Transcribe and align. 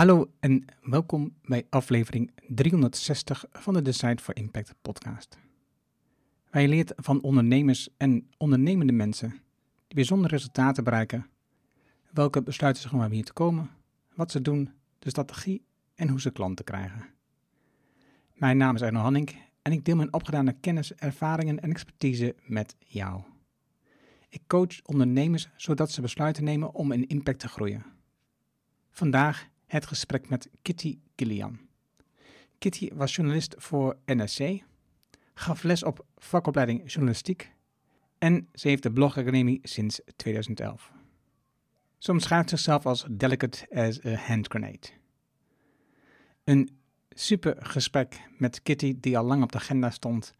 Hallo 0.00 0.30
en 0.38 0.64
welkom 0.82 1.34
bij 1.42 1.66
aflevering 1.70 2.30
360 2.48 3.44
van 3.52 3.74
de 3.74 3.82
Decide 3.82 4.22
for 4.22 4.36
Impact 4.36 4.74
podcast. 4.82 5.38
Je 6.52 6.68
leert 6.68 6.92
van 6.96 7.22
ondernemers 7.22 7.88
en 7.96 8.28
ondernemende 8.36 8.92
mensen 8.92 9.30
die 9.86 9.94
bijzondere 9.94 10.34
resultaten 10.34 10.84
bereiken, 10.84 11.26
welke 12.10 12.42
besluiten 12.42 12.82
ze 12.82 12.88
gewoon 12.88 13.04
om 13.04 13.10
hier 13.10 13.24
te 13.24 13.32
komen, 13.32 13.70
wat 14.14 14.30
ze 14.30 14.42
doen, 14.42 14.70
de 14.98 15.10
strategie 15.10 15.64
en 15.94 16.08
hoe 16.08 16.20
ze 16.20 16.30
klanten 16.30 16.64
krijgen. 16.64 17.06
Mijn 18.34 18.56
naam 18.56 18.74
is 18.74 18.82
Arno 18.82 19.00
Hanning 19.00 19.36
en 19.62 19.72
ik 19.72 19.84
deel 19.84 19.96
mijn 19.96 20.12
opgedane 20.12 20.56
kennis, 20.60 20.94
ervaringen 20.94 21.60
en 21.60 21.70
expertise 21.70 22.34
met 22.42 22.76
jou. 22.78 23.22
Ik 24.28 24.42
coach 24.46 24.82
ondernemers 24.82 25.48
zodat 25.56 25.90
ze 25.90 26.00
besluiten 26.00 26.44
nemen 26.44 26.74
om 26.74 26.92
in 26.92 27.06
impact 27.06 27.38
te 27.38 27.48
groeien. 27.48 27.84
Vandaag 28.90 29.49
het 29.70 29.86
gesprek 29.86 30.28
met 30.28 30.50
Kitty 30.62 30.98
Gillian. 31.16 31.58
Kitty 32.58 32.90
was 32.94 33.14
journalist 33.14 33.54
voor 33.58 33.96
NRC, 34.04 34.62
gaf 35.34 35.62
les 35.62 35.82
op 35.82 36.06
vakopleiding 36.16 36.92
journalistiek 36.92 37.52
en 38.18 38.48
ze 38.52 38.68
heeft 38.68 38.82
de 38.82 38.92
blogacademie 38.92 39.58
sinds 39.62 40.00
2011. 40.16 40.92
Ze 41.98 42.42
zichzelf 42.46 42.86
als 42.86 43.06
delicate 43.10 43.66
as 43.70 44.04
a 44.04 44.14
hand 44.14 44.46
grenade. 44.46 44.88
Een 46.44 46.70
super 47.10 47.56
gesprek 47.58 48.20
met 48.38 48.62
Kitty 48.62 48.96
die 49.00 49.18
al 49.18 49.24
lang 49.24 49.42
op 49.42 49.52
de 49.52 49.58
agenda 49.58 49.90
stond. 49.90 50.34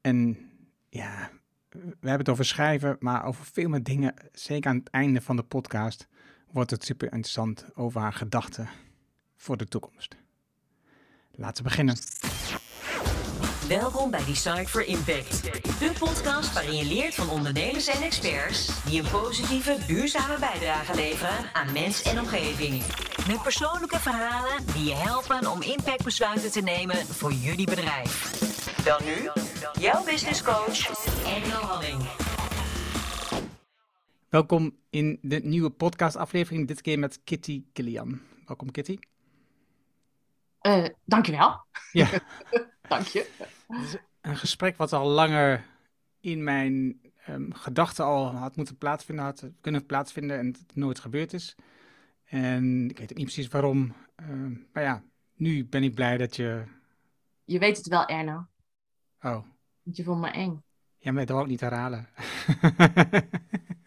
En 0.00 0.50
ja, 0.88 1.30
we 1.68 1.78
hebben 1.90 2.18
het 2.18 2.28
over 2.28 2.44
schrijven, 2.44 2.96
maar 3.00 3.24
over 3.24 3.44
veel 3.44 3.68
meer 3.68 3.82
dingen. 3.82 4.14
Zeker 4.32 4.70
aan 4.70 4.76
het 4.76 4.90
einde 4.90 5.20
van 5.20 5.36
de 5.36 5.42
podcast 5.42 6.08
wordt 6.52 6.70
het 6.70 6.84
super 6.84 7.12
interessant 7.12 7.64
over 7.74 8.00
haar 8.00 8.12
gedachten 8.12 8.68
voor 9.36 9.56
de 9.56 9.66
toekomst. 9.66 10.16
Laten 11.30 11.62
we 11.62 11.68
beginnen. 11.68 11.96
Welkom 13.68 14.10
bij 14.10 14.24
Decide 14.24 14.68
for 14.68 14.84
Impact, 14.84 15.42
de 15.78 15.92
podcast 15.98 16.52
waarin 16.52 16.76
je 16.76 16.84
leert 16.84 17.14
van 17.14 17.30
ondernemers 17.30 17.86
en 17.86 18.02
experts 18.02 18.84
die 18.84 19.02
een 19.02 19.10
positieve, 19.10 19.78
duurzame 19.86 20.38
bijdrage 20.38 20.94
leveren 20.94 21.52
aan 21.52 21.72
mens 21.72 22.02
en 22.02 22.18
omgeving. 22.18 22.82
Met 23.26 23.42
persoonlijke 23.42 23.98
verhalen 23.98 24.66
die 24.74 24.84
je 24.84 24.94
helpen 24.94 25.50
om 25.50 25.62
impactbesluiten 25.62 26.50
te 26.50 26.60
nemen 26.60 26.96
voor 26.96 27.32
jullie 27.32 27.66
bedrijf. 27.66 28.40
Dan 28.84 29.00
nu, 29.04 29.30
jouw 29.80 30.04
business 30.04 30.42
coach, 30.42 31.04
Engel 31.26 31.60
Halling. 31.60 32.21
Welkom 34.32 34.76
in 34.90 35.18
de 35.22 35.40
nieuwe 35.42 35.70
podcastaflevering, 35.70 36.68
dit 36.68 36.80
keer 36.80 36.98
met 36.98 37.20
Kitty 37.24 37.64
Gillian. 37.72 38.20
Welkom 38.46 38.70
Kitty. 38.70 38.98
Uh, 40.62 40.86
dankjewel. 41.04 41.64
Ja. 41.90 42.08
Dank 42.88 43.06
je. 43.06 43.30
Een 44.20 44.36
gesprek 44.36 44.76
wat 44.76 44.92
al 44.92 45.08
langer 45.08 45.64
in 46.20 46.44
mijn 46.44 47.00
um, 47.28 47.54
gedachten 47.54 48.04
al 48.04 48.34
had 48.34 48.56
moeten 48.56 48.78
plaatsvinden, 48.78 49.24
had 49.24 49.50
kunnen 49.60 49.86
plaatsvinden 49.86 50.38
en 50.38 50.46
het 50.46 50.74
nooit 50.74 51.00
gebeurd 51.00 51.32
is. 51.32 51.56
En 52.24 52.90
ik 52.90 52.98
weet 52.98 53.14
niet 53.14 53.24
precies 53.24 53.48
waarom. 53.48 53.94
Uh, 54.20 54.56
maar 54.72 54.82
ja, 54.82 55.02
nu 55.34 55.64
ben 55.64 55.82
ik 55.82 55.94
blij 55.94 56.16
dat 56.16 56.36
je... 56.36 56.64
Je 57.44 57.58
weet 57.58 57.76
het 57.76 57.88
wel, 57.88 58.06
Erno. 58.06 58.46
Oh. 59.20 59.44
Want 59.82 59.96
je 59.96 60.04
vond 60.04 60.20
me 60.20 60.30
eng. 60.30 60.62
Ja, 60.98 61.12
maar 61.12 61.26
dat 61.26 61.34
wou 61.34 61.42
ik 61.42 61.50
niet 61.50 61.60
herhalen. 61.60 62.08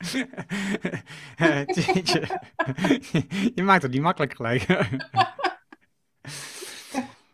je 3.54 3.62
maakt 3.62 3.82
het 3.82 3.92
niet 3.92 4.00
makkelijk 4.00 4.34
gelijk. 4.34 4.66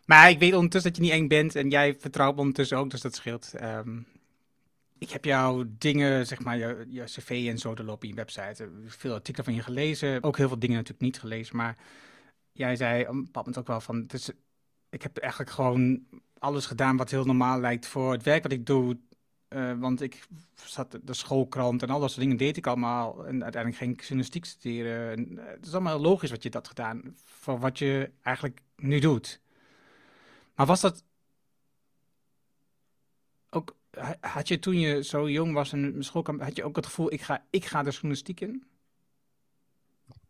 maar 0.05 0.29
ik 0.29 0.39
weet 0.39 0.53
ondertussen 0.53 0.91
dat 0.91 1.01
je 1.01 1.01
niet 1.01 1.21
eng 1.21 1.27
bent 1.27 1.55
en 1.55 1.69
jij 1.69 1.95
vertrouwt 1.99 2.35
me 2.35 2.39
ondertussen 2.39 2.77
ook, 2.77 2.89
dus 2.89 3.01
dat 3.01 3.15
scheelt. 3.15 3.53
Um, 3.61 4.07
ik 4.97 5.09
heb 5.09 5.25
jouw 5.25 5.63
dingen, 5.77 6.27
zeg 6.27 6.43
maar, 6.43 6.57
je, 6.57 6.85
je 6.89 7.03
cv 7.03 7.45
en 7.49 7.57
zo 7.57 7.73
te 7.73 7.83
lopen 7.83 8.07
je 8.07 8.13
website. 8.13 8.69
Veel 8.85 9.13
artikelen 9.13 9.45
van 9.45 9.55
je 9.55 9.61
gelezen, 9.61 10.23
ook 10.23 10.37
heel 10.37 10.47
veel 10.47 10.59
dingen 10.59 10.75
natuurlijk 10.75 11.03
niet 11.03 11.19
gelezen. 11.19 11.55
Maar 11.55 11.77
jij 12.51 12.75
zei 12.75 13.01
op 13.01 13.09
een 13.09 13.23
bepaald 13.23 13.45
moment 13.45 13.57
ook 13.57 13.67
wel 13.67 13.81
van, 13.81 14.05
dus, 14.05 14.29
ik 14.89 15.01
heb 15.01 15.17
eigenlijk 15.17 15.51
gewoon 15.51 16.05
alles 16.39 16.65
gedaan 16.65 16.97
wat 16.97 17.11
heel 17.11 17.25
normaal 17.25 17.59
lijkt 17.59 17.87
voor 17.87 18.11
het 18.11 18.23
werk 18.23 18.43
wat 18.43 18.51
ik 18.51 18.65
doe 18.65 18.97
uh, 19.49 19.79
want 19.79 20.01
ik 20.01 20.27
zat 20.55 20.99
de 21.03 21.13
schoolkrant 21.13 21.81
en 21.81 21.89
al 21.89 21.99
dat 21.99 22.09
soort 22.09 22.21
dingen 22.21 22.37
deed 22.37 22.57
ik 22.57 22.67
allemaal. 22.67 23.25
En 23.25 23.43
uiteindelijk 23.43 23.83
ging 23.83 23.93
ik 23.93 24.01
journalistiek 24.01 24.45
studeren. 24.45 25.11
En 25.11 25.37
het 25.37 25.65
is 25.65 25.73
allemaal 25.73 25.99
logisch 25.99 26.31
wat 26.31 26.43
je 26.43 26.49
dat 26.49 26.67
gedaan. 26.67 27.15
Voor 27.15 27.59
wat 27.59 27.77
je 27.77 28.11
eigenlijk 28.21 28.61
nu 28.75 28.99
doet. 28.99 29.41
Maar 30.55 30.65
was 30.65 30.81
dat 30.81 31.03
ook. 33.49 33.75
Had 34.19 34.47
je 34.47 34.59
toen 34.59 34.79
je 34.79 35.03
zo 35.03 35.29
jong 35.29 35.53
was 35.53 35.73
en 35.73 36.03
schoolkamp, 36.03 36.41
had 36.41 36.55
je 36.55 36.63
ook 36.63 36.75
het 36.75 36.85
gevoel, 36.85 37.13
ik 37.13 37.21
ga, 37.21 37.45
ik 37.49 37.65
ga 37.65 37.83
de 37.83 37.89
journalistiek 37.89 38.41
in? 38.41 38.65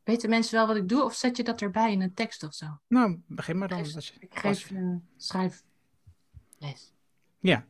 Weten 0.03 0.29
mensen 0.29 0.55
wel 0.55 0.67
wat 0.67 0.75
ik 0.75 0.89
doe 0.89 1.03
of 1.03 1.13
zet 1.13 1.37
je 1.37 1.43
dat 1.43 1.61
erbij 1.61 1.91
in 1.91 2.01
een 2.01 2.13
tekst 2.13 2.43
of 2.43 2.53
zo? 2.53 2.79
Nou, 2.87 3.21
begin 3.27 3.57
maar 3.57 3.67
dan. 3.67 3.77
Ik 3.77 3.85
geef, 3.85 3.95
als 3.95 4.07
je, 4.07 4.13
ik 4.19 4.39
geef 4.39 4.71
uh, 4.71 4.95
schrijfles. 5.17 6.93
Ja, 7.39 7.65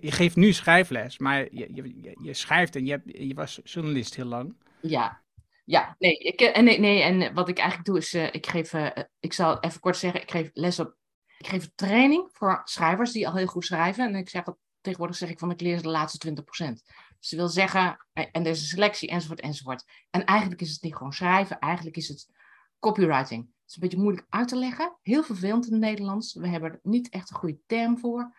je, 0.00 0.12
geeft 0.12 0.36
nu 0.36 0.52
schrijfles, 0.52 1.18
maar 1.18 1.38
je, 1.38 1.68
je, 1.74 2.16
je 2.22 2.34
schrijft 2.34 2.76
en 2.76 2.84
je, 2.84 2.90
hebt, 2.90 3.04
je 3.06 3.34
was 3.34 3.60
journalist 3.64 4.14
heel 4.14 4.24
lang. 4.24 4.56
Ja, 4.80 5.24
ja, 5.64 5.96
nee, 5.98 6.18
ik, 6.18 6.40
en, 6.40 6.64
nee, 6.64 6.78
nee, 6.78 7.02
en 7.02 7.34
wat 7.34 7.48
ik 7.48 7.58
eigenlijk 7.58 7.88
doe 7.88 7.98
is, 7.98 8.14
uh, 8.14 8.34
ik 8.34 8.46
geef, 8.46 8.72
uh, 8.72 8.90
ik 9.20 9.32
zal 9.32 9.60
even 9.60 9.80
kort 9.80 9.96
zeggen, 9.96 10.22
ik 10.22 10.30
geef 10.30 10.50
les 10.52 10.80
op, 10.80 10.96
ik 11.38 11.46
geef 11.46 11.70
training 11.74 12.28
voor 12.32 12.60
schrijvers 12.64 13.12
die 13.12 13.28
al 13.28 13.34
heel 13.34 13.46
goed 13.46 13.64
schrijven. 13.64 14.06
En 14.06 14.14
ik 14.14 14.28
zeg 14.28 14.44
dat, 14.44 14.56
tegenwoordig 14.80 15.16
zeg 15.16 15.28
ik 15.28 15.38
van, 15.38 15.50
ik 15.50 15.60
leer 15.60 15.82
de 15.82 15.88
laatste 15.88 16.28
20%. 16.28 16.34
Dus 17.18 17.28
dat 17.30 17.38
wil 17.38 17.48
zeggen, 17.48 18.06
en 18.12 18.46
een 18.46 18.56
selectie 18.56 19.08
enzovoort 19.08 19.40
enzovoort. 19.40 19.84
En 20.10 20.24
eigenlijk 20.24 20.60
is 20.60 20.70
het 20.70 20.82
niet 20.82 20.96
gewoon 20.96 21.12
schrijven, 21.12 21.58
eigenlijk 21.58 21.96
is 21.96 22.08
het 22.08 22.28
copywriting. 22.78 23.42
Het 23.44 23.68
is 23.68 23.74
een 23.74 23.80
beetje 23.80 24.02
moeilijk 24.02 24.26
uit 24.28 24.48
te 24.48 24.56
leggen, 24.56 24.96
heel 25.02 25.22
vervelend 25.22 25.66
in 25.66 25.72
het 25.72 25.80
Nederlands. 25.80 26.34
We 26.34 26.48
hebben 26.48 26.70
er 26.70 26.80
niet 26.82 27.08
echt 27.08 27.30
een 27.30 27.36
goede 27.36 27.58
term 27.66 27.98
voor. 27.98 28.36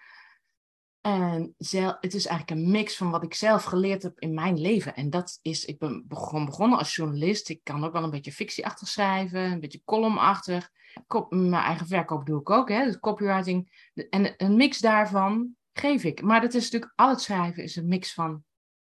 En 1.08 1.54
het 2.00 2.14
is 2.14 2.26
eigenlijk 2.26 2.50
een 2.50 2.72
mix 2.72 2.98
van 2.98 3.12
wat 3.12 3.24
ik 3.24 3.34
zelf 3.34 3.64
geleerd 3.64 4.04
heb 4.04 4.20
in 4.20 4.34
mijn 4.34 4.60
leven. 4.60 4.96
En 4.96 5.10
dat 5.10 5.40
is, 5.42 5.66
ik 5.66 5.80
ben 5.80 6.06
gewoon 6.10 6.46
begonnen 6.46 6.78
als 6.78 6.96
journalist. 6.96 7.50
Ik 7.50 7.60
kan 7.64 7.84
ook 7.84 7.94
wel 7.94 8.04
een 8.04 8.10
beetje 8.10 8.32
fictieachtig 8.32 8.88
schrijven, 8.88 9.40
een 9.40 9.60
beetje 9.60 9.82
columnachtig. 9.86 10.70
Mijn 11.30 11.54
eigen 11.54 11.88
verkoop 11.88 12.26
doe 12.26 12.40
ik 12.40 12.50
ook, 12.50 12.70
hè, 12.70 12.84
dus 12.84 13.00
copywriting. 13.00 13.90
En 14.10 14.34
een 14.38 14.56
mix 14.56 14.80
daarvan 14.80 15.56
geef 15.74 16.04
ik. 16.04 16.22
Maar 16.22 16.42
dat 16.42 16.54
is 16.54 16.64
natuurlijk, 16.64 16.94
al 16.96 17.10
het 17.10 17.22
schrijven 17.22 17.64
is 17.64 17.76
een 17.76 17.88
mix 17.88 18.14
van, 18.14 18.44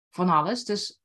van 0.09 0.29
alles. 0.29 0.63
Dus, 0.65 1.01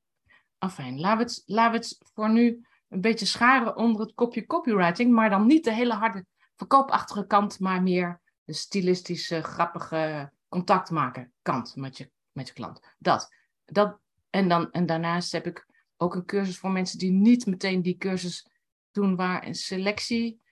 afijn, 0.59 1.01
laten 1.01 1.45
we, 1.47 1.61
het, 1.61 1.73
het 1.73 1.99
voor 2.15 2.31
nu 2.31 2.67
een 2.89 3.01
beetje 3.01 3.27
scharen 3.27 3.77
onder 3.77 4.01
het 4.01 4.15
kopje 4.15 4.47
copywriting. 4.47 5.13
Maar 5.13 5.31
dan 5.31 5.47
niet 5.47 5.65
de 5.65 5.73
hele 5.73 5.95
harde 5.95 6.27
verkoopachtige 6.57 7.27
kant, 7.27 7.61
maar 7.61 7.83
meer 7.83 8.21
de 8.45 8.53
stilistische, 8.53 9.43
grappige 9.43 10.33
contact 10.55 10.91
maken 10.91 11.33
kant 11.43 11.77
met 11.77 11.97
je, 11.97 12.11
met 12.33 12.47
je 12.49 12.53
klant. 12.53 12.81
Dat. 12.99 13.35
dat 13.65 14.01
en, 14.31 14.49
dan, 14.49 14.71
en 14.71 14.87
daarnaast 14.87 15.33
heb 15.33 15.47
ik 15.47 15.67
ook 15.97 16.15
een 16.15 16.25
cursus 16.25 16.59
voor 16.59 16.71
mensen 16.71 16.99
die 16.99 17.11
niet 17.11 17.47
meteen 17.47 17.83
die 17.83 17.97
cursus 17.97 18.47
doen 18.91 19.17
waar 19.17 19.47
een 19.47 19.55
selectie 19.55 20.43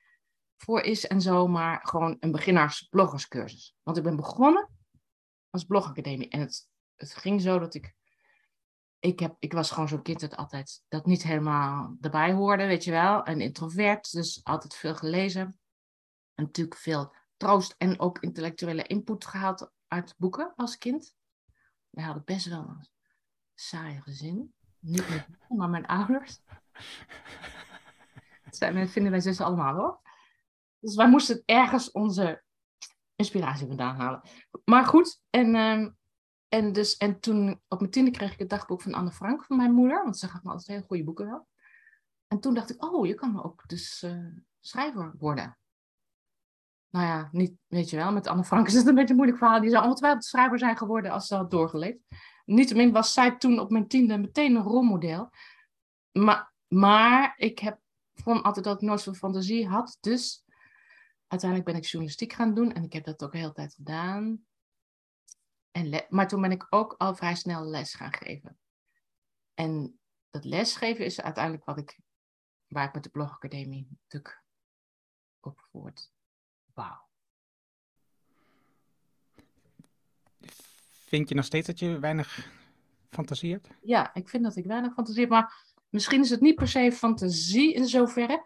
voor 0.56 0.80
is 0.80 1.06
en 1.06 1.20
zo, 1.20 1.48
maar 1.48 1.80
gewoon 1.82 2.16
een 2.20 2.32
beginners-bloggerscursus. 2.32 3.74
Want 3.82 3.96
ik 3.96 4.02
ben 4.02 4.16
begonnen 4.16 4.68
als 5.50 5.64
blogacademie 5.64 6.28
en 6.28 6.40
het, 6.40 6.68
het 6.96 7.14
ging 7.14 7.40
zo 7.40 7.58
dat 7.58 7.74
ik 7.74 7.94
ik, 8.98 9.18
heb, 9.18 9.36
ik 9.38 9.52
was 9.52 9.70
gewoon 9.70 9.88
zo'n 9.88 10.02
kind 10.02 10.20
dat 10.20 10.36
altijd 10.36 10.82
dat 10.88 11.06
niet 11.06 11.22
helemaal 11.22 11.96
erbij 12.00 12.32
hoorde, 12.32 12.66
weet 12.66 12.84
je 12.84 12.90
wel. 12.90 13.28
Een 13.28 13.40
introvert, 13.40 14.12
dus 14.12 14.40
altijd 14.44 14.74
veel 14.74 14.94
gelezen. 14.94 15.58
En 16.34 16.44
natuurlijk 16.44 16.76
veel 16.76 17.14
troost 17.36 17.74
en 17.78 18.00
ook 18.00 18.18
intellectuele 18.18 18.82
input 18.82 19.24
gehaald 19.24 19.70
uit 19.92 20.14
boeken 20.16 20.52
als 20.56 20.78
kind. 20.78 21.16
We 21.90 22.02
hadden 22.02 22.24
best 22.24 22.46
wel 22.46 22.68
een 22.68 22.88
saaie 23.54 24.00
gezin. 24.00 24.54
Niet 24.78 25.08
met 25.08 25.28
me, 25.28 25.36
maar 25.56 25.68
mijn 25.68 25.86
ouders. 25.86 26.40
Dat 28.58 28.90
vinden 28.90 29.10
wij 29.10 29.20
zussen 29.20 29.44
allemaal 29.44 29.74
hoor. 29.74 30.00
Dus 30.78 30.94
wij 30.94 31.08
moesten 31.08 31.42
ergens 31.44 31.90
onze 31.90 32.42
inspiratie 33.14 33.66
vandaan 33.66 33.96
halen. 33.96 34.22
Maar 34.64 34.84
goed, 34.84 35.22
en, 35.30 35.54
uh, 35.54 35.88
en, 36.48 36.72
dus, 36.72 36.96
en 36.96 37.20
toen 37.20 37.62
op 37.68 37.78
mijn 37.78 37.90
tiende 37.90 38.10
kreeg 38.10 38.32
ik 38.32 38.38
het 38.38 38.50
dagboek 38.50 38.82
van 38.82 38.94
Anne 38.94 39.12
Frank 39.12 39.44
van 39.44 39.56
mijn 39.56 39.72
moeder. 39.72 40.02
Want 40.02 40.18
ze 40.18 40.28
gaf 40.28 40.42
me 40.42 40.50
altijd 40.50 40.68
heel 40.78 40.86
goede 40.86 41.04
boeken 41.04 41.26
wel. 41.26 41.48
En 42.26 42.40
toen 42.40 42.54
dacht 42.54 42.70
ik, 42.70 42.84
oh, 42.84 43.06
je 43.06 43.14
kan 43.14 43.42
ook 43.42 43.68
dus 43.68 44.02
uh, 44.02 44.36
schrijver 44.60 45.14
worden 45.18 45.58
nou 46.92 47.06
ja, 47.06 47.28
niet, 47.32 47.52
weet 47.66 47.90
je 47.90 47.96
wel, 47.96 48.12
met 48.12 48.26
Anne 48.26 48.44
Frank 48.44 48.66
is 48.68 48.74
het 48.74 48.86
een 48.86 48.94
beetje 48.94 49.10
een 49.10 49.16
moeilijk 49.16 49.38
verhaal. 49.38 49.60
Die 49.60 49.70
zou 49.70 49.84
ongetwijfeld 49.84 50.24
schrijver 50.24 50.58
zijn 50.58 50.76
geworden 50.76 51.10
als 51.10 51.26
ze 51.26 51.34
had 51.34 51.50
doorgeleefd. 51.50 51.98
Niettemin 52.44 52.92
was 52.92 53.12
zij 53.12 53.36
toen 53.36 53.58
op 53.58 53.70
mijn 53.70 53.88
tiende 53.88 54.18
meteen 54.18 54.56
een 54.56 54.62
rolmodel. 54.62 55.30
Maar, 56.12 56.52
maar 56.68 57.34
ik 57.36 57.58
heb 57.58 57.80
vond 58.14 58.42
altijd 58.42 58.64
dat 58.64 58.82
ik 58.82 58.88
nooit 58.88 59.02
veel 59.02 59.14
fantasie 59.14 59.68
had. 59.68 59.96
Dus 60.00 60.44
uiteindelijk 61.26 61.70
ben 61.70 61.80
ik 61.80 61.88
journalistiek 61.88 62.32
gaan 62.32 62.54
doen. 62.54 62.72
En 62.72 62.84
ik 62.84 62.92
heb 62.92 63.04
dat 63.04 63.22
ook 63.22 63.32
de 63.32 63.38
hele 63.38 63.52
tijd 63.52 63.74
gedaan. 63.74 64.46
En 65.70 66.06
maar 66.08 66.28
toen 66.28 66.40
ben 66.40 66.50
ik 66.50 66.66
ook 66.70 66.94
al 66.98 67.14
vrij 67.14 67.34
snel 67.34 67.64
les 67.64 67.94
gaan 67.94 68.12
geven. 68.12 68.58
En 69.54 70.00
dat 70.30 70.44
lesgeven 70.44 71.04
is 71.04 71.20
uiteindelijk 71.20 71.64
wat 71.64 71.78
ik, 71.78 72.00
waar 72.66 72.86
ik 72.86 72.94
met 72.94 73.02
de 73.02 73.10
blogacademie 73.10 73.88
natuurlijk 73.90 74.44
op. 75.40 75.60
Vind 81.12 81.28
je 81.28 81.34
nog 81.34 81.44
steeds 81.44 81.66
dat 81.66 81.78
je 81.78 81.98
weinig 81.98 82.50
fantasie 83.10 83.52
hebt? 83.52 83.68
Ja, 83.82 84.14
ik 84.14 84.28
vind 84.28 84.44
dat 84.44 84.56
ik 84.56 84.64
weinig 84.64 84.92
fantasie 84.92 85.20
heb. 85.20 85.30
Maar 85.30 85.74
misschien 85.88 86.20
is 86.20 86.30
het 86.30 86.40
niet 86.40 86.54
per 86.54 86.68
se 86.68 86.92
fantasie 86.92 87.74
in 87.74 87.86
zoverre. 87.86 88.42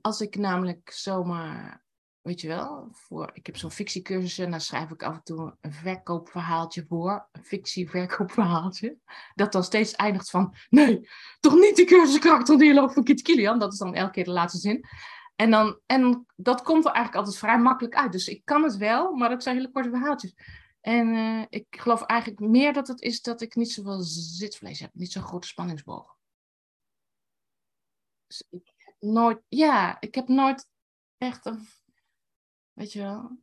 Als 0.00 0.20
ik 0.20 0.36
namelijk 0.36 0.90
zomaar, 0.90 1.84
weet 2.20 2.40
je 2.40 2.48
wel, 2.48 2.88
voor, 2.90 3.30
ik 3.32 3.46
heb 3.46 3.56
zo'n 3.56 3.70
fictiecursus 3.70 4.38
en 4.38 4.50
daar 4.50 4.60
schrijf 4.60 4.90
ik 4.90 5.02
af 5.02 5.14
en 5.14 5.22
toe 5.22 5.56
een 5.60 5.72
verkoopverhaaltje 5.72 6.84
voor. 6.88 7.28
Een 7.32 7.44
fictieverkoopverhaaltje. 7.44 8.98
Dat 9.34 9.52
dan 9.52 9.64
steeds 9.64 9.92
eindigt 9.92 10.30
van, 10.30 10.54
nee, 10.68 11.08
toch 11.40 11.54
niet 11.54 11.76
die 11.76 11.86
cursus 11.86 12.18
van 12.94 13.04
Kit 13.04 13.22
Kilian. 13.22 13.58
Dat 13.58 13.72
is 13.72 13.78
dan 13.78 13.94
elke 13.94 14.12
keer 14.12 14.24
de 14.24 14.30
laatste 14.30 14.58
zin. 14.58 14.86
En, 15.42 15.50
dan, 15.50 15.80
en 15.86 16.26
dat 16.36 16.62
komt 16.62 16.84
er 16.84 16.92
eigenlijk 16.92 17.16
altijd 17.16 17.38
vrij 17.44 17.58
makkelijk 17.58 17.94
uit. 17.94 18.12
Dus 18.12 18.28
ik 18.28 18.44
kan 18.44 18.62
het 18.62 18.76
wel, 18.76 19.14
maar 19.14 19.28
dat 19.28 19.42
zijn 19.42 19.56
hele 19.56 19.70
korte 19.70 19.90
verhaaltjes. 19.90 20.34
En 20.80 21.08
uh, 21.08 21.44
ik 21.48 21.66
geloof 21.70 22.02
eigenlijk 22.02 22.40
meer 22.40 22.72
dat 22.72 22.88
het 22.88 23.00
is 23.00 23.22
dat 23.22 23.40
ik 23.40 23.54
niet 23.54 23.72
zoveel 23.72 24.00
zitvlees 24.02 24.80
heb. 24.80 24.90
Niet 24.94 25.12
zo'n 25.12 25.22
grote 25.22 25.46
spanningsboog. 25.46 26.16
Dus 28.26 28.46
ik 28.50 28.72
heb 28.76 28.94
nooit, 28.98 29.40
ja, 29.48 30.00
ik 30.00 30.14
heb 30.14 30.28
nooit 30.28 30.68
echt 31.18 31.46
een, 31.46 31.66
weet 32.72 32.92
je 32.92 33.00
wel. 33.00 33.38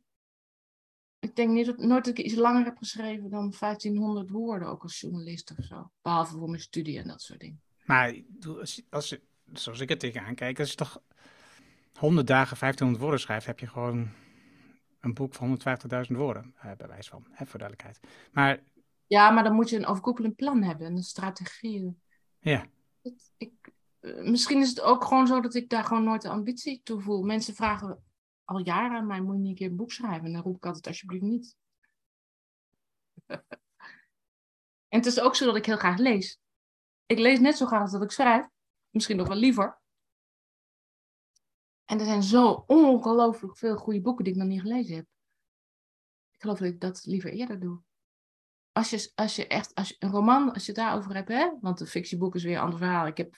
Ik 1.18 1.36
denk 1.36 1.50
niet 1.50 1.66
dat, 1.66 1.78
nooit 1.78 2.04
dat 2.04 2.18
ik 2.18 2.24
iets 2.24 2.34
langer 2.34 2.64
heb 2.64 2.76
geschreven 2.76 3.30
dan 3.30 3.54
1500 3.58 4.30
woorden, 4.30 4.68
ook 4.68 4.82
als 4.82 5.00
journalist 5.00 5.54
of 5.58 5.64
zo. 5.64 5.90
Behalve 6.02 6.36
voor 6.36 6.48
mijn 6.48 6.62
studie 6.62 6.98
en 6.98 7.08
dat 7.08 7.22
soort 7.22 7.40
dingen. 7.40 7.62
Maar 7.84 8.22
als, 8.58 8.82
als, 8.90 9.18
zoals 9.52 9.80
ik 9.80 9.88
het 9.88 10.00
tegenaan 10.00 10.34
kijk, 10.34 10.58
als 10.58 10.70
je 10.70 10.76
toch 10.76 11.02
100 11.98 12.26
dagen 12.26 12.58
1500 12.58 13.00
woorden 13.00 13.20
schrijft, 13.20 13.46
heb 13.46 13.58
je 13.58 13.66
gewoon 13.66 14.10
een 15.00 15.14
boek 15.14 15.34
van 15.34 15.60
150.000 16.10 16.16
woorden, 16.16 16.54
uh, 16.56 16.72
bij 16.76 16.88
wijze 16.88 17.10
van, 17.10 17.26
hè, 17.30 17.46
voor 17.46 17.58
duidelijkheid. 17.58 18.00
Maar, 18.32 18.60
ja, 19.06 19.30
maar 19.30 19.44
dan 19.44 19.54
moet 19.54 19.70
je 19.70 19.76
een 19.76 19.86
overkoepelend 19.86 20.36
plan 20.36 20.62
hebben, 20.62 20.86
een 20.86 21.02
strategie. 21.02 21.96
Ja. 22.38 22.66
Het, 23.02 23.32
ik, 23.36 23.52
uh, 24.00 24.30
misschien 24.30 24.60
is 24.60 24.68
het 24.68 24.80
ook 24.80 25.04
gewoon 25.04 25.26
zo 25.26 25.40
dat 25.40 25.54
ik 25.54 25.68
daar 25.68 25.84
gewoon 25.84 26.04
nooit 26.04 26.22
de 26.22 26.28
ambitie 26.28 26.80
toe 26.82 27.00
voel. 27.00 27.22
Mensen 27.22 27.54
vragen 27.54 28.04
al 28.44 28.58
jaren 28.58 28.96
aan 28.96 29.06
mij, 29.06 29.20
moet 29.20 29.34
je 29.34 29.40
niet 29.40 29.48
een 29.48 29.54
keer 29.54 29.68
een 29.68 29.76
boek 29.76 29.92
schrijven? 29.92 30.26
En 30.26 30.32
dan 30.32 30.42
roep 30.42 30.56
ik 30.56 30.66
altijd 30.66 30.86
alsjeblieft 30.86 31.24
niet. 31.24 31.56
en 34.88 34.98
het 34.98 35.06
is 35.06 35.20
ook 35.20 35.36
zo 35.36 35.46
dat 35.46 35.56
ik 35.56 35.66
heel 35.66 35.76
graag 35.76 35.98
lees. 35.98 36.38
Ik 37.06 37.18
lees 37.18 37.40
net 37.40 37.56
zo 37.56 37.66
graag 37.66 37.80
als 37.80 37.92
dat 37.92 38.02
ik 38.02 38.10
schrijf. 38.10 38.46
Misschien 38.90 39.16
nog 39.16 39.28
wel 39.28 39.36
liever. 39.36 39.79
En 41.90 41.98
er 41.98 42.04
zijn 42.04 42.22
zo 42.22 42.64
ongelooflijk 42.66 43.56
veel 43.56 43.76
goede 43.76 44.00
boeken 44.00 44.24
die 44.24 44.32
ik 44.32 44.38
nog 44.38 44.48
niet 44.48 44.60
gelezen 44.60 44.94
heb. 44.94 45.06
Ik 46.30 46.40
geloof 46.40 46.58
dat 46.58 46.68
ik 46.68 46.80
dat 46.80 47.04
liever 47.04 47.32
eerder 47.32 47.60
doe. 47.60 47.80
Als 48.72 48.90
je, 48.90 49.12
als 49.14 49.36
je 49.36 49.46
echt, 49.46 49.74
als 49.74 49.88
je, 49.88 49.96
een 49.98 50.10
roman, 50.10 50.52
als 50.52 50.66
je 50.66 50.72
het 50.72 50.80
daarover 50.80 51.14
hebt, 51.14 51.28
hè? 51.28 51.50
want 51.60 51.80
een 51.80 51.86
fictieboek 51.86 52.34
is 52.34 52.44
weer 52.44 52.56
een 52.56 52.62
ander 52.62 52.78
verhaal. 52.78 53.06
Ik 53.06 53.16
heb 53.16 53.36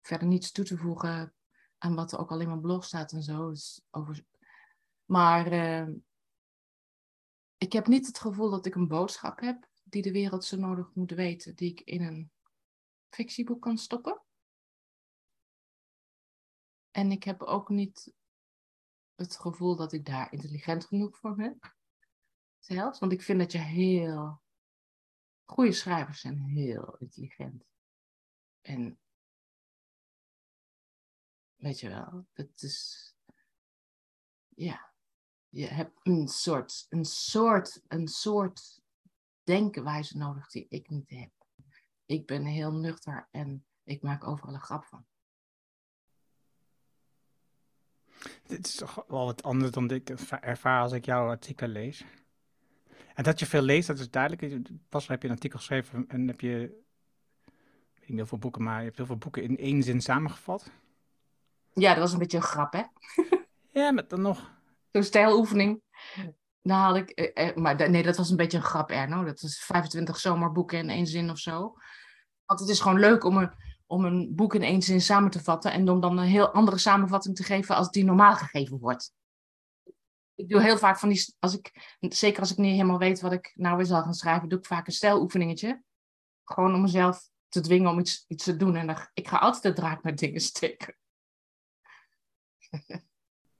verder 0.00 0.28
niets 0.28 0.52
toe 0.52 0.64
te 0.64 0.76
voegen 0.76 1.34
aan 1.78 1.94
wat 1.94 2.12
er 2.12 2.18
ook 2.18 2.30
alleen 2.30 2.48
maar 2.48 2.60
blog 2.60 2.84
staat 2.84 3.12
en 3.12 3.22
zo. 3.22 3.50
Dus 3.50 3.82
over... 3.90 4.24
Maar 5.04 5.52
uh, 5.52 5.94
ik 7.56 7.72
heb 7.72 7.86
niet 7.86 8.06
het 8.06 8.18
gevoel 8.18 8.50
dat 8.50 8.66
ik 8.66 8.74
een 8.74 8.88
boodschap 8.88 9.40
heb 9.40 9.68
die 9.82 10.02
de 10.02 10.12
wereld 10.12 10.44
zo 10.44 10.56
nodig 10.56 10.94
moet 10.94 11.10
weten, 11.10 11.54
die 11.54 11.70
ik 11.70 11.80
in 11.80 12.02
een 12.02 12.30
fictieboek 13.08 13.62
kan 13.62 13.78
stoppen. 13.78 14.21
En 16.92 17.10
ik 17.10 17.24
heb 17.24 17.42
ook 17.42 17.68
niet 17.68 18.12
het 19.14 19.36
gevoel 19.36 19.76
dat 19.76 19.92
ik 19.92 20.06
daar 20.06 20.32
intelligent 20.32 20.84
genoeg 20.84 21.18
voor 21.18 21.34
ben. 21.34 21.58
Zelfs, 22.58 22.98
want 22.98 23.12
ik 23.12 23.22
vind 23.22 23.38
dat 23.38 23.52
je 23.52 23.58
heel. 23.58 24.42
Goede 25.44 25.72
schrijvers 25.72 26.20
zijn 26.20 26.38
heel 26.38 26.96
intelligent. 26.98 27.64
En. 28.60 29.00
Weet 31.54 31.80
je 31.80 31.88
wel, 31.88 32.26
het 32.32 32.62
is. 32.62 33.14
Ja. 34.48 34.90
Je 35.48 35.66
hebt 35.66 36.00
een 36.02 36.28
soort, 36.28 36.86
een 36.88 37.04
soort, 37.04 37.82
een 37.88 38.08
soort 38.08 38.80
denkenwijze 39.42 40.16
nodig 40.16 40.50
die 40.50 40.66
ik 40.68 40.88
niet 40.88 41.10
heb. 41.10 41.30
Ik 42.06 42.26
ben 42.26 42.44
heel 42.44 42.72
nuchter 42.72 43.28
en 43.30 43.66
ik 43.82 44.02
maak 44.02 44.24
overal 44.24 44.54
een 44.54 44.60
grap 44.60 44.84
van. 44.84 45.06
Dit 48.46 48.66
is 48.66 48.74
toch 48.74 49.04
wel 49.08 49.24
wat 49.24 49.42
anders 49.42 49.70
dan 49.70 49.90
ik 49.90 50.10
ervaar 50.40 50.82
als 50.82 50.92
ik 50.92 51.04
jouw 51.04 51.28
artikel 51.28 51.66
lees. 51.66 52.04
En 53.14 53.24
dat 53.24 53.38
je 53.38 53.46
veel 53.46 53.62
leest, 53.62 53.86
dat 53.86 53.98
is 53.98 54.10
duidelijk. 54.10 54.68
Pas 54.88 55.08
heb 55.08 55.22
je 55.22 55.28
een 55.28 55.34
artikel 55.34 55.58
geschreven 55.58 56.04
en 56.08 56.28
heb 56.28 56.40
je, 56.40 56.58
weet 57.94 58.08
niet 58.08 58.16
heel 58.16 58.26
veel 58.26 58.38
boeken, 58.38 58.62
maar 58.62 58.78
je 58.78 58.84
hebt 58.84 58.96
heel 58.96 59.06
veel 59.06 59.16
boeken 59.16 59.42
in 59.42 59.58
één 59.58 59.82
zin 59.82 60.00
samengevat. 60.00 60.70
Ja, 61.72 61.90
dat 61.90 62.02
was 62.02 62.12
een 62.12 62.18
beetje 62.18 62.36
een 62.36 62.42
grap, 62.42 62.72
hè? 62.72 62.82
ja, 63.80 63.90
maar 63.90 64.08
dan 64.08 64.20
nog. 64.20 64.50
Zo'n 64.92 65.02
stijloefening. 65.02 65.82
Dan 66.62 66.78
had 66.78 66.96
ik, 66.96 67.10
eh, 67.10 67.48
eh, 67.48 67.56
maar 67.56 67.90
nee, 67.90 68.02
dat 68.02 68.16
was 68.16 68.30
een 68.30 68.36
beetje 68.36 68.58
een 68.58 68.64
grap, 68.64 68.90
Erno. 68.90 69.24
Dat 69.24 69.42
is 69.42 69.62
25 69.64 70.18
zomerboeken 70.18 70.78
in 70.78 70.90
één 70.90 71.06
zin 71.06 71.30
of 71.30 71.38
zo. 71.38 71.74
Want 72.46 72.60
het 72.60 72.68
is 72.68 72.80
gewoon 72.80 72.98
leuk 72.98 73.24
om 73.24 73.36
een 73.36 73.52
om 73.92 74.04
een 74.04 74.34
boek 74.34 74.54
in 74.54 74.62
één 74.62 74.82
zin 74.82 75.00
samen 75.00 75.30
te 75.30 75.42
vatten 75.42 75.72
en 75.72 75.88
om 75.88 76.00
dan 76.00 76.18
een 76.18 76.26
heel 76.26 76.52
andere 76.52 76.78
samenvatting 76.78 77.36
te 77.36 77.42
geven 77.42 77.76
als 77.76 77.90
die 77.90 78.04
normaal 78.04 78.34
gegeven 78.34 78.78
wordt. 78.78 79.12
Ik 80.34 80.48
doe 80.48 80.62
heel 80.62 80.78
vaak 80.78 80.98
van 80.98 81.08
die, 81.08 81.34
als 81.38 81.58
ik, 81.58 81.96
zeker 82.00 82.40
als 82.40 82.50
ik 82.50 82.56
niet 82.56 82.72
helemaal 82.72 82.98
weet 82.98 83.20
wat 83.20 83.32
ik 83.32 83.52
nou 83.54 83.76
weer 83.76 83.86
zal 83.86 84.02
gaan 84.02 84.14
schrijven, 84.14 84.48
doe 84.48 84.58
ik 84.58 84.66
vaak 84.66 84.86
een 84.86 84.92
stijloefeningetje. 84.92 85.82
Gewoon 86.44 86.74
om 86.74 86.80
mezelf 86.80 87.28
te 87.48 87.60
dwingen 87.60 87.90
om 87.90 87.98
iets, 87.98 88.24
iets 88.28 88.44
te 88.44 88.56
doen. 88.56 88.76
En 88.76 88.86
dan, 88.86 88.96
ik 89.14 89.28
ga 89.28 89.36
altijd 89.36 89.62
de 89.62 89.72
draak 89.72 90.02
met 90.02 90.18
dingen 90.18 90.40
steken. 90.40 90.96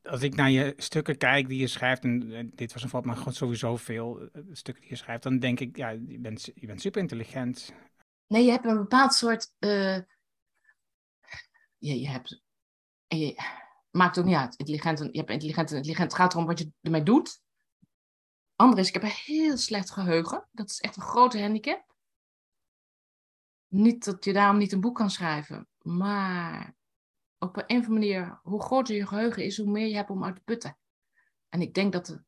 Als 0.02 0.22
ik 0.22 0.34
naar 0.34 0.50
je 0.50 0.74
stukken 0.76 1.16
kijk 1.16 1.48
die 1.48 1.60
je 1.60 1.66
schrijft, 1.66 2.04
en 2.04 2.50
dit 2.54 2.72
was 2.72 2.82
een 2.82 2.88
vat, 2.88 3.04
maar 3.04 3.16
gewoon 3.16 3.32
sowieso 3.32 3.76
veel 3.76 4.20
eh, 4.20 4.42
stukken 4.52 4.82
die 4.82 4.92
je 4.92 4.98
schrijft, 4.98 5.22
dan 5.22 5.38
denk 5.38 5.60
ik, 5.60 5.76
ja, 5.76 5.88
je 5.88 6.18
bent, 6.18 6.50
je 6.54 6.66
bent 6.66 6.80
super 6.80 7.00
intelligent. 7.00 7.72
Nee, 8.26 8.44
je 8.44 8.50
hebt 8.50 8.64
een 8.64 8.76
bepaald 8.76 9.14
soort 9.14 9.52
uh, 9.58 9.98
je, 11.82 12.00
je 12.00 12.08
hebt. 12.08 12.42
Maakt 13.90 14.18
ook 14.18 14.24
niet 14.24 14.36
uit. 14.36 14.54
Intelligent, 14.56 14.98
je 14.98 15.18
hebt 15.18 15.30
intelligent 15.30 15.70
en 15.70 15.76
intelligent. 15.76 16.10
Het 16.10 16.20
gaat 16.20 16.32
erom 16.32 16.46
wat 16.46 16.58
je 16.58 16.72
ermee 16.80 17.02
doet. 17.02 17.42
Andere 18.56 18.80
is, 18.80 18.88
ik 18.88 18.94
heb 18.94 19.02
een 19.02 19.08
heel 19.08 19.56
slecht 19.56 19.90
geheugen. 19.90 20.48
Dat 20.50 20.70
is 20.70 20.80
echt 20.80 20.96
een 20.96 21.02
grote 21.02 21.40
handicap. 21.40 21.94
Niet 23.68 24.04
dat 24.04 24.24
je 24.24 24.32
daarom 24.32 24.58
niet 24.58 24.72
een 24.72 24.80
boek 24.80 24.94
kan 24.94 25.10
schrijven. 25.10 25.68
Maar 25.78 26.76
op 27.38 27.56
een 27.56 27.62
of 27.62 27.68
andere 27.68 27.92
manier, 27.92 28.40
hoe 28.42 28.62
groter 28.62 28.94
je 28.94 29.06
geheugen 29.06 29.44
is, 29.44 29.56
hoe 29.58 29.70
meer 29.70 29.86
je 29.86 29.94
hebt 29.94 30.10
om 30.10 30.24
uit 30.24 30.34
te 30.34 30.42
putten. 30.42 30.78
En 31.48 31.60
ik 31.60 31.74
denk 31.74 31.92
dat, 31.92 32.22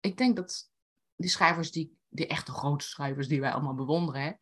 ik 0.00 0.16
denk 0.16 0.36
dat 0.36 0.70
die 1.16 1.30
schrijvers, 1.30 1.70
die, 1.70 1.98
die 2.08 2.26
echte 2.26 2.52
grote 2.52 2.84
schrijvers 2.84 3.28
die 3.28 3.40
wij 3.40 3.52
allemaal 3.52 3.74
bewonderen, 3.74 4.38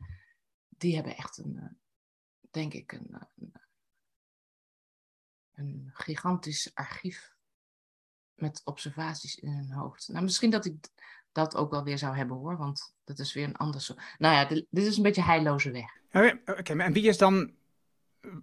die 0.69 0.95
hebben 0.95 1.17
echt 1.17 1.39
een, 1.39 1.59
eh, 1.59 1.71
denk 2.51 2.73
ik, 2.73 2.93
een, 2.93 3.29
een 3.37 3.62
een 5.55 5.91
gigantisch 5.93 6.71
archief 6.75 7.33
met 8.35 8.61
observaties 8.65 9.37
in 9.37 9.51
hun 9.51 9.73
hoofd. 9.73 10.09
Nou, 10.09 10.25
misschien 10.25 10.51
dat 10.51 10.65
ik 10.65 10.75
dat 11.33 11.57
ook 11.57 11.71
wel 11.71 11.85
weer 11.85 11.99
zou 11.99 12.17
hebben 12.17 12.37
hoor, 12.37 12.57
want 12.57 12.95
dat 13.05 13.19
is 13.19 13.33
weer 13.33 13.45
een 13.45 13.57
ander 13.57 13.81
soort. 13.81 14.01
Nou 14.19 14.35
ja, 14.35 14.45
dit, 14.45 14.87
is 14.87 14.97
een 14.97 15.03
beetje 15.03 15.23
heilloze 15.23 15.71
weg. 15.71 16.01
Oké, 16.59 16.79
en 16.79 16.93
wie 16.93 17.09
is 17.09 17.19
dan. 17.19 17.53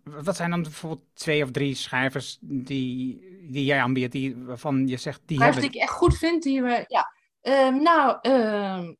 Wat 0.03 0.35
zijn 0.35 0.49
dan 0.49 0.61
bijvoorbeeld 0.61 1.05
twee 1.13 1.43
of 1.43 1.51
drie 1.51 1.75
schrijvers 1.75 2.37
die, 2.41 3.19
die 3.51 3.65
jij 3.65 3.81
aanbiedt, 3.81 4.11
die, 4.11 4.35
waarvan 4.35 4.87
je 4.87 4.97
zegt 4.97 5.21
die 5.25 5.37
schrijvers 5.37 5.61
hebben... 5.61 5.71
die 5.71 5.81
ik 5.81 5.87
echt 5.87 5.97
goed 5.97 6.17
vind, 6.17 6.43
die 6.43 6.61
we. 6.61 6.85
Ja, 6.87 7.13
uh, 7.41 7.81
nou, 7.81 8.17
uh, 8.21 8.93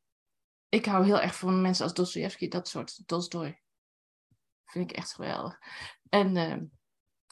ik 0.68 0.86
hou 0.86 1.04
heel 1.04 1.20
erg 1.20 1.36
van 1.36 1.60
mensen 1.60 1.84
als 1.84 1.94
Dostoevsky, 1.94 2.48
dat 2.48 2.68
soort. 2.68 3.02
Tolstoy. 3.06 3.60
Vind 4.64 4.90
ik 4.90 4.96
echt 4.96 5.12
geweldig. 5.12 5.58
En. 6.08 6.36
Uh, 6.36 6.56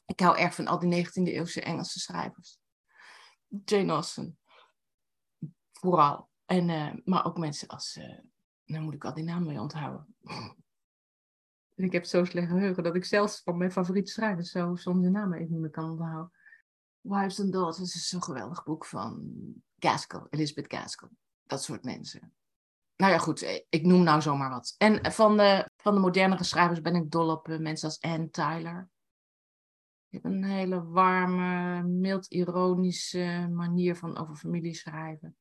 ik 0.08 0.20
hou 0.20 0.38
erg 0.38 0.54
van 0.54 0.66
al 0.66 0.78
die 0.78 1.06
19e 1.06 1.10
eeuwse 1.12 1.62
Engelse 1.62 1.98
schrijvers. 1.98 2.58
Jane 3.64 3.92
Austen. 3.92 4.38
Vooral. 5.72 6.30
En, 6.44 6.68
uh, 6.68 6.92
maar 7.04 7.24
ook 7.24 7.38
mensen 7.38 7.68
als, 7.68 7.96
uh, 7.96 8.18
nou 8.64 8.84
moet 8.84 8.94
ik 8.94 9.04
al 9.04 9.14
die 9.14 9.24
namen 9.24 9.46
mee 9.46 9.60
onthouden. 9.60 10.16
En 11.78 11.84
ik 11.84 11.92
heb 11.92 12.04
zo 12.04 12.24
slecht 12.24 12.48
geheugen 12.48 12.82
dat 12.82 12.94
ik 12.94 13.04
zelfs 13.04 13.42
van 13.42 13.56
mijn 13.56 13.72
favoriete 13.72 14.12
schrijvers 14.12 14.50
zo 14.50 14.76
soms 14.76 15.02
de 15.02 15.10
namen 15.10 15.38
even 15.38 15.52
niet 15.52 15.60
meer 15.60 15.70
kan 15.70 15.90
onthouden. 15.90 16.32
Wives 17.00 17.40
and 17.40 17.52
Daughters 17.52 17.94
is 17.94 18.08
zo'n 18.08 18.22
geweldig 18.22 18.64
boek 18.64 18.84
van 18.84 19.32
Gaskell, 19.78 20.26
Elizabeth 20.30 20.72
Gaskell. 20.72 21.08
Dat 21.46 21.62
soort 21.62 21.84
mensen. 21.84 22.32
Nou 22.96 23.12
ja, 23.12 23.18
goed, 23.18 23.42
eh, 23.42 23.60
ik 23.68 23.82
noem 23.82 24.02
nou 24.02 24.22
zomaar 24.22 24.50
wat. 24.50 24.74
En 24.78 25.12
van 25.12 25.36
de, 25.36 25.70
van 25.76 25.94
de 25.94 26.00
modernere 26.00 26.44
schrijvers 26.44 26.80
ben 26.80 26.94
ik 26.94 27.10
dol 27.10 27.30
op 27.30 27.48
eh, 27.48 27.58
mensen 27.58 27.88
als 27.88 28.00
Anne 28.00 28.30
Tyler. 28.30 28.88
Je 30.08 30.18
hebt 30.18 30.24
een 30.24 30.44
hele 30.44 30.84
warme, 30.84 31.82
mild 31.82 32.26
ironische 32.26 33.48
manier 33.52 33.96
van 33.96 34.16
over 34.16 34.36
familie 34.36 34.74
schrijven. 34.74 35.36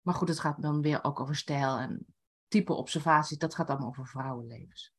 Maar 0.00 0.14
goed, 0.14 0.28
het 0.28 0.40
gaat 0.40 0.62
dan 0.62 0.82
weer 0.82 1.04
ook 1.04 1.20
over 1.20 1.36
stijl 1.36 1.78
en 1.78 2.06
type 2.48 2.72
observaties. 2.72 3.38
Dat 3.38 3.54
gaat 3.54 3.68
allemaal 3.68 3.88
over 3.88 4.06
vrouwenlevens. 4.06 4.92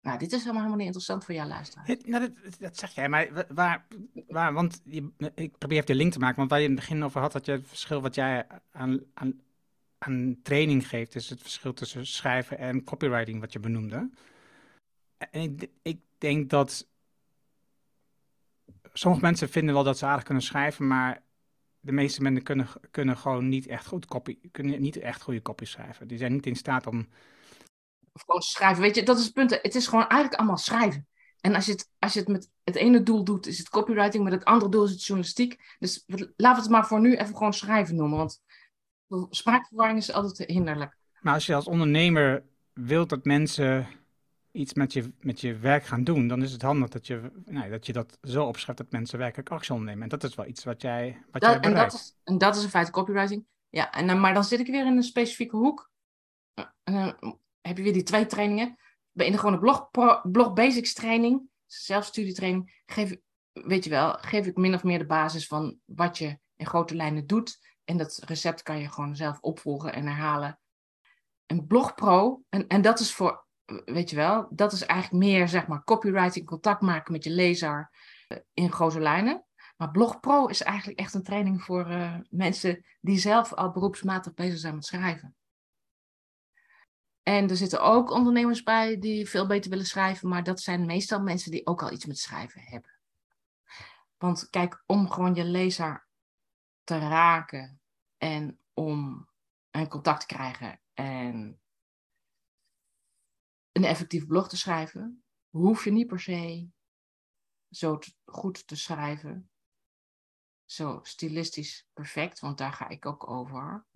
Nou, 0.00 0.18
dit 0.18 0.32
is 0.32 0.38
helemaal, 0.38 0.56
helemaal 0.56 0.76
niet 0.76 0.86
interessant 0.86 1.24
voor 1.24 1.34
jou 1.34 1.48
luisteraar. 1.48 1.96
Nou, 2.06 2.28
dat, 2.28 2.58
dat, 2.58 2.76
zeg 2.76 2.94
jij, 2.94 3.08
maar 3.08 3.46
waar, 3.54 3.86
waar 4.26 4.52
want 4.52 4.80
je, 4.84 5.12
ik 5.34 5.58
probeer 5.58 5.76
even 5.76 5.90
de 5.90 5.94
link 5.94 6.12
te 6.12 6.18
maken, 6.18 6.36
want 6.36 6.50
waar 6.50 6.58
je 6.58 6.64
in 6.64 6.70
het 6.70 6.80
begin 6.80 7.04
over 7.04 7.20
had, 7.20 7.32
dat 7.32 7.46
je 7.46 7.52
het 7.52 7.66
verschil 7.66 8.00
wat 8.00 8.14
jij 8.14 8.46
aan, 8.70 9.00
aan, 9.14 9.40
aan 9.98 10.36
training 10.42 10.88
geeft, 10.88 11.14
is 11.14 11.30
het 11.30 11.40
verschil 11.40 11.72
tussen 11.72 12.06
schrijven 12.06 12.58
en 12.58 12.84
copywriting, 12.84 13.40
wat 13.40 13.52
je 13.52 13.60
benoemde. 13.60 14.10
En 15.16 15.40
ik, 15.40 15.70
ik 15.82 16.00
denk 16.18 16.50
dat 16.50 16.86
sommige 18.98 19.24
mensen 19.24 19.48
vinden 19.48 19.74
wel 19.74 19.84
dat 19.84 19.98
ze 19.98 20.06
aardig 20.06 20.24
kunnen 20.24 20.42
schrijven, 20.42 20.86
maar 20.86 21.22
de 21.80 21.92
meeste 21.92 22.22
mensen 22.22 22.42
kunnen, 22.42 22.68
kunnen 22.90 23.16
gewoon 23.16 23.48
niet 23.48 23.66
echt 23.66 23.86
goed 23.86 24.06
copy, 24.06 24.38
kunnen 24.50 24.80
niet 24.80 24.96
echt 24.96 25.22
goede 25.22 25.42
copy 25.42 25.64
schrijven. 25.64 26.08
Die 26.08 26.18
zijn 26.18 26.32
niet 26.32 26.46
in 26.46 26.56
staat 26.56 26.86
om. 26.86 27.08
Of 28.12 28.22
gewoon 28.22 28.42
schrijven. 28.42 28.82
Weet 28.82 28.94
je, 28.94 29.02
dat 29.02 29.18
is 29.18 29.24
het 29.24 29.32
punt. 29.32 29.50
Het 29.62 29.74
is 29.74 29.86
gewoon 29.86 30.06
eigenlijk 30.08 30.34
allemaal 30.34 30.58
schrijven. 30.58 31.08
En 31.40 31.54
als 31.54 31.66
je 31.66 31.72
het, 31.72 31.90
als 31.98 32.12
je 32.12 32.18
het 32.18 32.28
met 32.28 32.50
het 32.64 32.74
ene 32.74 33.02
doel 33.02 33.24
doet, 33.24 33.46
is 33.46 33.58
het 33.58 33.68
copywriting, 33.68 34.24
met 34.24 34.32
het 34.32 34.44
andere 34.44 34.70
doel 34.70 34.84
is 34.84 34.90
het 34.90 35.04
journalistiek. 35.04 35.76
Dus 35.78 36.04
laten 36.06 36.56
we 36.56 36.62
het 36.62 36.70
maar 36.70 36.86
voor 36.86 37.00
nu 37.00 37.16
even 37.16 37.36
gewoon 37.36 37.52
schrijven 37.52 37.96
noemen. 37.96 38.18
Want 38.18 38.40
spraakverwarring 39.30 39.98
is 39.98 40.12
altijd 40.12 40.48
hinderlijk. 40.48 40.96
Maar 41.20 41.34
als 41.34 41.46
je 41.46 41.54
als 41.54 41.66
ondernemer 41.66 42.44
wilt 42.72 43.08
dat 43.08 43.24
mensen 43.24 43.86
iets 44.54 44.74
met 44.74 44.92
je, 44.92 45.12
met 45.20 45.40
je 45.40 45.56
werk 45.56 45.84
gaan 45.84 46.04
doen, 46.04 46.28
dan 46.28 46.42
is 46.42 46.52
het 46.52 46.62
handig 46.62 46.88
dat 46.88 47.06
je, 47.06 47.30
nou, 47.44 47.70
dat 47.70 47.86
je 47.86 47.92
dat 47.92 48.18
zo 48.22 48.46
opschrijft 48.46 48.80
dat 48.80 48.90
mensen 48.90 49.18
werkelijk 49.18 49.50
actie 49.50 49.72
ondernemen. 49.72 50.02
En 50.02 50.08
dat 50.08 50.24
is 50.24 50.34
wel 50.34 50.46
iets 50.46 50.64
wat 50.64 50.82
jij, 50.82 51.24
wat 51.30 51.42
dat, 51.42 51.50
jij 51.50 51.60
en, 51.60 51.74
dat 51.74 51.92
is, 51.92 52.16
en 52.24 52.38
dat 52.38 52.56
is 52.56 52.62
in 52.62 52.68
feite 52.68 52.90
copywriting. 52.90 53.46
Ja, 53.68 53.92
en 53.92 54.06
dan, 54.06 54.20
maar 54.20 54.34
dan 54.34 54.44
zit 54.44 54.60
ik 54.60 54.66
weer 54.66 54.86
in 54.86 54.96
een 54.96 55.02
specifieke 55.02 55.56
hoek. 55.56 55.90
En 56.82 56.94
dan 56.94 57.38
heb 57.60 57.76
je 57.76 57.82
weer 57.82 57.92
die 57.92 58.02
twee 58.02 58.26
trainingen. 58.26 58.76
In 59.12 59.32
de 59.32 59.38
gewone 59.38 59.58
blog, 59.58 59.90
blog 60.22 60.52
basics 60.52 60.92
training, 60.92 61.48
zelfstudietraining, 61.66 62.82
geef, 62.86 63.16
weet 63.52 63.84
je 63.84 63.90
wel, 63.90 64.12
geef 64.12 64.46
ik 64.46 64.56
min 64.56 64.74
of 64.74 64.84
meer 64.84 64.98
de 64.98 65.06
basis 65.06 65.46
van 65.46 65.78
wat 65.84 66.18
je 66.18 66.38
in 66.56 66.66
grote 66.66 66.94
lijnen 66.94 67.26
doet. 67.26 67.58
En 67.84 67.96
dat 67.96 68.22
recept 68.24 68.62
kan 68.62 68.78
je 68.78 68.92
gewoon 68.92 69.16
zelf 69.16 69.40
opvolgen 69.40 69.92
en 69.92 70.06
herhalen. 70.06 70.58
En 71.46 71.66
Blog 71.66 71.94
Pro, 71.94 72.42
en, 72.48 72.66
en 72.66 72.82
dat 72.82 73.00
is 73.00 73.12
voor 73.12 73.43
weet 73.84 74.10
je 74.10 74.16
wel, 74.16 74.48
dat 74.50 74.72
is 74.72 74.86
eigenlijk 74.86 75.24
meer 75.24 75.48
zeg 75.48 75.66
maar 75.66 75.84
copywriting, 75.84 76.46
contact 76.46 76.80
maken 76.80 77.12
met 77.12 77.24
je 77.24 77.30
lezer 77.30 77.90
eh, 78.28 78.38
in 78.54 78.72
grote 78.72 79.00
lijnen. 79.00 79.44
Maar 79.76 79.90
Blog 79.90 80.20
Pro 80.20 80.46
is 80.46 80.62
eigenlijk 80.62 80.98
echt 80.98 81.14
een 81.14 81.22
training 81.22 81.62
voor 81.62 81.90
uh, 81.90 82.16
mensen 82.30 82.84
die 83.00 83.18
zelf 83.18 83.52
al 83.52 83.70
beroepsmatig 83.70 84.34
bezig 84.34 84.58
zijn 84.58 84.74
met 84.74 84.84
schrijven. 84.84 85.36
En 87.22 87.50
er 87.50 87.56
zitten 87.56 87.82
ook 87.82 88.10
ondernemers 88.10 88.62
bij 88.62 88.98
die 88.98 89.28
veel 89.28 89.46
beter 89.46 89.70
willen 89.70 89.86
schrijven, 89.86 90.28
maar 90.28 90.42
dat 90.42 90.60
zijn 90.60 90.86
meestal 90.86 91.20
mensen 91.20 91.50
die 91.50 91.66
ook 91.66 91.82
al 91.82 91.92
iets 91.92 92.06
met 92.06 92.18
schrijven 92.18 92.60
hebben. 92.60 92.98
Want 94.18 94.50
kijk, 94.50 94.82
om 94.86 95.10
gewoon 95.10 95.34
je 95.34 95.44
lezer 95.44 96.06
te 96.84 96.98
raken 96.98 97.80
en 98.18 98.58
om 98.72 99.28
een 99.70 99.88
contact 99.88 100.20
te 100.20 100.26
krijgen 100.26 100.80
en 100.94 101.60
een 103.74 103.84
effectief 103.84 104.26
blog 104.26 104.48
te 104.48 104.56
schrijven, 104.56 105.24
hoef 105.50 105.84
je 105.84 105.90
niet 105.90 106.06
per 106.06 106.20
se 106.20 106.68
zo 107.70 107.98
goed 108.24 108.66
te 108.66 108.76
schrijven. 108.76 109.50
Zo 110.64 111.00
stilistisch 111.02 111.88
perfect, 111.92 112.40
want 112.40 112.58
daar 112.58 112.72
ga 112.72 112.88
ik 112.88 113.06
ook 113.06 113.28
over. 113.30 113.86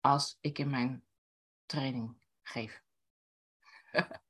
Als 0.00 0.36
ik 0.40 0.58
in 0.58 0.70
mijn 0.70 1.04
training 1.66 2.24
geef. 2.42 2.82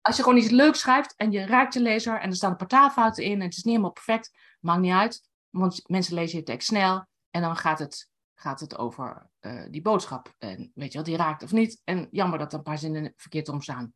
Als 0.00 0.16
je 0.16 0.22
gewoon 0.22 0.38
iets 0.38 0.50
leuks 0.50 0.80
schrijft 0.80 1.16
en 1.16 1.30
je 1.30 1.46
raakt 1.46 1.74
je 1.74 1.80
lezer 1.80 2.20
en 2.20 2.28
er 2.28 2.36
staan 2.36 2.50
een 2.50 2.56
paar 2.56 2.68
taalfouten 2.68 3.24
in 3.24 3.32
en 3.32 3.40
het 3.40 3.56
is 3.56 3.62
niet 3.62 3.74
helemaal 3.74 3.92
perfect, 3.92 4.36
maakt 4.60 4.80
niet 4.80 4.92
uit, 4.92 5.28
want 5.50 5.88
mensen 5.88 6.14
lezen 6.14 6.38
je 6.38 6.44
tekst 6.44 6.68
snel 6.68 7.06
en 7.30 7.42
dan 7.42 7.56
gaat 7.56 7.78
het 7.78 8.10
gaat 8.34 8.60
het 8.60 8.76
over 8.76 9.30
uh, 9.42 9.66
die 9.70 9.82
boodschap. 9.82 10.34
En 10.38 10.70
weet 10.74 10.92
je 10.92 10.98
wat, 10.98 11.06
die 11.06 11.16
raakt 11.16 11.42
of 11.42 11.52
niet. 11.52 11.80
En 11.84 12.08
jammer 12.10 12.38
dat 12.38 12.52
er 12.52 12.58
een 12.58 12.64
paar 12.64 12.78
zinnen 12.78 13.12
verkeerd 13.16 13.48
omstaan. 13.48 13.94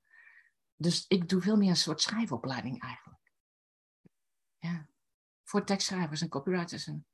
Dus 0.76 1.04
ik 1.08 1.28
doe 1.28 1.40
veel 1.40 1.56
meer 1.56 1.68
een 1.68 1.76
soort 1.76 2.00
schrijfopleiding 2.00 2.82
eigenlijk. 2.82 3.20
Ja. 4.58 4.88
Voor 5.42 5.64
tekstschrijvers 5.64 6.20
en 6.20 6.28
copywriters. 6.28 6.86
En, 6.86 7.06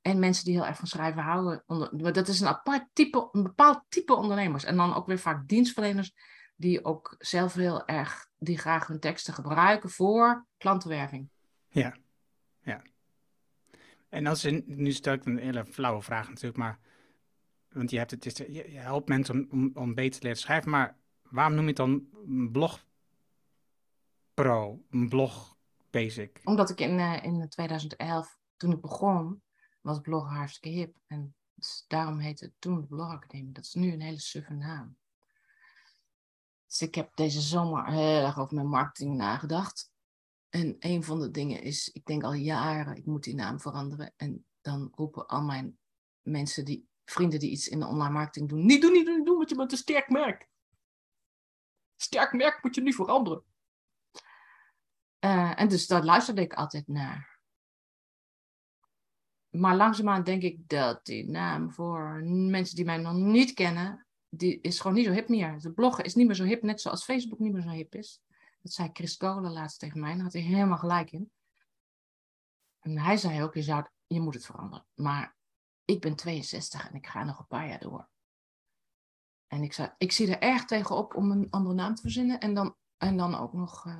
en 0.00 0.18
mensen 0.18 0.44
die 0.44 0.54
heel 0.54 0.66
erg 0.66 0.76
van 0.76 0.86
schrijven 0.86 1.22
houden. 1.22 1.62
Onder, 1.66 2.12
dat 2.12 2.28
is 2.28 2.40
een 2.40 2.48
apart 2.48 2.88
type, 2.92 3.28
een 3.32 3.42
bepaald 3.42 3.84
type 3.88 4.14
ondernemers. 4.14 4.64
En 4.64 4.76
dan 4.76 4.94
ook 4.94 5.06
weer 5.06 5.18
vaak 5.18 5.48
dienstverleners 5.48 6.14
die 6.56 6.84
ook 6.84 7.14
zelf 7.18 7.54
heel 7.54 7.86
erg, 7.86 8.30
die 8.38 8.58
graag 8.58 8.86
hun 8.86 9.00
teksten 9.00 9.34
gebruiken 9.34 9.90
voor 9.90 10.46
klantenwerving. 10.56 11.28
Ja, 11.68 11.96
ja. 12.60 12.82
En 14.08 14.26
als 14.26 14.42
je, 14.42 14.62
nu 14.66 14.92
stel 14.92 15.12
ik 15.12 15.24
een 15.24 15.38
hele 15.38 15.66
flauwe 15.66 16.02
vraag 16.02 16.28
natuurlijk, 16.28 16.56
maar, 16.56 16.78
want 17.78 17.90
je, 17.90 17.98
hebt 17.98 18.10
het, 18.10 18.36
je, 18.36 18.62
helpt 18.68 19.08
mensen 19.08 19.48
om, 19.50 19.70
om, 19.74 19.94
beter 19.94 20.20
te 20.20 20.26
leren 20.26 20.40
schrijven, 20.40 20.70
maar 20.70 20.96
waarom 21.22 21.54
noem 21.54 21.62
je 21.62 21.68
het 21.68 21.76
dan 21.76 22.08
blog 22.52 22.86
pro, 24.34 24.84
blog 24.90 25.56
basic? 25.90 26.40
Omdat 26.44 26.70
ik 26.70 26.80
in, 26.80 26.98
uh, 26.98 27.24
in 27.24 27.48
2011, 27.48 28.38
toen 28.56 28.72
ik 28.72 28.80
begon, 28.80 29.42
was 29.80 30.00
blog 30.00 30.28
hartstikke 30.28 30.78
hip. 30.78 30.96
En 31.06 31.34
dus 31.54 31.84
daarom 31.88 32.18
heette 32.18 32.44
het 32.44 32.54
toen 32.58 32.80
de 32.80 32.86
blogacademie. 32.86 33.52
Dat 33.52 33.64
is 33.64 33.74
nu 33.74 33.92
een 33.92 34.00
hele 34.00 34.20
suffe 34.20 34.54
naam. 34.54 34.96
Dus 36.66 36.80
ik 36.82 36.94
heb 36.94 37.16
deze 37.16 37.40
zomer 37.40 37.86
heel 37.86 38.24
erg 38.24 38.38
over 38.38 38.54
mijn 38.54 38.68
marketing 38.68 39.16
nagedacht. 39.16 39.90
En 40.48 40.76
een 40.78 41.04
van 41.04 41.20
de 41.20 41.30
dingen 41.30 41.62
is, 41.62 41.88
ik 41.88 42.04
denk 42.04 42.22
al 42.22 42.32
jaren, 42.32 42.96
ik 42.96 43.06
moet 43.06 43.24
die 43.24 43.34
naam 43.34 43.60
veranderen. 43.60 44.12
En 44.16 44.46
dan 44.60 44.92
roepen 44.94 45.26
al 45.26 45.42
mijn 45.42 45.78
mensen, 46.22 46.64
die, 46.64 46.87
vrienden 47.10 47.38
die 47.38 47.50
iets 47.50 47.68
in 47.68 47.80
de 47.80 47.86
online 47.86 48.12
marketing 48.12 48.48
doen, 48.48 48.66
niet 48.66 48.82
doen, 48.82 48.92
niet 48.92 49.06
doen, 49.06 49.16
niet 49.16 49.26
doen, 49.26 49.36
want 49.36 49.48
je 49.48 49.56
bent 49.56 49.72
een 49.72 49.78
sterk 49.78 50.08
merk. 50.08 50.48
Sterk 51.96 52.32
merk 52.32 52.62
moet 52.62 52.74
je 52.74 52.80
nu 52.80 52.92
veranderen. 52.92 53.44
Uh, 55.24 55.60
en 55.60 55.68
dus 55.68 55.86
daar 55.86 56.04
luisterde 56.04 56.40
ik 56.40 56.52
altijd 56.52 56.88
naar. 56.88 57.40
Maar 59.48 59.76
langzaamaan 59.76 60.24
denk 60.24 60.42
ik 60.42 60.68
dat 60.68 61.04
die 61.04 61.28
naam 61.28 61.72
voor 61.72 62.22
mensen 62.24 62.76
die 62.76 62.84
mij 62.84 62.96
nog 62.96 63.14
niet 63.14 63.54
kennen, 63.54 64.06
die 64.28 64.60
is 64.60 64.80
gewoon 64.80 64.96
niet 64.96 65.06
zo 65.06 65.12
hip 65.12 65.28
meer. 65.28 65.60
De 65.60 65.72
bloggen 65.72 66.04
is 66.04 66.14
niet 66.14 66.26
meer 66.26 66.36
zo 66.36 66.44
hip, 66.44 66.62
net 66.62 66.80
zoals 66.80 67.04
Facebook 67.04 67.38
niet 67.38 67.52
meer 67.52 67.62
zo 67.62 67.68
hip 67.68 67.94
is. 67.94 68.20
Dat 68.62 68.72
zei 68.72 68.90
Chris 68.92 69.16
Kolen 69.16 69.52
laatst 69.52 69.78
tegen 69.78 70.00
mij. 70.00 70.14
Daar 70.14 70.22
had 70.22 70.32
hij 70.32 70.42
helemaal 70.42 70.78
gelijk 70.78 71.10
in. 71.10 71.30
En 72.80 72.98
hij 72.98 73.16
zei 73.16 73.42
ook, 73.42 73.54
je, 73.54 73.62
zou, 73.62 73.86
je 74.06 74.20
moet 74.20 74.34
het 74.34 74.46
veranderen. 74.46 74.86
Maar 74.94 75.36
ik 75.88 76.00
ben 76.00 76.16
62 76.16 76.88
en 76.88 76.94
ik 76.94 77.06
ga 77.06 77.24
nog 77.24 77.38
een 77.38 77.46
paar 77.46 77.68
jaar 77.68 77.80
door. 77.80 78.08
En 79.46 79.62
ik, 79.62 79.72
zei, 79.72 79.92
ik 79.98 80.12
zie 80.12 80.36
er 80.36 80.38
erg 80.38 80.64
tegenop 80.64 81.14
om 81.14 81.30
een 81.30 81.50
andere 81.50 81.74
naam 81.74 81.94
te 81.94 82.02
verzinnen. 82.02 82.40
En 82.40 82.54
dan, 82.54 82.76
en 82.96 83.16
dan 83.16 83.34
ook 83.34 83.52
nog 83.52 83.84
uh, 83.86 83.94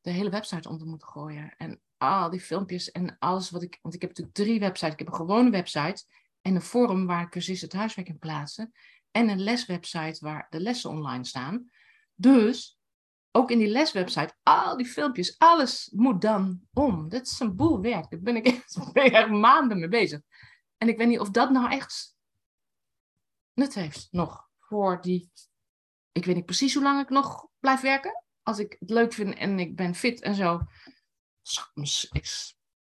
de 0.00 0.10
hele 0.10 0.30
website 0.30 0.68
om 0.68 0.78
te 0.78 0.84
moeten 0.84 1.08
gooien. 1.08 1.54
En 1.56 1.80
al 1.96 2.30
die 2.30 2.40
filmpjes 2.40 2.90
en 2.90 3.18
alles 3.18 3.50
wat 3.50 3.62
ik... 3.62 3.78
Want 3.82 3.94
ik 3.94 4.00
heb 4.00 4.10
natuurlijk 4.10 4.36
drie 4.36 4.60
websites. 4.60 4.92
Ik 4.92 4.98
heb 4.98 5.08
een 5.08 5.14
gewone 5.14 5.50
website 5.50 6.04
en 6.40 6.54
een 6.54 6.60
forum 6.60 7.06
waar 7.06 7.30
cursussen 7.30 7.68
het 7.68 7.76
huiswerk 7.76 8.08
in 8.08 8.18
plaatsen. 8.18 8.72
En 9.10 9.28
een 9.28 9.42
leswebsite 9.42 10.24
waar 10.24 10.46
de 10.50 10.60
lessen 10.60 10.90
online 10.90 11.24
staan. 11.24 11.70
Dus 12.14 12.78
ook 13.30 13.50
in 13.50 13.58
die 13.58 13.68
leswebsite, 13.68 14.34
al 14.42 14.76
die 14.76 14.86
filmpjes, 14.86 15.38
alles 15.38 15.90
moet 15.94 16.20
dan 16.20 16.60
om. 16.72 17.08
Dat 17.08 17.26
is 17.26 17.40
een 17.40 17.56
boel 17.56 17.80
werk. 17.80 18.10
Daar 18.10 18.20
ben 18.20 18.36
ik 18.36 18.64
ben 18.92 19.04
ik 19.04 19.30
maanden 19.30 19.78
mee 19.78 19.88
bezig. 19.88 20.20
En 20.84 20.90
ik 20.90 20.96
weet 20.96 21.08
niet 21.08 21.20
of 21.20 21.30
dat 21.30 21.50
nou 21.50 21.70
echt 21.70 22.16
nut 23.52 23.74
heeft 23.74 24.08
nog 24.10 24.48
voor 24.58 25.00
die. 25.00 25.30
Ik 26.12 26.24
weet 26.24 26.34
niet 26.34 26.44
precies 26.44 26.74
hoe 26.74 26.82
lang 26.82 27.02
ik 27.02 27.08
nog 27.08 27.48
blijf 27.60 27.80
werken. 27.80 28.24
Als 28.42 28.58
ik 28.58 28.76
het 28.78 28.90
leuk 28.90 29.12
vind 29.12 29.34
en 29.34 29.58
ik 29.58 29.76
ben 29.76 29.94
fit 29.94 30.20
en 30.20 30.34
zo. 30.34 30.60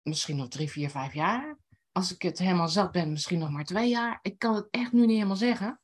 Misschien 0.01 0.35
nog 0.35 0.47
drie, 0.47 0.69
vier, 0.69 0.89
vijf 0.89 1.13
jaar. 1.13 1.57
Als 1.91 2.13
ik 2.13 2.21
het 2.21 2.39
helemaal 2.39 2.67
zat 2.67 2.91
ben, 2.91 3.11
misschien 3.11 3.39
nog 3.39 3.49
maar 3.49 3.65
twee 3.65 3.89
jaar. 3.89 4.19
Ik 4.21 4.39
kan 4.39 4.55
het 4.55 4.67
echt 4.69 4.91
nu 4.91 4.99
niet 4.99 5.09
helemaal 5.09 5.35
zeggen. 5.35 5.81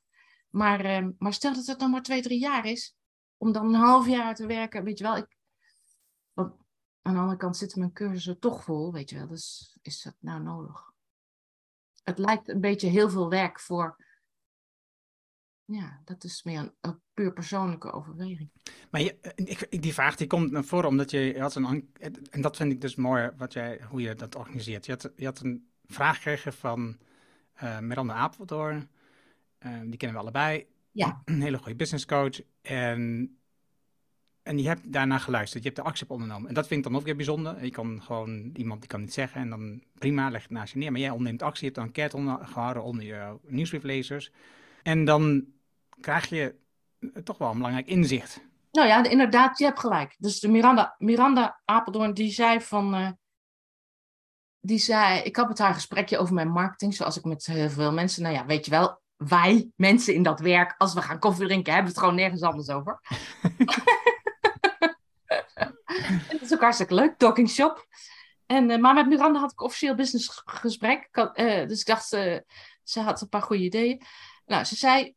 Maar, 0.49 0.85
ehm, 0.85 1.11
maar 1.17 1.33
stel 1.33 1.53
dat 1.53 1.65
het 1.65 1.79
nog 1.79 1.91
maar 1.91 2.03
twee, 2.03 2.21
drie 2.21 2.39
jaar 2.39 2.65
is, 2.65 2.95
om 3.37 3.51
dan 3.51 3.65
een 3.65 3.81
half 3.81 4.07
jaar 4.07 4.35
te 4.35 4.45
werken, 4.45 4.83
weet 4.83 4.97
je 4.97 5.03
wel. 5.03 5.17
Ik, 5.17 5.37
want 6.33 6.53
aan 7.01 7.13
de 7.13 7.19
andere 7.19 7.37
kant 7.37 7.57
zitten 7.57 7.79
mijn 7.79 7.93
cursussen 7.93 8.39
toch 8.39 8.63
vol, 8.63 8.91
weet 8.91 9.09
je 9.09 9.15
wel. 9.15 9.27
Dus 9.27 9.77
is 9.81 10.01
dat 10.01 10.15
nou 10.19 10.41
nodig? 10.41 10.93
Het 12.05 12.17
lijkt 12.17 12.49
een 12.49 12.61
beetje 12.61 12.87
heel 12.87 13.09
veel 13.09 13.29
werk 13.29 13.59
voor. 13.59 14.03
Ja, 15.65 16.01
dat 16.03 16.23
is 16.23 16.43
meer 16.43 16.59
een, 16.59 16.73
een 16.81 17.01
puur 17.13 17.33
persoonlijke 17.33 17.91
overweging. 17.91 18.51
Maar 18.89 19.01
je, 19.01 19.19
eh, 19.19 19.31
ik, 19.35 19.81
die 19.81 19.93
vraag 19.93 20.15
die 20.15 20.27
komt 20.27 20.51
naar 20.51 20.63
voren 20.63 20.89
omdat 20.89 21.11
je 21.11 21.39
had 21.39 21.55
een. 21.55 21.93
En 22.29 22.41
dat 22.41 22.55
vind 22.55 22.71
ik 22.71 22.81
dus 22.81 22.95
mooi 22.95 23.31
wat 23.37 23.53
jij, 23.53 23.81
hoe 23.89 24.01
je 24.01 24.15
dat 24.15 24.35
organiseert. 24.35 24.85
Je 24.85 24.91
had, 24.91 25.11
je 25.15 25.25
had 25.25 25.39
een 25.39 25.69
vraag 25.85 26.15
gekregen 26.15 26.53
van 26.53 26.97
uh, 27.63 27.79
Miranda 27.79 28.13
Apeldoorn. 28.13 28.89
Uh, 29.59 29.79
die 29.81 29.97
kennen 29.97 30.17
we 30.17 30.23
allebei. 30.23 30.67
Ja. 30.91 31.21
Een 31.25 31.41
hele 31.41 31.57
goede 31.57 31.75
business 31.75 32.05
coach. 32.05 32.41
En, 32.61 33.37
en 34.45 34.57
je 34.57 34.67
hebt 34.67 34.93
daarna 34.93 35.17
geluisterd. 35.17 35.63
Je 35.63 35.69
hebt 35.69 35.81
de 35.81 35.87
actie 35.87 36.03
op 36.03 36.11
ondernomen. 36.11 36.47
En 36.47 36.53
dat 36.53 36.67
vind 36.67 36.85
ik 36.85 36.91
dan 36.91 36.99
ook 36.99 37.05
weer 37.05 37.15
bijzonder. 37.15 37.63
Je 37.63 37.71
kan 37.71 38.01
gewoon, 38.01 38.51
iemand 38.53 38.79
die 38.79 38.89
kan 38.89 38.99
niet 38.99 39.13
zeggen. 39.13 39.41
En 39.41 39.49
dan 39.49 39.83
prima, 39.93 40.29
leg 40.29 40.41
het 40.41 40.51
naast 40.51 40.73
je 40.73 40.79
neer. 40.79 40.91
Maar 40.91 41.01
jij 41.01 41.09
onderneemt 41.09 41.41
actie. 41.41 41.59
Je 41.59 41.65
hebt 41.65 41.77
een 41.77 41.85
enquête 41.85 42.15
onder, 42.15 42.47
gehouden 42.47 42.83
onder 42.83 43.03
je 43.03 43.37
nieuwsbrieflezers. 43.41 44.31
En 44.83 45.05
dan 45.05 45.45
krijg 45.99 46.29
je 46.29 46.55
toch 47.23 47.37
wel 47.37 47.49
een 47.49 47.57
belangrijk 47.57 47.87
inzicht. 47.87 48.41
Nou 48.71 48.87
ja, 48.87 49.03
inderdaad, 49.09 49.57
je 49.57 49.65
hebt 49.65 49.79
gelijk. 49.79 50.15
Dus 50.17 50.39
de 50.39 50.47
Miranda, 50.47 50.95
Miranda 50.97 51.61
Apeldoorn, 51.65 52.13
die 52.13 52.31
zei 52.31 52.61
van... 52.61 52.95
Uh, 52.95 53.09
die 54.59 54.79
zei, 54.79 55.21
ik 55.21 55.35
had 55.35 55.47
met 55.47 55.57
haar 55.57 55.73
gesprekje 55.73 56.17
over 56.17 56.33
mijn 56.33 56.51
marketing, 56.51 56.93
zoals 56.93 57.17
ik 57.17 57.23
met 57.23 57.45
heel 57.45 57.69
veel 57.69 57.93
mensen, 57.93 58.23
nou 58.23 58.35
ja, 58.35 58.45
weet 58.45 58.65
je 58.65 58.71
wel, 58.71 59.01
wij, 59.15 59.69
mensen 59.75 60.13
in 60.13 60.23
dat 60.23 60.39
werk, 60.39 60.75
als 60.77 60.93
we 60.93 61.01
gaan 61.01 61.19
koffie 61.19 61.45
drinken, 61.45 61.73
hebben 61.73 61.91
we 61.91 61.97
het 61.97 62.05
gewoon 62.05 62.21
nergens 62.21 62.41
anders 62.41 62.69
over. 62.69 62.99
Ook 66.55 66.61
hartstikke 66.61 66.93
leuk, 66.93 67.17
talking 67.17 67.49
shop. 67.49 67.87
En, 68.45 68.69
uh, 68.69 68.77
maar 68.77 68.93
met 68.93 69.07
Miranda 69.07 69.39
had 69.39 69.51
ik 69.51 69.61
officieel 69.61 69.95
business 69.95 70.41
gesprek. 70.45 71.09
Uh, 71.13 71.67
dus 71.67 71.79
ik 71.79 71.85
dacht, 71.85 72.13
uh, 72.13 72.37
ze 72.83 72.99
had 72.99 73.21
een 73.21 73.29
paar 73.29 73.41
goede 73.41 73.63
ideeën. 73.63 74.01
Nou, 74.45 74.63
ze 74.63 74.75
zei, 74.75 75.15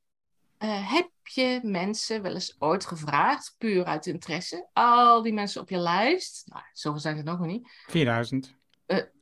heb 0.58 1.10
je 1.22 1.60
mensen 1.62 2.22
wel 2.22 2.34
eens 2.34 2.56
ooit 2.58 2.86
gevraagd, 2.86 3.54
puur 3.58 3.84
uit 3.84 4.06
interesse, 4.06 4.68
al 4.72 5.22
die 5.22 5.32
mensen 5.32 5.60
op 5.60 5.68
je 5.68 5.78
lijst, 5.78 6.46
nou, 6.46 6.62
zoveel 6.72 7.00
zijn 7.00 7.16
het 7.16 7.24
nog 7.24 7.40
niet. 7.40 7.68
4000. 7.86 8.54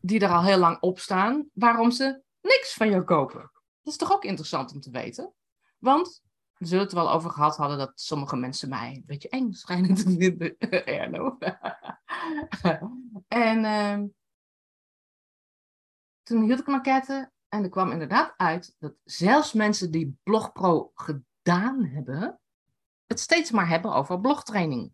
die 0.00 0.20
er 0.20 0.30
al 0.30 0.44
heel 0.44 0.58
lang 0.58 0.80
op 0.80 0.98
staan, 0.98 1.48
waarom 1.52 1.90
ze 1.90 2.22
niks 2.40 2.74
van 2.74 2.90
jou 2.90 3.02
kopen. 3.02 3.50
Dat 3.82 3.92
is 3.92 3.96
toch 3.96 4.12
ook 4.12 4.24
interessant 4.24 4.72
om 4.72 4.80
te 4.80 4.90
weten? 4.90 5.32
Want 5.78 6.22
we 6.58 6.66
zullen 6.66 6.84
het 6.84 6.92
er 6.92 6.98
wel 6.98 7.10
over 7.10 7.30
gehad 7.30 7.56
hadden 7.56 7.78
dat 7.78 7.92
sommige 7.94 8.36
mensen 8.36 8.68
mij 8.68 8.94
een 8.94 9.02
beetje 9.06 9.28
eng 9.28 9.52
schijnen 9.52 9.94
te 9.94 10.10
vinden. 10.10 10.56
En 13.28 13.64
uh, 13.64 14.08
toen 16.22 16.42
hield 16.42 16.60
ik 16.60 16.66
enquête 16.66 17.32
en 17.48 17.62
er 17.62 17.68
kwam 17.68 17.90
inderdaad 17.90 18.34
uit 18.36 18.76
dat 18.78 18.94
zelfs 19.04 19.52
mensen 19.52 19.90
die 19.90 20.18
BlogPro 20.22 20.90
gedaan 20.94 21.84
hebben, 21.84 22.40
het 23.06 23.20
steeds 23.20 23.50
maar 23.50 23.68
hebben 23.68 23.94
over 23.94 24.20
blogtraining. 24.20 24.92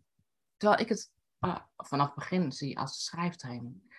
Terwijl 0.57 0.81
ik 0.81 0.89
het 0.89 1.11
uh, 1.39 1.57
vanaf 1.77 2.05
het 2.05 2.15
begin 2.15 2.51
zie 2.51 2.79
als 2.79 3.05
schrijftraining. 3.05 3.92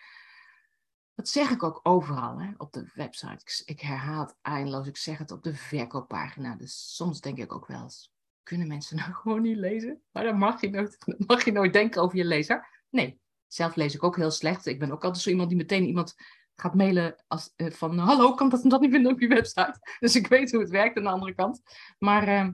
Dat 1.14 1.28
zeg 1.28 1.50
ik 1.50 1.62
ook 1.62 1.80
overal 1.82 2.40
hè, 2.40 2.50
op 2.56 2.72
de 2.72 2.90
website. 2.94 3.62
Ik, 3.64 3.80
herhaal 3.80 4.20
het 4.20 4.36
eindeloos. 4.42 4.86
Ik 4.86 4.96
zeg 4.96 5.18
het 5.18 5.30
op 5.30 5.42
de 5.42 5.54
verkooppagina. 5.54 6.54
Dus 6.54 6.96
soms 6.96 7.20
denk 7.20 7.38
ik 7.38 7.52
ook 7.54 7.66
wel 7.66 7.82
eens, 7.82 8.12
kunnen 8.42 8.68
mensen 8.68 8.96
nou 9.00 9.12
gewoon 9.12 9.42
niet 9.42 9.56
lezen? 9.56 10.02
Maar 10.12 10.24
dan 10.24 10.38
mag 10.38 10.60
je 10.60 10.70
nooit, 10.70 10.98
mag 11.26 11.44
je 11.44 11.52
nooit 11.52 11.72
denken 11.72 12.02
over 12.02 12.16
je 12.16 12.24
lezer. 12.24 12.82
Nee, 12.90 13.20
zelf 13.46 13.74
lees 13.74 13.94
ik 13.94 14.02
ook 14.02 14.16
heel 14.16 14.30
slecht. 14.30 14.66
Ik 14.66 14.78
ben 14.78 14.92
ook 14.92 15.04
altijd 15.04 15.22
zo 15.22 15.30
iemand 15.30 15.48
die 15.48 15.58
meteen 15.58 15.84
iemand 15.84 16.14
gaat 16.56 16.74
mailen 16.74 17.24
als, 17.26 17.52
uh, 17.56 17.70
van... 17.70 17.98
Hallo, 17.98 18.34
kan 18.34 18.48
dat 18.48 18.62
en 18.62 18.68
dat 18.68 18.80
niet 18.80 18.90
vinden 18.90 19.12
op 19.12 19.20
je 19.20 19.28
website? 19.28 19.80
Dus 20.00 20.16
ik 20.16 20.26
weet 20.26 20.50
hoe 20.50 20.60
het 20.60 20.70
werkt 20.70 20.96
aan 20.96 21.02
de 21.02 21.10
andere 21.10 21.34
kant. 21.34 21.60
Maar 21.98 22.28
uh, 22.28 22.48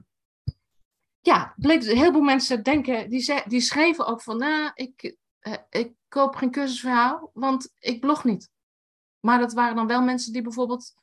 ja, 1.19 1.53
bleek, 1.55 1.83
heel 1.83 2.11
veel 2.11 2.21
mensen 2.21 2.63
denken... 2.63 3.09
Die, 3.09 3.19
ze, 3.19 3.43
die 3.47 3.61
schreven 3.61 4.05
ook 4.05 4.21
van... 4.21 4.37
Nou, 4.37 4.71
ik, 4.73 5.15
uh, 5.41 5.53
ik 5.69 5.93
koop 6.07 6.35
geen 6.35 6.51
cursusverhaal, 6.51 7.31
want 7.33 7.73
ik 7.79 7.99
blog 7.99 8.23
niet. 8.23 8.49
Maar 9.21 9.39
dat 9.39 9.53
waren 9.53 9.75
dan 9.75 9.87
wel 9.87 10.01
mensen 10.01 10.33
die 10.33 10.41
bijvoorbeeld 10.41 10.93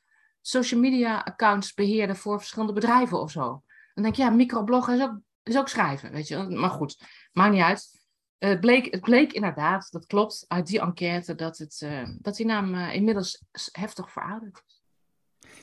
social 0.41 0.79
media 0.79 1.19
accounts 1.19 1.73
beheerden 1.73 2.15
voor 2.15 2.39
verschillende 2.39 2.73
bedrijven 2.73 3.21
of 3.21 3.31
zo. 3.31 3.63
Dan 3.93 4.03
denk 4.03 4.15
je, 4.15 4.21
ja, 4.21 4.29
microbloggen 4.29 4.95
is 4.95 5.01
ook, 5.01 5.19
is 5.43 5.57
ook 5.57 5.67
schrijven, 5.67 6.11
weet 6.11 6.27
je. 6.27 6.37
Maar 6.37 6.69
goed, 6.69 7.03
maakt 7.31 7.53
niet 7.53 7.61
uit. 7.61 7.97
Het 8.37 8.59
bleek, 8.59 8.91
het 8.91 9.01
bleek 9.01 9.33
inderdaad, 9.33 9.91
dat 9.91 10.05
klopt, 10.05 10.45
uit 10.47 10.67
die 10.67 10.79
enquête, 10.79 11.35
dat, 11.35 11.57
het, 11.57 11.81
uh, 11.83 12.09
dat 12.19 12.35
die 12.35 12.45
naam 12.45 12.75
uh, 12.75 12.95
inmiddels 12.95 13.43
heftig 13.71 14.11
verouderd 14.11 14.63
is. 14.67 14.81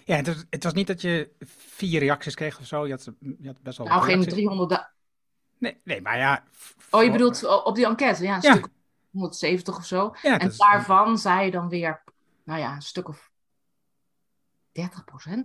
Ja, 0.04 0.16
het 0.16 0.26
was, 0.26 0.44
het 0.50 0.64
was, 0.64 0.72
niet 0.72 0.86
dat 0.86 1.00
je 1.00 1.30
vier 1.46 2.00
reacties 2.00 2.34
kreeg 2.34 2.58
of 2.58 2.66
zo. 2.66 2.86
Je 2.86 2.92
had, 2.92 3.04
je 3.20 3.46
had 3.46 3.62
best 3.62 3.78
wel. 3.78 3.86
Nou, 3.86 4.02
geen 4.02 4.28
300. 4.28 4.94
Nee, 5.58 5.80
nee, 5.84 6.02
maar 6.02 6.18
ja. 6.18 6.44
Oh, 6.90 7.02
je 7.02 7.10
bedoelt 7.10 7.64
op 7.64 7.74
die 7.74 7.86
enquête? 7.86 8.22
Ja, 8.22 8.34
een 8.34 8.40
ja. 8.42 8.52
stuk 8.52 8.68
170 9.10 9.76
of 9.76 9.86
zo. 9.86 10.14
Ja, 10.22 10.38
en 10.38 10.48
is... 10.48 10.56
daarvan 10.56 11.18
zei 11.18 11.44
je 11.44 11.50
dan 11.50 11.68
weer, 11.68 12.02
nou 12.46 12.60
ja, 12.60 12.74
een 12.74 12.82
stuk 12.82 13.08
of 13.08 13.30
30% 14.80 14.82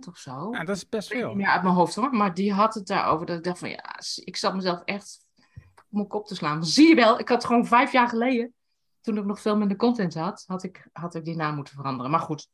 of 0.08 0.18
zo. 0.18 0.48
Ja, 0.52 0.64
dat 0.64 0.76
is 0.76 0.88
best 0.88 1.08
veel. 1.08 1.38
Ja, 1.38 1.52
uit 1.52 1.62
mijn 1.62 1.74
hoofd 1.74 1.94
hoor. 1.94 2.14
Maar 2.14 2.34
die 2.34 2.52
had 2.52 2.74
het 2.74 2.86
daarover. 2.86 3.26
Dat 3.26 3.36
ik 3.36 3.44
dacht 3.44 3.58
van 3.58 3.70
ja, 3.70 4.00
ik 4.24 4.36
zat 4.36 4.54
mezelf 4.54 4.82
echt 4.84 5.26
op 5.74 5.84
mijn 5.88 6.06
kop 6.06 6.26
te 6.26 6.34
slaan. 6.34 6.64
zie 6.64 6.88
je 6.88 6.94
wel, 6.94 7.18
ik 7.18 7.28
had 7.28 7.44
gewoon 7.44 7.66
vijf 7.66 7.92
jaar 7.92 8.08
geleden, 8.08 8.54
toen 9.00 9.18
ik 9.18 9.24
nog 9.24 9.40
veel 9.40 9.56
minder 9.56 9.76
content 9.76 10.14
had, 10.14 10.44
had 10.46 10.62
ik, 10.62 10.88
had 10.92 11.14
ik 11.14 11.24
die 11.24 11.36
naam 11.36 11.54
moeten 11.54 11.74
veranderen. 11.74 12.10
Maar 12.10 12.20
goed. 12.20 12.48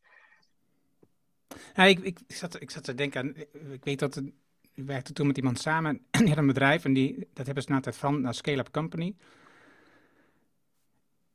Ja, 1.74 1.84
ik, 1.84 1.98
ik, 1.98 2.20
zat, 2.26 2.60
ik 2.60 2.70
zat 2.70 2.84
te 2.84 2.94
denken 2.94 3.20
aan, 3.20 3.34
ik 3.72 3.84
weet 3.84 3.98
dat 3.98 4.16
ik 4.74 4.84
werkte 4.84 5.12
toen 5.12 5.26
met 5.26 5.36
iemand 5.36 5.58
samen, 5.58 6.06
en 6.10 6.20
die 6.20 6.28
had 6.28 6.38
een 6.38 6.46
bedrijf 6.46 6.84
en 6.84 6.92
die, 6.92 7.28
dat 7.34 7.46
hebben 7.46 7.64
ze 7.64 7.70
na 7.70 7.80
tijd 7.80 7.96
van, 7.96 8.20
naar 8.20 8.34
Scale-Up 8.34 8.72
Company. 8.72 9.16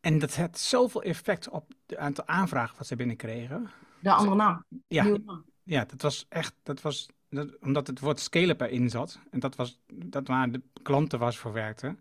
En 0.03 0.19
dat 0.19 0.35
had 0.35 0.59
zoveel 0.59 1.03
effect 1.03 1.49
op 1.49 1.73
het 1.85 1.97
aantal 1.97 2.27
aanvragen 2.27 2.77
wat 2.77 2.87
ze 2.87 2.95
binnenkregen. 2.95 3.69
De 3.99 4.11
andere 4.11 4.35
naam. 4.35 4.65
Ja, 4.87 5.03
naam. 5.03 5.45
ja 5.63 5.85
dat 5.85 6.01
was 6.01 6.25
echt, 6.29 6.55
dat 6.63 6.81
was, 6.81 7.09
dat, 7.29 7.59
omdat 7.59 7.87
het 7.87 7.99
woord 7.99 8.19
scale-up 8.19 8.61
erin 8.61 8.89
zat. 8.89 9.19
En 9.31 9.39
dat 9.39 9.55
was, 9.55 9.81
dat 9.93 10.27
waar 10.27 10.51
de 10.51 10.61
klanten 10.81 11.19
was 11.19 11.37
voor 11.37 11.53
werkten. 11.53 11.99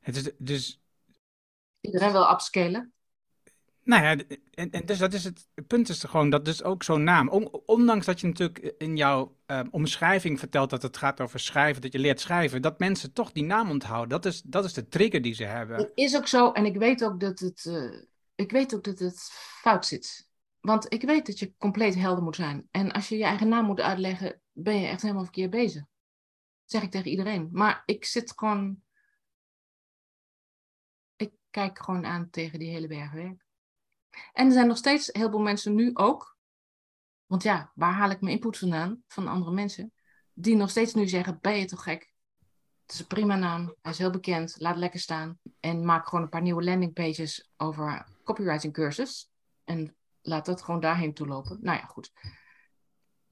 Het 0.00 0.16
is 0.16 0.30
dus... 0.38 0.80
Iedereen 1.80 2.12
wil 2.12 2.30
upscalen. 2.30 2.92
Nou 3.84 4.02
ja, 4.02 4.24
en, 4.54 4.86
dus 4.86 4.98
dat 4.98 5.12
is 5.12 5.24
het, 5.24 5.48
punt 5.66 5.88
is 5.88 6.04
gewoon 6.04 6.30
dat 6.30 6.44
dus 6.44 6.62
ook 6.62 6.82
zo'n 6.82 7.04
naam, 7.04 7.28
ondanks 7.66 8.06
dat 8.06 8.20
je 8.20 8.26
natuurlijk 8.26 8.74
in 8.78 8.96
jouw 8.96 9.36
uh, 9.46 9.60
omschrijving 9.70 10.38
vertelt 10.38 10.70
dat 10.70 10.82
het 10.82 10.96
gaat 10.96 11.20
over 11.20 11.40
schrijven, 11.40 11.82
dat 11.82 11.92
je 11.92 11.98
leert 11.98 12.20
schrijven, 12.20 12.62
dat 12.62 12.78
mensen 12.78 13.12
toch 13.12 13.32
die 13.32 13.44
naam 13.44 13.70
onthouden. 13.70 14.08
Dat 14.08 14.24
is, 14.24 14.42
dat 14.42 14.64
is 14.64 14.72
de 14.72 14.88
trigger 14.88 15.22
die 15.22 15.34
ze 15.34 15.44
hebben. 15.44 15.78
Dat 15.78 15.92
is 15.94 16.16
ook 16.16 16.26
zo 16.26 16.52
en 16.52 16.64
ik 16.64 16.76
weet 16.76 17.04
ook 17.04 17.20
dat 17.20 17.38
het, 17.38 17.64
uh, 17.64 18.02
ik 18.34 18.50
weet 18.50 18.74
ook 18.74 18.84
dat 18.84 18.98
het 18.98 19.30
fout 19.60 19.86
zit. 19.86 20.30
Want 20.60 20.92
ik 20.92 21.02
weet 21.02 21.26
dat 21.26 21.38
je 21.38 21.54
compleet 21.58 21.94
helder 21.94 22.24
moet 22.24 22.36
zijn. 22.36 22.68
En 22.70 22.92
als 22.92 23.08
je 23.08 23.16
je 23.16 23.24
eigen 23.24 23.48
naam 23.48 23.64
moet 23.64 23.80
uitleggen, 23.80 24.40
ben 24.52 24.80
je 24.80 24.86
echt 24.86 25.02
helemaal 25.02 25.24
verkeerd 25.24 25.50
bezig. 25.50 25.82
Dat 25.82 26.70
zeg 26.70 26.82
ik 26.82 26.90
tegen 26.90 27.10
iedereen. 27.10 27.48
Maar 27.52 27.82
ik 27.86 28.04
zit 28.04 28.32
gewoon, 28.36 28.82
ik 31.16 31.32
kijk 31.50 31.78
gewoon 31.78 32.06
aan 32.06 32.30
tegen 32.30 32.58
die 32.58 32.70
hele 32.70 32.86
berg 32.86 33.12
werk. 33.12 33.44
En 34.32 34.46
er 34.46 34.52
zijn 34.52 34.66
nog 34.66 34.76
steeds 34.76 35.08
heel 35.12 35.30
veel 35.30 35.40
mensen 35.40 35.74
nu 35.74 35.90
ook, 35.94 36.36
want 37.26 37.42
ja, 37.42 37.72
waar 37.74 37.92
haal 37.92 38.10
ik 38.10 38.20
mijn 38.20 38.34
input 38.34 38.58
vandaan 38.58 39.02
van 39.08 39.28
andere 39.28 39.52
mensen, 39.52 39.92
die 40.32 40.56
nog 40.56 40.70
steeds 40.70 40.94
nu 40.94 41.08
zeggen, 41.08 41.38
ben 41.40 41.58
je 41.58 41.64
toch 41.64 41.82
gek? 41.82 42.12
Het 42.82 42.92
is 42.92 43.00
een 43.00 43.06
prima 43.06 43.36
naam, 43.36 43.74
hij 43.82 43.92
is 43.92 43.98
heel 43.98 44.10
bekend, 44.10 44.54
laat 44.58 44.76
lekker 44.76 45.00
staan. 45.00 45.38
En 45.60 45.84
maak 45.84 46.08
gewoon 46.08 46.24
een 46.24 46.30
paar 46.30 46.42
nieuwe 46.42 46.64
landingpages 46.64 47.50
over 47.56 48.06
copywriting 48.24 48.72
cursus. 48.72 49.30
En 49.64 49.96
laat 50.22 50.46
dat 50.46 50.62
gewoon 50.62 50.80
daarheen 50.80 51.14
toe 51.14 51.26
lopen. 51.26 51.58
Nou 51.60 51.78
ja, 51.78 51.84
goed. 51.84 52.12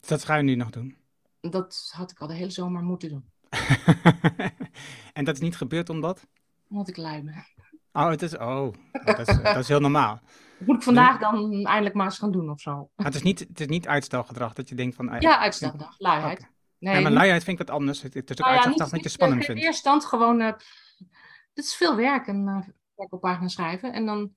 Dat 0.01 0.25
ga 0.25 0.37
je 0.37 0.43
nu 0.43 0.55
nog 0.55 0.71
doen? 0.71 0.99
Dat 1.41 1.91
had 1.95 2.11
ik 2.11 2.19
al 2.19 2.27
de 2.27 2.35
hele 2.35 2.51
zomer 2.51 2.83
moeten 2.83 3.09
doen. 3.09 3.31
en 5.13 5.25
dat 5.25 5.35
is 5.35 5.41
niet 5.41 5.57
gebeurd 5.57 5.89
omdat? 5.89 6.27
Omdat 6.69 6.89
ik 6.89 6.97
lui 6.97 7.23
ben. 7.23 7.47
Oh, 7.93 8.09
het 8.09 8.23
is, 8.23 8.37
oh 8.37 8.73
dat, 9.05 9.19
is, 9.19 9.27
dat 9.27 9.57
is 9.57 9.69
heel 9.69 9.81
normaal. 9.81 10.21
Moet 10.67 10.77
ik 10.77 10.83
vandaag 10.83 11.19
dan 11.19 11.65
eindelijk 11.67 11.95
maar 11.95 12.05
eens 12.05 12.19
gaan 12.19 12.33
doen 12.33 12.51
of 12.51 12.61
zo. 12.61 12.91
Maar 12.97 13.07
het, 13.07 13.15
is 13.15 13.23
niet, 13.23 13.39
het 13.39 13.61
is 13.61 13.67
niet 13.67 13.87
uitstelgedrag 13.87 14.53
dat 14.53 14.69
je 14.69 14.75
denkt 14.75 14.97
van... 14.97 15.17
Ja, 15.19 15.39
uitstelgedrag, 15.39 15.99
luiheid. 15.99 16.39
Okay. 16.39 16.51
Nee, 16.79 16.95
ja, 16.95 17.01
maar 17.01 17.13
luiheid 17.13 17.45
vind 17.45 17.61
ik 17.61 17.67
wat 17.67 17.77
anders. 17.77 18.03
Het, 18.03 18.15
het 18.15 18.31
is 18.31 18.37
ook 18.37 18.47
nou 18.47 18.51
ja, 18.51 18.65
uitstelgedrag 18.65 18.91
dat 18.91 19.03
je 19.03 19.19
spannend 19.19 19.45
vindt. 19.45 19.61
In 19.61 19.67
eerste 19.67 19.81
stand 19.81 20.05
gewoon... 20.05 20.41
Uh, 20.41 20.53
dit 21.53 21.65
is 21.65 21.75
veel 21.75 21.97
werk, 21.97 22.27
een 22.27 22.47
uh, 22.47 22.59
verkooppagina 22.97 23.49
schrijven. 23.49 23.93
En 23.93 24.07
dan 24.07 24.35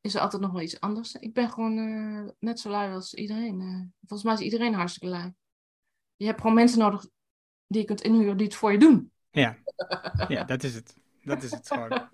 is 0.00 0.14
er 0.14 0.20
altijd 0.20 0.42
nog 0.42 0.52
wel 0.52 0.60
iets 0.60 0.80
anders. 0.80 1.14
Ik 1.14 1.34
ben 1.34 1.50
gewoon 1.50 1.78
uh, 1.78 2.30
net 2.38 2.60
zo 2.60 2.70
lui 2.70 2.92
als 2.92 3.14
iedereen. 3.14 3.92
volgens 4.00 4.22
mij 4.22 4.34
is 4.34 4.52
iedereen 4.52 4.74
hartstikke 4.74 5.08
lui. 5.14 5.32
Je 6.16 6.26
hebt 6.26 6.40
gewoon 6.40 6.56
mensen 6.56 6.78
nodig 6.78 7.06
die 7.66 7.80
je 7.80 7.86
kunt 7.86 8.00
inhuren 8.00 8.36
die 8.36 8.46
het 8.46 8.56
voor 8.56 8.72
je 8.72 8.78
doen. 8.78 9.12
Ja, 9.30 9.56
ja 10.28 10.44
dat 10.44 10.62
is 10.62 10.74
het. 10.74 10.96
Dat 11.24 11.42
is 11.42 11.50
het 11.50 11.68
gewoon. 11.68 11.90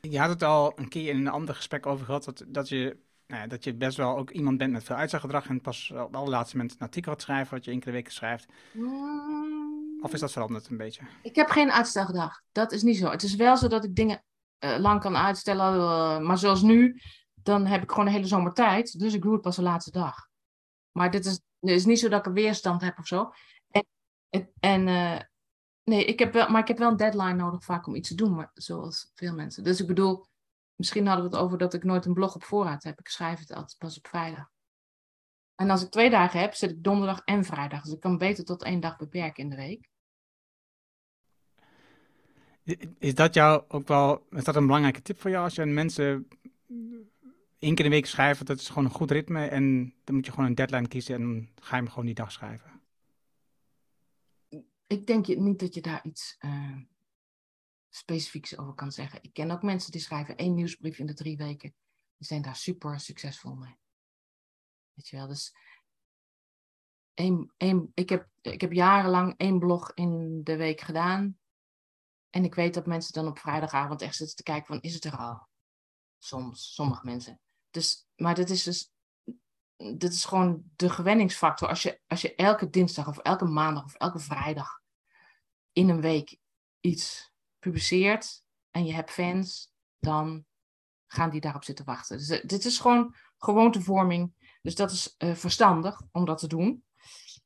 Je 0.00 0.18
had 0.18 0.28
het 0.28 0.42
al 0.42 0.78
een 0.78 0.88
keer 0.88 1.08
in 1.08 1.16
een 1.16 1.28
ander 1.28 1.54
gesprek 1.54 1.86
over 1.86 2.04
gehad, 2.04 2.24
dat, 2.24 2.44
dat, 2.48 2.68
je, 2.68 2.98
nou 3.26 3.42
ja, 3.42 3.46
dat 3.46 3.64
je 3.64 3.74
best 3.74 3.96
wel 3.96 4.16
ook 4.16 4.30
iemand 4.30 4.58
bent 4.58 4.72
met 4.72 4.84
veel 4.84 4.96
uitstelgedrag 4.96 5.46
en 5.46 5.60
pas 5.60 5.90
op 5.90 6.14
het 6.14 6.28
laatste 6.28 6.56
moment 6.56 6.74
een 6.74 6.80
artikel 6.80 7.12
gaat 7.12 7.22
schrijven 7.22 7.54
wat 7.54 7.64
je 7.64 7.70
enkele 7.70 7.92
weken 7.92 8.12
schrijft. 8.12 8.46
Mm, 8.72 9.98
Of 10.02 10.12
is 10.12 10.20
dat 10.20 10.32
veranderd 10.32 10.68
een 10.68 10.76
beetje? 10.76 11.02
Ik 11.22 11.36
heb 11.36 11.48
geen 11.48 11.72
uitstelgedrag. 11.72 12.42
Dat 12.52 12.72
is 12.72 12.82
niet 12.82 12.96
zo. 12.96 13.10
Het 13.10 13.22
is 13.22 13.34
wel 13.34 13.56
zo 13.56 13.68
dat 13.68 13.84
ik 13.84 13.94
dingen 13.94 14.24
eh, 14.58 14.78
lang 14.78 15.00
kan 15.00 15.16
uitstellen, 15.16 15.74
eh, 15.74 16.18
maar 16.18 16.38
zoals 16.38 16.62
nu, 16.62 17.00
dan 17.34 17.66
heb 17.66 17.82
ik 17.82 17.90
gewoon 17.90 18.06
een 18.06 18.12
hele 18.12 18.26
zomer 18.26 18.52
tijd, 18.52 18.98
dus 18.98 19.14
ik 19.14 19.22
doe 19.22 19.32
het 19.32 19.42
pas 19.42 19.56
de 19.56 19.62
laatste 19.62 19.90
dag. 19.90 20.28
Maar 20.92 21.10
dit 21.10 21.26
is, 21.26 21.32
het 21.60 21.70
is 21.70 21.84
niet 21.84 21.98
zo 21.98 22.08
dat 22.08 22.18
ik 22.18 22.26
een 22.26 22.32
weerstand 22.32 22.80
heb 22.82 22.98
of 22.98 23.06
zo. 23.06 23.30
En, 23.70 23.86
en, 24.28 24.50
en, 24.60 24.88
eh, 24.88 25.20
nee, 25.90 26.04
ik 26.04 26.18
heb 26.18 26.32
wel, 26.32 26.48
maar 26.48 26.60
ik 26.60 26.68
heb 26.68 26.78
wel 26.78 26.90
een 26.90 26.96
deadline 26.96 27.34
nodig 27.34 27.64
vaak 27.64 27.86
om 27.86 27.94
iets 27.94 28.08
te 28.08 28.14
doen, 28.14 28.34
maar, 28.34 28.50
zoals 28.54 29.10
veel 29.14 29.34
mensen. 29.34 29.64
Dus 29.64 29.80
ik 29.80 29.86
bedoel, 29.86 30.26
misschien 30.74 31.06
hadden 31.06 31.24
we 31.24 31.36
het 31.36 31.44
over 31.44 31.58
dat 31.58 31.74
ik 31.74 31.84
nooit 31.84 32.06
een 32.06 32.14
blog 32.14 32.34
op 32.34 32.44
voorraad 32.44 32.82
heb. 32.82 32.98
Ik 32.98 33.08
schrijf 33.08 33.38
het 33.38 33.52
altijd 33.52 33.78
pas 33.78 33.98
op 33.98 34.06
vrijdag. 34.06 34.50
En 35.54 35.70
als 35.70 35.82
ik 35.82 35.90
twee 35.90 36.10
dagen 36.10 36.40
heb, 36.40 36.54
zit 36.54 36.70
ik 36.70 36.82
donderdag 36.82 37.20
en 37.24 37.44
vrijdag. 37.44 37.82
Dus 37.82 37.92
ik 37.92 38.00
kan 38.00 38.18
beter 38.18 38.44
tot 38.44 38.62
één 38.62 38.80
dag 38.80 38.96
beperken 38.96 39.44
in 39.44 39.50
de 39.50 39.56
week. 39.56 39.88
Is 42.98 43.14
dat 43.14 43.34
jou 43.34 43.64
ook 43.68 43.88
wel, 43.88 44.26
is 44.30 44.44
dat 44.44 44.56
een 44.56 44.66
belangrijke 44.66 45.02
tip 45.02 45.20
voor 45.20 45.30
jou 45.30 45.44
als 45.44 45.54
je 45.54 45.64
mensen 45.64 46.28
één 47.58 47.74
keer 47.74 47.84
in 47.84 47.90
de 47.90 47.96
week 47.96 48.06
schrijft? 48.06 48.46
Dat 48.46 48.60
is 48.60 48.68
gewoon 48.68 48.84
een 48.84 48.90
goed 48.90 49.10
ritme 49.10 49.46
en 49.46 49.94
dan 50.04 50.14
moet 50.14 50.26
je 50.26 50.32
gewoon 50.32 50.46
een 50.46 50.54
deadline 50.54 50.88
kiezen 50.88 51.14
en 51.14 51.20
dan 51.20 51.48
ga 51.54 51.76
je 51.76 51.82
hem 51.82 51.90
gewoon 51.90 52.06
die 52.06 52.14
dag 52.14 52.32
schrijven. 52.32 52.79
Ik 54.90 55.06
denk 55.06 55.26
niet 55.26 55.58
dat 55.58 55.74
je 55.74 55.80
daar 55.80 56.04
iets 56.04 56.36
eh, 56.38 56.76
specifieks 57.88 58.58
over 58.58 58.74
kan 58.74 58.92
zeggen. 58.92 59.22
Ik 59.22 59.32
ken 59.32 59.50
ook 59.50 59.62
mensen 59.62 59.92
die 59.92 60.00
schrijven 60.00 60.36
één 60.36 60.54
nieuwsbrief 60.54 60.98
in 60.98 61.06
de 61.06 61.14
drie 61.14 61.36
weken. 61.36 61.74
Die 62.16 62.26
zijn 62.26 62.42
daar 62.42 62.56
super 62.56 63.00
succesvol 63.00 63.54
mee. 63.54 63.78
Weet 64.92 65.08
je 65.08 65.16
wel, 65.16 65.26
dus 65.26 65.54
één, 67.14 67.52
één, 67.56 67.90
ik, 67.94 68.08
heb, 68.08 68.28
ik 68.40 68.60
heb 68.60 68.72
jarenlang 68.72 69.34
één 69.36 69.58
blog 69.58 69.94
in 69.94 70.40
de 70.44 70.56
week 70.56 70.80
gedaan. 70.80 71.38
En 72.30 72.44
ik 72.44 72.54
weet 72.54 72.74
dat 72.74 72.86
mensen 72.86 73.12
dan 73.12 73.26
op 73.26 73.38
vrijdagavond 73.38 74.02
echt 74.02 74.16
zitten 74.16 74.36
te 74.36 74.42
kijken 74.42 74.66
van, 74.66 74.80
is 74.80 74.94
het 74.94 75.04
er 75.04 75.16
al? 75.16 75.48
Soms, 76.18 76.74
sommige 76.74 77.04
mensen. 77.04 77.40
Dus, 77.70 78.06
maar 78.16 78.34
dit 78.34 78.50
is 78.50 78.62
dus, 78.62 78.92
dit 79.76 80.12
is 80.12 80.24
gewoon 80.24 80.62
de 80.76 80.90
gewenningsfactor. 80.90 81.68
Als 81.68 81.82
je, 81.82 82.00
als 82.06 82.20
je 82.20 82.34
elke 82.34 82.70
dinsdag 82.70 83.08
of 83.08 83.18
elke 83.18 83.44
maandag 83.44 83.84
of 83.84 83.94
elke 83.94 84.18
vrijdag 84.18 84.79
in 85.72 85.88
een 85.88 86.00
week 86.00 86.38
iets 86.80 87.32
publiceert 87.58 88.44
en 88.70 88.84
je 88.84 88.92
hebt 88.92 89.10
fans, 89.10 89.72
dan 89.98 90.44
gaan 91.06 91.30
die 91.30 91.40
daarop 91.40 91.64
zitten 91.64 91.84
wachten. 91.84 92.18
Dus 92.18 92.28
eh, 92.28 92.44
dit 92.46 92.64
is 92.64 92.78
gewoon 92.78 93.14
gewoontevorming. 93.38 94.34
Dus 94.62 94.74
dat 94.74 94.90
is 94.90 95.14
eh, 95.16 95.34
verstandig 95.34 96.02
om 96.12 96.24
dat 96.24 96.38
te 96.38 96.46
doen. 96.46 96.84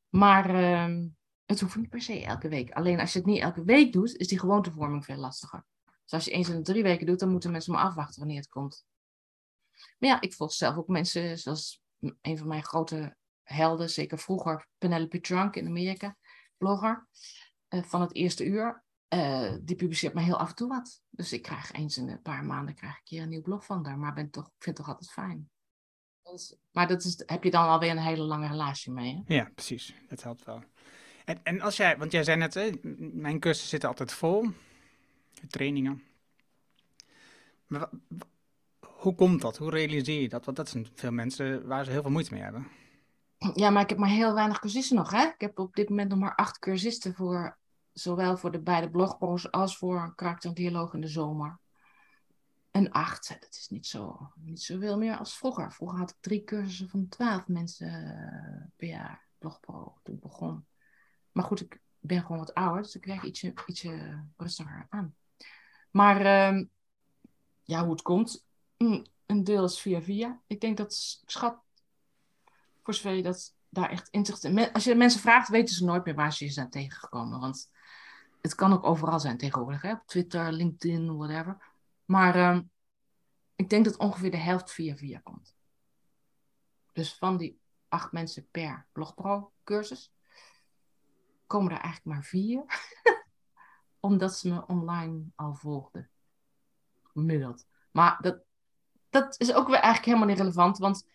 Maar 0.09 0.55
ehm, 0.55 1.07
het 1.45 1.61
hoeft 1.61 1.77
niet 1.77 1.89
per 1.89 2.03
se 2.03 2.25
elke 2.25 2.49
week. 2.49 2.71
Alleen 2.71 3.01
als 3.01 3.13
je 3.13 3.19
het 3.19 3.29
niet 3.29 3.41
elke 3.41 3.65
week 3.65 3.93
doet, 3.93 4.17
is 4.17 4.29
die 4.29 4.39
gewoontevorming 4.39 5.05
veel 5.05 5.17
lastiger. 5.17 5.65
Dus 5.85 6.13
als 6.13 6.25
je 6.25 6.31
eens 6.31 6.49
in 6.49 6.57
de 6.57 6.63
drie 6.63 6.83
weken 6.83 7.07
doet, 7.07 7.19
dan 7.19 7.31
moeten 7.31 7.51
mensen 7.51 7.73
maar 7.73 7.85
afwachten 7.85 8.19
wanneer 8.19 8.41
het 8.41 8.49
komt. 8.49 8.87
Maar 9.99 10.11
ja, 10.11 10.21
ik 10.21 10.35
volg 10.35 10.53
zelf 10.53 10.77
ook 10.77 10.89
mensen 10.89 11.39
zoals 11.39 11.83
een 12.21 12.39
van 12.39 12.49
mijn 12.49 12.65
grote 12.65 13.17
helden, 13.43 13.91
zeker 13.91 14.19
vroeger, 14.19 14.67
Penelope 14.79 15.21
Trunk 15.21 15.57
in 15.57 15.67
Amerika, 15.67 16.17
blogger 16.57 17.09
van 17.83 18.01
het 18.01 18.15
eerste 18.15 18.45
uur. 18.45 18.85
Eh, 19.09 19.53
die 19.61 19.77
publiceert 19.77 20.15
mij 20.15 20.25
heel 20.25 20.39
af 20.39 20.49
en 20.49 20.55
toe 20.55 20.69
wat. 20.69 21.03
Dus 21.11 21.33
ik 21.33 21.43
krijg 21.43 21.73
eens 21.73 21.97
in 21.97 22.09
een 22.09 22.23
paar 22.23 22.45
maanden 22.45 22.75
krijg 22.75 22.97
ik 22.97 23.05
keer 23.05 23.23
een 23.23 23.29
nieuw 23.29 23.43
blog 23.43 23.65
van 23.65 23.87
haar. 23.87 23.99
Maar 23.99 24.15
ben 24.15 24.31
toch, 24.31 24.47
ik 24.47 24.63
vind 24.63 24.77
het 24.79 24.87
toch 24.87 24.95
altijd 24.95 25.11
fijn. 25.11 25.51
Dus, 26.23 26.57
maar 26.73 26.89
dat 26.89 27.05
is, 27.05 27.23
heb 27.27 27.45
je 27.45 27.51
dan 27.51 27.69
alweer 27.69 27.91
een 27.91 27.99
hele 27.99 28.23
lange 28.23 28.49
relatie 28.49 28.93
mee. 28.93 29.23
Hè? 29.25 29.35
Ja, 29.35 29.51
precies. 29.55 29.95
Dat 30.09 30.23
helpt 30.23 30.45
wel. 30.45 30.63
En, 31.25 31.41
en 31.43 31.61
als 31.61 31.77
jij, 31.77 31.99
want 31.99 32.13
jij 32.13 32.25
zei 32.25 32.37
net, 32.37 32.55
hè, 32.55 32.71
mijn 33.13 33.41
cursussen 33.41 33.69
zitten 33.69 33.89
altijd 33.89 34.13
vol, 34.13 34.51
de 35.41 35.47
trainingen. 35.47 36.03
Maar 37.67 37.89
hoe 38.87 39.15
komt 39.15 39.41
dat? 39.41 39.57
Hoe 39.57 39.71
realiseer 39.71 40.21
je 40.21 40.29
dat? 40.29 40.45
Want 40.45 40.57
dat 40.57 40.69
zijn 40.69 40.87
veel 40.95 41.13
mensen 41.13 41.67
waar 41.67 41.85
ze 41.85 41.91
heel 41.91 42.03
veel 42.03 42.11
moeite 42.11 42.33
mee 42.33 42.43
hebben. 42.43 42.69
Ja, 43.55 43.71
maar 43.71 43.83
ik 43.83 43.89
heb 43.89 43.99
maar 43.99 44.09
heel 44.09 44.35
weinig 44.35 44.59
cursisten 44.59 44.97
nog. 44.97 45.11
Hè? 45.11 45.25
Ik 45.25 45.41
heb 45.41 45.59
op 45.59 45.75
dit 45.75 45.89
moment 45.89 46.09
nog 46.09 46.19
maar 46.19 46.35
acht 46.35 46.59
cursisten 46.59 47.15
voor 47.15 47.59
zowel 47.95 48.37
voor 48.37 48.51
de 48.51 48.63
beide 48.63 48.91
blogposts 48.91 49.51
als 49.51 49.77
voor 49.77 50.03
een 50.03 50.15
karakterdialoog 50.15 50.95
in 50.95 51.01
de 51.01 51.09
zomer. 51.09 51.59
En 52.71 52.91
acht, 52.91 53.29
dat 53.29 53.55
is 53.55 53.69
niet 53.69 53.87
zo, 53.87 54.33
niet 54.35 54.63
zoveel 54.63 54.99
meer 54.99 55.17
als 55.17 55.37
vroeger. 55.37 55.73
Vroeger 55.73 55.99
had 55.99 56.11
ik 56.11 56.17
drie 56.21 56.45
cursussen 56.45 56.89
van 56.89 57.09
twaalf 57.09 57.49
mensen 57.49 57.89
eh, 57.89 58.67
per 58.77 58.89
jaar, 58.89 59.27
blogpro, 59.39 59.99
toen 60.03 60.15
ik 60.15 60.21
begon. 60.21 60.67
Maar 61.33 61.45
goed, 61.45 61.61
ik 61.61 61.81
ben 61.99 62.21
gewoon 62.21 62.39
wat 62.39 62.55
ouder, 62.55 62.83
dus 62.83 62.97
ik 62.97 63.05
werk 63.05 63.23
ietsje, 63.23 63.53
ietsje 63.67 64.25
rustiger 64.37 64.87
aan. 64.89 65.17
Maar 65.91 66.21
ehm, 66.21 66.65
ja, 67.63 67.83
hoe 67.83 67.93
het 67.93 68.03
komt, 68.03 68.47
mm, 68.77 69.07
een 69.27 69.45
deel 69.45 69.65
is 69.65 69.81
via 69.81 70.03
via. 70.03 70.43
Ik 70.47 70.61
denk 70.61 70.77
dat, 70.77 70.95
schat, 71.27 71.63
voor 72.83 72.95
zover 72.95 73.13
je 73.13 73.23
dat 73.23 73.54
daar 73.75 73.91
echt 73.91 74.09
inzicht 74.09 74.45
in... 74.45 74.73
Als 74.73 74.85
je 74.85 74.95
mensen 74.95 75.21
vraagt, 75.21 75.49
weten 75.49 75.75
ze 75.75 75.85
nooit 75.85 76.05
meer 76.05 76.15
waar 76.15 76.33
ze 76.33 76.45
je 76.45 76.51
zijn 76.51 76.71
tegengekomen. 76.71 77.41
Want 77.41 77.71
het 78.41 78.55
kan 78.55 78.73
ook 78.73 78.85
overal 78.85 79.21
zijn 79.21 79.37
tegenwoordig, 79.37 79.83
hè? 79.83 79.93
op 79.93 80.07
Twitter, 80.07 80.53
LinkedIn, 80.53 81.17
whatever. 81.17 81.57
Maar 82.05 82.35
ehm, 82.35 82.63
ik 83.57 83.69
denk 83.69 83.85
dat 83.85 83.97
ongeveer 83.97 84.31
de 84.31 84.37
helft 84.37 84.73
via 84.73 84.97
via 84.97 85.19
komt. 85.19 85.57
Dus 86.93 87.15
van 87.15 87.37
die 87.37 87.61
acht 87.89 88.13
mensen 88.13 88.49
per 88.51 88.87
blogpro 88.93 89.53
cursus 89.65 90.13
komen 91.47 91.73
er 91.73 91.81
eigenlijk 91.81 92.17
maar 92.17 92.25
vier. 92.25 92.65
Omdat 94.01 94.39
ze 94.39 94.49
me 94.49 94.67
online 94.67 95.25
al 95.35 95.55
volgden. 95.55 96.11
Gemiddeld. 97.03 97.67
Maar 97.91 98.19
dat, 98.21 98.43
dat 99.11 99.41
is 99.41 99.55
ook 99.55 99.67
weer 99.67 99.77
eigenlijk 99.77 100.05
helemaal 100.05 100.29
niet 100.29 100.39
relevant. 100.39 100.79
Want 100.79 101.07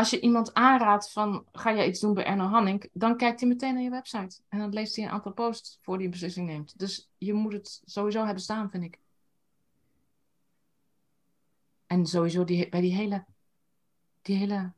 als 0.00 0.10
je 0.10 0.20
iemand 0.20 0.54
aanraadt 0.54 1.12
van 1.12 1.46
ga 1.52 1.74
jij 1.74 1.88
iets 1.88 2.00
doen 2.00 2.14
bij 2.14 2.24
Erno 2.24 2.46
Hanning, 2.46 2.88
dan 2.92 3.16
kijkt 3.16 3.40
hij 3.40 3.48
meteen 3.48 3.74
naar 3.74 3.82
je 3.82 3.90
website. 3.90 4.40
En 4.48 4.58
dan 4.58 4.72
leest 4.72 4.96
hij 4.96 5.04
een 5.04 5.10
aantal 5.10 5.32
posts 5.32 5.78
voor 5.82 5.94
hij 5.94 6.04
een 6.04 6.10
beslissing 6.10 6.46
neemt. 6.46 6.78
Dus 6.78 7.10
je 7.18 7.32
moet 7.32 7.52
het 7.52 7.82
sowieso 7.84 8.24
hebben 8.24 8.42
staan, 8.42 8.70
vind 8.70 8.84
ik. 8.84 8.98
En 11.86 12.06
sowieso 12.06 12.44
die, 12.44 12.68
bij 12.68 12.80
die 12.80 12.94
hele, 12.94 13.24
die 14.22 14.36
hele, 14.36 14.72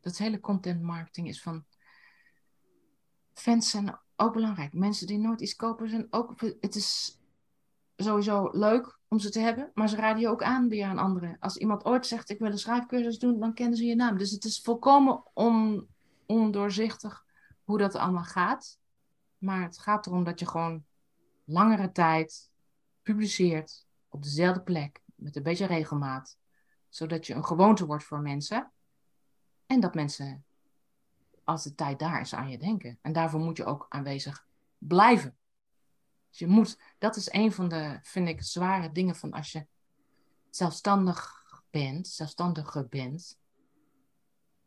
dat 0.00 0.18
hele 0.18 0.40
content 0.40 0.82
marketing 0.82 1.28
is 1.28 1.42
van, 1.42 1.64
fans 3.34 3.70
zijn 3.70 3.98
ook 4.16 4.32
belangrijk. 4.32 4.72
Mensen 4.72 5.06
die 5.06 5.18
nooit 5.18 5.40
iets 5.40 5.56
kopen 5.56 5.88
zijn 5.88 6.06
ook, 6.10 6.40
het 6.60 6.74
is 6.74 7.18
sowieso 7.96 8.48
leuk 8.52 8.98
om 9.08 9.18
ze 9.18 9.30
te 9.30 9.40
hebben, 9.40 9.70
maar 9.74 9.88
ze 9.88 9.96
raden 9.96 10.20
je 10.20 10.28
ook 10.28 10.42
aan 10.42 10.68
weer 10.68 10.86
aan 10.86 10.98
anderen. 10.98 11.36
Als 11.40 11.56
iemand 11.56 11.84
ooit 11.84 12.06
zegt 12.06 12.30
ik 12.30 12.38
wil 12.38 12.50
een 12.50 12.58
schrijfcursus 12.58 13.18
doen, 13.18 13.40
dan 13.40 13.54
kennen 13.54 13.76
ze 13.76 13.84
je 13.84 13.94
naam. 13.94 14.18
Dus 14.18 14.30
het 14.30 14.44
is 14.44 14.60
volkomen 14.60 15.22
on, 15.34 15.88
ondoorzichtig 16.26 17.24
hoe 17.64 17.78
dat 17.78 17.94
allemaal 17.94 18.24
gaat. 18.24 18.78
Maar 19.38 19.62
het 19.62 19.78
gaat 19.78 20.06
erom 20.06 20.24
dat 20.24 20.38
je 20.38 20.46
gewoon 20.46 20.84
langere 21.44 21.92
tijd 21.92 22.50
publiceert 23.02 23.86
op 24.08 24.22
dezelfde 24.22 24.62
plek, 24.62 25.00
met 25.14 25.36
een 25.36 25.42
beetje 25.42 25.66
regelmaat, 25.66 26.38
zodat 26.88 27.26
je 27.26 27.34
een 27.34 27.44
gewoonte 27.44 27.86
wordt 27.86 28.04
voor 28.04 28.20
mensen. 28.20 28.72
En 29.66 29.80
dat 29.80 29.94
mensen, 29.94 30.44
als 31.44 31.62
de 31.62 31.74
tijd 31.74 31.98
daar 31.98 32.20
is, 32.20 32.34
aan 32.34 32.50
je 32.50 32.58
denken. 32.58 32.98
En 33.02 33.12
daarvoor 33.12 33.40
moet 33.40 33.56
je 33.56 33.64
ook 33.64 33.86
aanwezig 33.88 34.46
blijven. 34.78 35.36
Dus 36.32 36.40
je 36.40 36.46
moet, 36.46 36.78
dat 36.98 37.16
is 37.16 37.32
een 37.32 37.52
van 37.52 37.68
de, 37.68 37.98
vind 38.02 38.28
ik, 38.28 38.42
zware 38.42 38.92
dingen 38.92 39.16
van 39.16 39.32
als 39.32 39.52
je 39.52 39.66
zelfstandig 40.50 41.44
bent, 41.70 42.08
zelfstandiger 42.08 42.88
bent, 42.88 43.38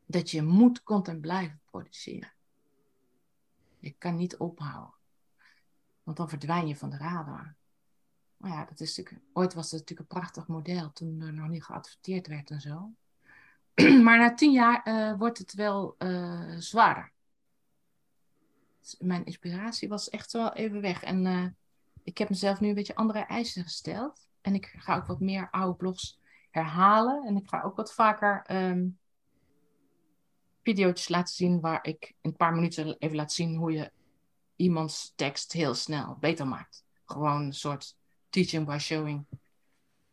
dat 0.05 0.31
je 0.31 0.41
moet 0.41 0.83
content 0.83 1.21
blijven 1.21 1.61
produceren. 1.65 2.33
Je 3.79 3.95
kan 3.97 4.15
niet 4.15 4.37
ophouden. 4.37 4.93
Want 6.03 6.17
dan 6.17 6.29
verdwijn 6.29 6.67
je 6.67 6.75
van 6.75 6.89
de 6.89 6.97
radar. 6.97 7.55
Maar 8.37 8.51
ja, 8.51 8.65
dat 8.65 8.79
is 8.79 8.97
natuurlijk, 8.97 9.25
ooit 9.33 9.53
was 9.53 9.71
het 9.71 9.79
natuurlijk 9.79 9.99
een 9.99 10.19
prachtig 10.19 10.47
model 10.47 10.91
toen 10.91 11.21
er 11.21 11.33
nog 11.33 11.47
niet 11.47 11.63
geadverteerd 11.63 12.27
werd 12.27 12.49
en 12.49 12.61
zo. 12.61 12.91
maar 14.05 14.17
na 14.17 14.33
tien 14.33 14.51
jaar 14.51 14.83
eh, 14.83 15.17
wordt 15.17 15.37
het 15.37 15.53
wel 15.53 15.95
eh, 15.97 16.55
zwaarder. 16.57 17.13
Mijn 18.99 19.25
inspiratie 19.25 19.89
was 19.89 20.09
echt 20.09 20.31
wel 20.31 20.53
even 20.53 20.81
weg. 20.81 21.03
En 21.03 21.25
eh, 21.25 21.45
ik 22.03 22.17
heb 22.17 22.29
mezelf 22.29 22.59
nu 22.59 22.67
een 22.67 22.75
beetje 22.75 22.95
andere 22.95 23.19
eisen 23.19 23.63
gesteld. 23.63 24.27
En 24.41 24.53
ik 24.53 24.75
ga 24.77 24.95
ook 24.95 25.05
wat 25.05 25.19
meer 25.19 25.49
oude 25.51 25.75
blogs 25.75 26.19
herhalen. 26.51 27.25
En 27.25 27.35
ik 27.35 27.49
ga 27.49 27.61
ook 27.61 27.75
wat 27.75 27.93
vaker 27.93 28.43
ehm 28.45 28.87
video's 30.65 31.09
laten 31.09 31.35
zien 31.35 31.59
waar 31.59 31.85
ik 31.85 32.07
in 32.21 32.29
een 32.29 32.35
paar 32.35 32.53
minuten 32.53 32.97
even 32.97 33.15
laat 33.15 33.33
zien 33.33 33.55
hoe 33.55 33.71
je 33.71 33.91
iemands 34.55 35.13
tekst 35.15 35.51
heel 35.51 35.73
snel 35.73 36.17
beter 36.19 36.47
maakt. 36.47 36.85
Gewoon 37.05 37.41
een 37.41 37.53
soort 37.53 37.97
teaching 38.29 38.65
by 38.65 38.77
showing. 38.77 39.25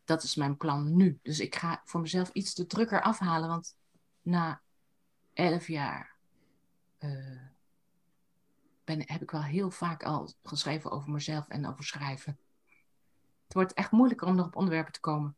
Dat 0.03 0.23
is 0.23 0.35
mijn 0.35 0.57
plan 0.57 0.95
nu. 0.95 1.19
Dus 1.21 1.39
ik 1.39 1.55
ga 1.55 1.81
voor 1.85 2.01
mezelf 2.01 2.29
iets 2.29 2.53
te 2.53 2.65
drukker 2.65 3.01
afhalen, 3.01 3.49
want 3.49 3.75
na 4.21 4.61
elf 5.33 5.67
jaar 5.67 6.15
uh, 6.99 7.41
ben, 8.83 9.03
heb 9.05 9.21
ik 9.21 9.31
wel 9.31 9.43
heel 9.43 9.71
vaak 9.71 10.03
al 10.03 10.33
geschreven 10.43 10.91
over 10.91 11.11
mezelf 11.11 11.47
en 11.47 11.67
over 11.67 11.83
schrijven. 11.83 12.37
Het 13.43 13.53
wordt 13.53 13.73
echt 13.73 13.91
moeilijker 13.91 14.27
om 14.27 14.35
nog 14.35 14.45
op 14.45 14.55
onderwerpen 14.55 14.93
te 14.93 14.99
komen. 14.99 15.35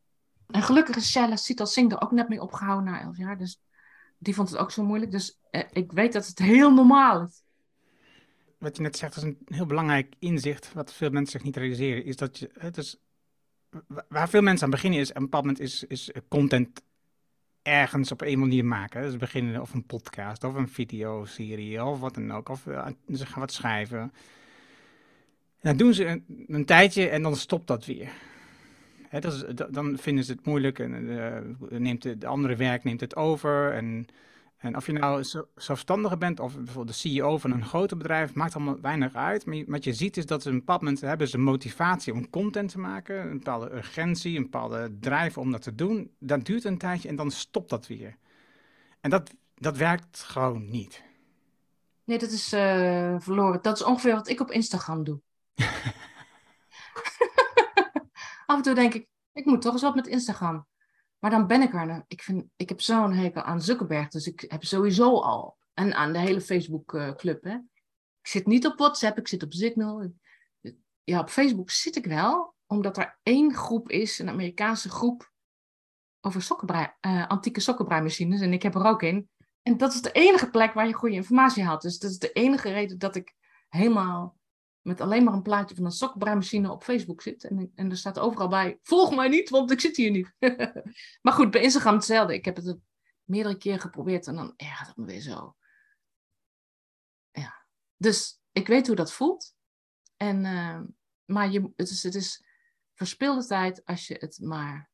En 0.47 0.61
gelukkig 0.61 0.95
is 0.95 1.11
Shella 1.11 1.35
Sital 1.35 1.65
Singh 1.65 1.93
er 1.93 2.01
ook 2.01 2.11
net 2.11 2.29
mee 2.29 2.41
opgehouden 2.41 2.91
na 2.91 3.01
elf 3.01 3.17
jaar. 3.17 3.37
Dus 3.37 3.59
die 4.17 4.35
vond 4.35 4.49
het 4.49 4.57
ook 4.57 4.71
zo 4.71 4.83
moeilijk. 4.83 5.11
Dus 5.11 5.39
eh, 5.49 5.63
ik 5.71 5.91
weet 5.91 6.13
dat 6.13 6.27
het 6.27 6.39
heel 6.39 6.73
normaal 6.73 7.21
is. 7.21 7.43
Wat 8.57 8.75
je 8.75 8.81
net 8.81 8.97
zegt, 8.97 9.15
is 9.15 9.23
een 9.23 9.37
heel 9.45 9.65
belangrijk 9.65 10.15
inzicht. 10.19 10.73
Wat 10.73 10.93
veel 10.93 11.09
mensen 11.09 11.31
zich 11.31 11.43
niet 11.43 11.57
realiseren. 11.57 12.05
Is 12.05 12.15
dat 12.15 12.37
je. 12.37 12.49
Het 12.53 12.77
is, 12.77 12.97
waar 14.07 14.29
veel 14.29 14.41
mensen 14.41 14.65
aan 14.65 14.71
beginnen 14.71 14.99
is. 14.99 15.09
Op 15.09 15.15
een 15.15 15.21
bepaald 15.21 15.43
moment 15.43 15.63
is, 15.63 15.83
is 15.83 16.11
content 16.27 16.81
ergens 17.65 18.11
op 18.11 18.21
een 18.21 18.39
manier 18.39 18.65
maken. 18.65 19.01
Dus 19.01 19.17
beginnen 19.17 19.61
of 19.61 19.73
een 19.73 19.85
podcast 19.85 20.43
of 20.43 20.53
een 20.53 20.67
videoserie 20.67 21.83
of 21.83 21.99
wat 21.99 22.13
dan 22.13 22.33
ook. 22.33 22.49
Of 22.49 22.65
uh, 22.65 22.87
ze 23.13 23.25
gaan 23.25 23.39
wat 23.39 23.51
schrijven. 23.51 23.99
En 23.99 24.11
dan 25.59 25.77
doen 25.77 25.93
ze 25.93 26.21
een, 26.47 26.65
tijdje 26.65 27.09
en 27.09 27.21
dan 27.21 27.35
stopt 27.35 27.67
dat 27.67 27.85
weer. 27.85 28.11
Dan 29.69 29.97
vinden 29.97 30.23
ze 30.23 30.31
het 30.31 30.45
moeilijk 30.45 30.79
en 30.79 30.91
uh, 30.91 31.79
neemt 31.79 32.01
de, 32.01 32.17
de, 32.17 32.27
andere 32.27 32.55
werk 32.55 32.83
neemt 32.83 33.01
het 33.01 33.15
over. 33.15 33.73
En, 33.73 34.05
en 34.65 34.75
of 34.75 34.85
je 34.85 34.91
nou 34.91 35.23
zelfstandige 35.55 36.17
bent 36.17 36.39
of 36.39 36.55
bijvoorbeeld 36.55 36.87
de 36.87 37.09
CEO 37.09 37.37
van 37.37 37.51
een 37.51 37.65
groter 37.65 37.97
bedrijf, 37.97 38.33
maakt 38.33 38.55
allemaal 38.55 38.81
weinig 38.81 39.15
uit. 39.15 39.45
Maar 39.45 39.63
wat 39.67 39.83
je 39.83 39.93
ziet 39.93 40.17
is 40.17 40.25
dat 40.25 40.41
ze 40.41 40.49
een 40.49 40.57
bepaald 40.57 40.81
moment 40.81 41.01
hebben 41.01 41.27
ze 41.27 41.37
motivatie 41.37 42.13
om 42.13 42.29
content 42.29 42.71
te 42.71 42.79
maken, 42.79 43.21
een 43.21 43.37
bepaalde 43.37 43.73
urgentie, 43.73 44.37
een 44.37 44.43
bepaalde 44.43 44.97
drijf 44.99 45.37
om 45.37 45.51
dat 45.51 45.61
te 45.61 45.75
doen. 45.75 46.15
Dat 46.19 46.45
duurt 46.45 46.63
een 46.63 46.77
tijdje 46.77 47.09
en 47.09 47.15
dan 47.15 47.31
stopt 47.31 47.69
dat 47.69 47.87
weer. 47.87 48.17
En 49.01 49.09
dat, 49.09 49.33
dat 49.55 49.77
werkt 49.77 50.23
gewoon 50.23 50.69
niet. 50.69 51.03
Nee, 52.03 52.17
dat 52.17 52.31
is 52.31 52.53
uh, 52.53 53.15
verloren. 53.19 53.61
Dat 53.61 53.75
is 53.75 53.83
ongeveer 53.83 54.13
wat 54.13 54.29
ik 54.29 54.39
op 54.39 54.51
Instagram 54.51 55.03
doe. 55.03 55.21
af 58.45 58.57
en 58.57 58.61
toe 58.61 58.73
denk 58.73 58.93
ik, 58.93 59.07
ik 59.33 59.45
moet 59.45 59.61
toch 59.61 59.73
eens 59.73 59.81
wat 59.81 59.95
met 59.95 60.07
Instagram. 60.07 60.65
Maar 61.25 61.33
dan 61.33 61.47
ben 61.47 61.61
ik 61.61 61.73
er. 61.73 62.03
Ik, 62.07 62.21
vind, 62.21 62.45
ik 62.55 62.69
heb 62.69 62.81
zo'n 62.81 63.13
hekel 63.13 63.41
aan 63.41 63.61
Zuckerberg, 63.61 64.07
dus 64.07 64.27
ik 64.27 64.45
heb 64.47 64.63
sowieso 64.63 65.19
al. 65.19 65.57
En 65.73 65.93
aan 65.93 66.13
de 66.13 66.19
hele 66.19 66.41
Facebook-club. 66.41 67.43
Hè. 67.43 67.53
Ik 68.21 68.27
zit 68.27 68.45
niet 68.45 68.65
op 68.65 68.77
WhatsApp, 68.77 69.17
ik 69.17 69.27
zit 69.27 69.43
op 69.43 69.53
Signal. 69.53 70.11
Ja, 71.03 71.19
op 71.19 71.29
Facebook 71.29 71.69
zit 71.69 71.95
ik 71.95 72.05
wel, 72.05 72.55
omdat 72.65 72.97
er 72.97 73.19
één 73.23 73.53
groep 73.53 73.89
is, 73.89 74.19
een 74.19 74.29
Amerikaanse 74.29 74.89
groep, 74.89 75.31
over 76.21 76.41
sokkenbrei, 76.41 76.87
uh, 77.01 77.27
antieke 77.27 77.59
sokkenbreimachines. 77.59 78.41
En 78.41 78.53
ik 78.53 78.63
heb 78.63 78.75
er 78.75 78.85
ook 78.85 79.03
in. 79.03 79.29
En 79.61 79.77
dat 79.77 79.93
is 79.93 80.01
de 80.01 80.11
enige 80.11 80.49
plek 80.49 80.73
waar 80.73 80.87
je 80.87 80.93
goede 80.93 81.15
informatie 81.15 81.63
haalt. 81.63 81.81
Dus 81.81 81.99
dat 81.99 82.11
is 82.11 82.19
de 82.19 82.31
enige 82.31 82.69
reden 82.69 82.97
dat 82.97 83.15
ik 83.15 83.33
helemaal 83.69 84.37
met 84.85 85.01
alleen 85.01 85.23
maar 85.23 85.33
een 85.33 85.41
plaatje 85.41 85.75
van 85.75 85.85
een 85.85 85.91
sokkenbreimachine 85.91 86.71
op 86.71 86.83
Facebook 86.83 87.21
zit. 87.21 87.43
En, 87.43 87.71
en 87.75 87.89
er 87.89 87.97
staat 87.97 88.19
overal 88.19 88.47
bij, 88.47 88.79
volg 88.81 89.15
mij 89.15 89.27
niet, 89.27 89.49
want 89.49 89.71
ik 89.71 89.79
zit 89.79 89.95
hier 89.95 90.11
niet. 90.11 90.33
maar 91.23 91.33
goed, 91.33 91.51
bij 91.51 91.61
Instagram 91.61 91.93
hetzelfde. 91.93 92.33
Ik 92.33 92.45
heb 92.45 92.55
het 92.55 92.77
meerdere 93.23 93.57
keren 93.57 93.79
geprobeerd 93.79 94.27
en 94.27 94.35
dan 94.35 94.53
ergert 94.55 94.87
het 94.87 94.97
me 94.97 95.05
weer 95.05 95.21
zo. 95.21 95.55
Ja, 97.31 97.65
dus 97.97 98.39
ik 98.51 98.67
weet 98.67 98.87
hoe 98.87 98.95
dat 98.95 99.13
voelt. 99.13 99.55
En, 100.17 100.45
uh, 100.45 100.81
maar 101.25 101.51
je, 101.51 101.71
het, 101.75 101.89
is, 101.89 102.03
het 102.03 102.15
is 102.15 102.45
verspilde 102.93 103.45
tijd 103.45 103.85
als 103.85 104.07
je 104.07 104.15
het 104.19 104.39
maar 104.41 104.89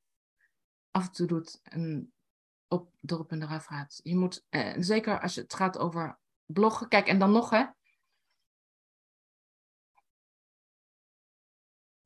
af 0.91 1.05
en 1.05 1.11
toe 1.11 1.27
doet 1.27 1.59
en 1.63 2.13
op, 2.67 2.93
erop 3.05 3.31
en 3.31 3.41
eraf 3.41 3.65
gaat. 3.65 3.99
Je 4.03 4.15
moet, 4.15 4.45
uh, 4.49 4.75
zeker 4.77 5.21
als 5.21 5.35
het 5.35 5.53
gaat 5.53 5.77
over 5.77 6.19
bloggen. 6.45 6.87
Kijk, 6.87 7.07
en 7.07 7.19
dan 7.19 7.31
nog, 7.31 7.49
hè, 7.49 7.65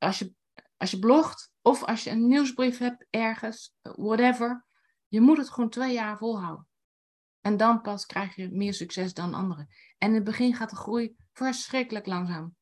als 0.06 0.20
je, 0.20 0.34
als 0.78 0.92
je 0.92 1.00
blogt 1.00 1.54
of 1.62 1.84
als 1.84 2.04
je 2.04 2.10
een 2.10 2.28
nieuwsbrief 2.28 2.78
hebt 2.78 3.06
ergens, 3.10 3.76
whatever, 3.82 4.66
je 5.08 5.22
moet 5.22 5.38
het 5.38 5.50
gewoon 5.50 5.70
twee 5.70 5.94
jaar 5.94 6.18
volhouden. 6.18 6.68
En 7.42 7.58
dan 7.58 7.82
pas 7.82 8.06
krijg 8.06 8.36
je 8.36 8.52
meer 8.52 8.74
succes 8.74 9.14
dan 9.14 9.34
anderen. 9.34 9.68
En 9.98 10.10
in 10.10 10.16
het 10.16 10.24
begin 10.24 10.56
gaat 10.56 10.70
de 10.70 10.76
groei 10.76 11.16
verschrikkelijk 11.34 12.06
langzaam. 12.06 12.56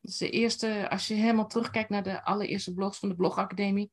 Dus 0.00 0.16
de 0.16 0.30
eerste, 0.30 0.90
als 0.90 1.06
je 1.06 1.14
helemaal 1.14 1.46
terugkijkt 1.46 1.90
naar 1.90 2.02
de 2.02 2.24
allereerste 2.24 2.74
blogs 2.74 2.98
van 2.98 3.08
de 3.08 3.14
Blogacademie, 3.14 3.92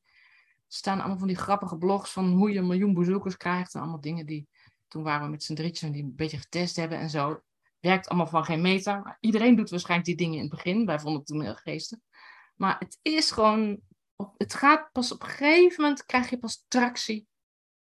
staan 0.66 0.98
allemaal 0.98 1.18
van 1.18 1.26
die 1.26 1.36
grappige 1.36 1.76
blogs 1.76 2.12
van 2.12 2.32
hoe 2.32 2.52
je 2.52 2.58
een 2.58 2.66
miljoen 2.66 2.94
bezoekers 2.94 3.36
krijgt. 3.36 3.74
En 3.74 3.80
allemaal 3.80 4.00
dingen 4.00 4.26
die, 4.26 4.48
toen 4.88 5.02
waren 5.02 5.24
we 5.24 5.30
met 5.30 5.42
z'n 5.42 5.54
drietjes 5.54 5.90
die 5.90 6.02
een 6.02 6.16
beetje 6.16 6.38
getest 6.38 6.76
hebben 6.76 6.98
en 6.98 7.10
zo. 7.10 7.40
Werkt 7.80 8.08
allemaal 8.08 8.26
van 8.26 8.44
geen 8.44 8.60
meter. 8.60 9.16
Iedereen 9.20 9.56
doet 9.56 9.70
waarschijnlijk 9.70 10.08
die 10.08 10.16
dingen 10.16 10.34
in 10.34 10.40
het 10.40 10.50
begin. 10.50 10.86
Wij 10.86 10.98
vonden 10.98 11.18
het 11.18 11.26
toen 11.26 11.42
heel 11.42 11.54
geestig. 11.54 11.98
Maar 12.58 12.78
het 12.78 12.98
is 13.02 13.30
gewoon, 13.30 13.82
het 14.36 14.54
gaat 14.54 14.92
pas 14.92 15.12
op 15.12 15.22
een 15.22 15.28
gegeven 15.28 15.82
moment, 15.82 16.04
krijg 16.04 16.30
je 16.30 16.38
pas 16.38 16.64
tractie 16.68 17.28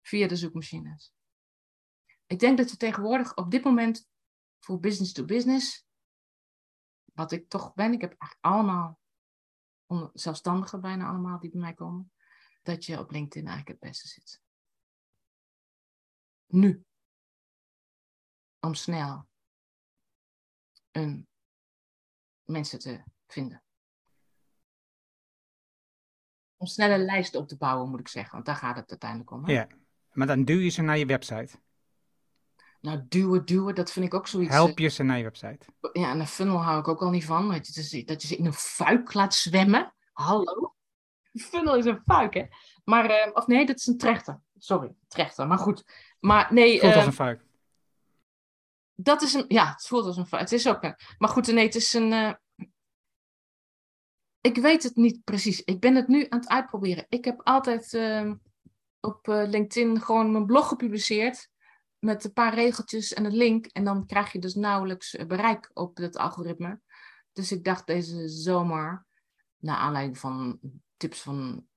via 0.01 0.27
de 0.27 0.35
zoekmachines. 0.35 1.13
Ik 2.25 2.39
denk 2.39 2.57
dat 2.57 2.69
je 2.69 2.77
tegenwoordig 2.77 3.35
op 3.35 3.51
dit 3.51 3.63
moment 3.63 4.07
voor 4.59 4.79
business 4.79 5.13
to 5.13 5.25
business, 5.25 5.85
wat 7.13 7.31
ik 7.31 7.49
toch 7.49 7.73
ben, 7.73 7.93
ik 7.93 8.01
heb 8.01 8.15
eigenlijk 8.17 8.41
allemaal 8.41 8.99
zelfstandigen 10.13 10.81
bijna 10.81 11.07
allemaal 11.07 11.39
die 11.39 11.49
bij 11.49 11.61
mij 11.61 11.73
komen, 11.73 12.11
dat 12.61 12.85
je 12.85 12.99
op 12.99 13.11
LinkedIn 13.11 13.47
eigenlijk 13.47 13.81
het 13.81 13.89
beste 13.89 14.07
zit. 14.07 14.41
Nu. 16.45 16.85
Om 18.59 18.73
snel 18.73 19.27
een 20.91 21.27
mensen 22.43 22.79
te 22.79 23.03
vinden 23.27 23.64
om 26.65 26.71
snelle 26.71 26.97
lijsten 26.97 27.39
op 27.39 27.47
te 27.47 27.57
bouwen, 27.57 27.89
moet 27.89 27.99
ik 27.99 28.07
zeggen. 28.07 28.33
Want 28.33 28.45
daar 28.45 28.55
gaat 28.55 28.75
het 28.75 28.89
uiteindelijk 28.89 29.31
om. 29.31 29.45
Hè? 29.45 29.53
Ja, 29.53 29.67
maar 30.11 30.27
dan 30.27 30.43
duw 30.43 30.59
je 30.59 30.69
ze 30.69 30.81
naar 30.81 30.97
je 30.97 31.05
website. 31.05 31.59
Nou, 32.81 33.05
duwen, 33.09 33.45
duwen, 33.45 33.75
dat 33.75 33.91
vind 33.91 34.05
ik 34.05 34.13
ook 34.13 34.27
zoiets. 34.27 34.53
Help 34.53 34.77
eh, 34.77 34.83
je 34.83 34.89
ze 34.89 35.03
naar 35.03 35.17
je 35.17 35.23
website. 35.23 35.65
Ja, 35.93 36.11
en 36.11 36.19
een 36.19 36.27
funnel 36.27 36.63
hou 36.63 36.79
ik 36.79 36.87
ook 36.87 37.01
al 37.01 37.09
niet 37.09 37.25
van. 37.25 37.49
Dat 37.49 37.89
je, 37.89 38.03
dat 38.03 38.21
je 38.21 38.27
ze 38.27 38.35
in 38.35 38.45
een 38.45 38.53
fuik 38.53 39.13
laat 39.13 39.33
zwemmen. 39.33 39.93
Hallo? 40.11 40.75
Een 41.33 41.41
funnel 41.41 41.75
is 41.75 41.85
een 41.85 42.01
fuik, 42.05 42.33
hè? 42.33 42.45
Maar, 42.83 43.09
uh, 43.09 43.33
of 43.33 43.47
nee, 43.47 43.65
dat 43.65 43.77
is 43.77 43.87
een 43.87 43.97
trechter. 43.97 44.41
Sorry, 44.57 44.95
trechter, 45.07 45.47
maar 45.47 45.57
goed. 45.57 45.83
Maar 46.19 46.53
nee. 46.53 46.79
Voelt 46.79 46.91
uh, 46.91 46.97
als 46.97 47.05
een 47.05 47.13
fuik. 47.13 47.45
Dat 48.95 49.21
is 49.21 49.33
een, 49.33 49.45
ja, 49.47 49.71
het 49.71 49.87
voelt 49.87 50.05
als 50.05 50.17
een 50.17 50.27
fuik. 50.27 50.41
Het 50.41 50.51
is 50.51 50.67
ook 50.67 50.83
een, 50.83 50.95
maar 51.17 51.29
goed, 51.29 51.47
nee, 51.47 51.65
het 51.65 51.75
is 51.75 51.93
een, 51.93 52.11
uh, 52.11 52.33
ik 54.45 54.57
weet 54.57 54.83
het 54.83 54.95
niet 54.95 55.23
precies. 55.23 55.63
Ik 55.63 55.79
ben 55.79 55.95
het 55.95 56.07
nu 56.07 56.25
aan 56.29 56.39
het 56.39 56.49
uitproberen. 56.49 57.05
Ik 57.09 57.25
heb 57.25 57.41
altijd 57.43 57.93
uh, 57.93 58.33
op 58.99 59.27
uh, 59.27 59.43
LinkedIn 59.47 60.01
gewoon 60.01 60.31
mijn 60.31 60.45
blog 60.45 60.67
gepubliceerd. 60.67 61.49
Met 61.99 62.23
een 62.23 62.33
paar 62.33 62.53
regeltjes 62.53 63.13
en 63.13 63.25
een 63.25 63.35
link. 63.35 63.65
En 63.65 63.83
dan 63.83 64.05
krijg 64.05 64.31
je 64.31 64.39
dus 64.39 64.55
nauwelijks 64.55 65.15
eh, 65.15 65.25
bereik 65.25 65.71
op 65.73 65.97
het 65.97 66.17
algoritme. 66.17 66.79
Dus 67.31 67.51
ik 67.51 67.63
dacht 67.63 67.87
deze 67.87 68.27
zomer, 68.29 69.05
naar 69.57 69.77
aanleiding 69.77 70.17
van 70.17 70.59
tips 70.97 71.21
van 71.21 71.35
een 71.35 71.67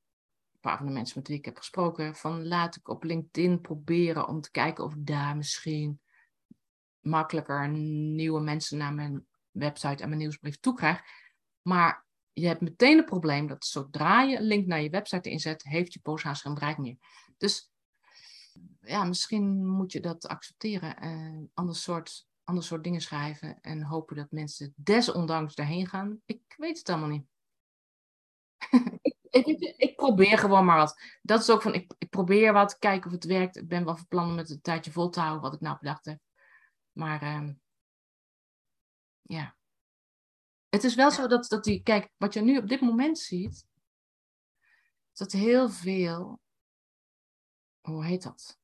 paar 0.60 0.76
van 0.76 0.86
de 0.86 0.92
mensen 0.92 1.18
met 1.18 1.28
wie 1.28 1.36
ik 1.36 1.44
heb 1.44 1.56
gesproken, 1.56 2.14
van 2.14 2.46
laat 2.46 2.76
ik 2.76 2.88
op 2.88 3.04
LinkedIn 3.04 3.60
proberen 3.60 4.28
om 4.28 4.40
te 4.40 4.50
kijken 4.50 4.84
of 4.84 4.94
daar 4.98 5.36
misschien 5.36 6.00
makkelijker 7.00 7.68
nieuwe 7.68 8.40
mensen 8.40 8.78
naar 8.78 8.94
mijn 8.94 9.26
website 9.50 10.02
en 10.02 10.08
mijn 10.08 10.20
nieuwsbrief 10.20 10.58
toe 10.60 10.74
krijg. 10.74 11.00
Maar 11.62 12.06
je 12.40 12.46
hebt 12.46 12.60
meteen 12.60 12.96
het 12.96 13.06
probleem 13.06 13.46
dat 13.46 13.64
zodra 13.64 14.22
je 14.22 14.36
een 14.36 14.42
link 14.42 14.66
naar 14.66 14.82
je 14.82 14.90
website 14.90 15.30
inzet, 15.30 15.62
heeft 15.62 15.92
je 15.92 16.00
post 16.00 16.24
haast 16.24 16.42
geen 16.42 16.54
bereik 16.54 16.78
meer. 16.78 16.96
Dus 17.36 17.70
ja, 18.80 19.04
misschien 19.04 19.66
moet 19.66 19.92
je 19.92 20.00
dat 20.00 20.28
accepteren 20.28 20.96
en 20.96 21.50
ander 21.54 21.76
soort, 21.76 22.28
ander 22.44 22.64
soort 22.64 22.84
dingen 22.84 23.00
schrijven 23.00 23.60
en 23.60 23.82
hopen 23.82 24.16
dat 24.16 24.30
mensen 24.30 24.72
desondanks 24.76 25.54
daarheen 25.54 25.86
gaan. 25.86 26.20
Ik 26.24 26.54
weet 26.56 26.78
het 26.78 26.88
allemaal 26.88 27.08
niet. 27.08 27.26
ik, 29.30 29.74
ik, 29.76 29.96
probeer 29.96 30.38
gewoon 30.38 30.64
maar 30.64 30.76
wat. 30.76 31.00
Dat 31.22 31.40
is 31.40 31.50
ook 31.50 31.62
van, 31.62 31.74
ik, 31.74 31.94
ik 31.98 32.08
probeer 32.10 32.52
wat, 32.52 32.78
kijken 32.78 33.06
of 33.06 33.12
het 33.12 33.24
werkt. 33.24 33.56
Ik 33.56 33.68
ben 33.68 33.84
wel 33.84 33.96
van 33.96 34.06
plan 34.06 34.30
om 34.30 34.38
het 34.38 34.50
een 34.50 34.60
tijdje 34.60 34.92
vol 34.92 35.08
te 35.08 35.20
houden, 35.20 35.42
wat 35.42 35.54
ik 35.54 35.60
nou 35.60 35.76
bedacht 35.78 36.04
heb. 36.04 36.18
Maar 36.92 37.22
uh, 37.22 37.50
ja, 39.22 39.57
het 40.68 40.84
is 40.84 40.94
wel 40.94 41.10
zo 41.10 41.26
dat, 41.26 41.48
dat 41.48 41.64
die, 41.64 41.82
kijk, 41.82 42.10
wat 42.16 42.34
je 42.34 42.40
nu 42.40 42.58
op 42.58 42.68
dit 42.68 42.80
moment 42.80 43.18
ziet, 43.18 43.66
dat 45.12 45.32
heel 45.32 45.68
veel, 45.68 46.40
hoe 47.80 48.04
heet 48.04 48.22
dat? 48.22 48.58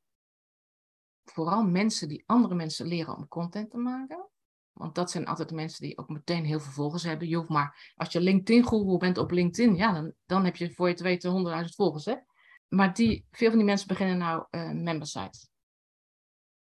Vooral 1.24 1.64
mensen 1.64 2.08
die 2.08 2.22
andere 2.26 2.54
mensen 2.54 2.86
leren 2.86 3.16
om 3.16 3.28
content 3.28 3.70
te 3.70 3.76
maken, 3.76 4.28
Want 4.72 4.94
dat 4.94 5.10
zijn 5.10 5.26
altijd 5.26 5.48
de 5.48 5.54
mensen 5.54 5.82
die 5.82 5.98
ook 5.98 6.08
meteen 6.08 6.44
heel 6.44 6.60
veel 6.60 6.72
volgers 6.72 7.02
hebben. 7.02 7.28
Je 7.28 7.36
hoeft 7.36 7.48
maar, 7.48 7.92
als 7.96 8.12
je 8.12 8.20
LinkedIn-guru 8.20 8.96
bent 8.98 9.18
op 9.18 9.30
LinkedIn, 9.30 9.76
ja, 9.76 9.92
dan, 9.92 10.14
dan 10.26 10.44
heb 10.44 10.56
je 10.56 10.72
voor 10.72 10.88
je 10.88 10.94
te 10.94 11.02
weten 11.02 11.64
100.000 11.68 11.74
volgers. 11.74 12.04
Hè? 12.04 12.14
Maar 12.68 12.94
die, 12.94 13.26
veel 13.30 13.48
van 13.48 13.58
die 13.58 13.66
mensen 13.66 13.88
beginnen 13.88 14.18
nou 14.18 14.46
uh, 14.50 14.70
membersites. 14.70 15.48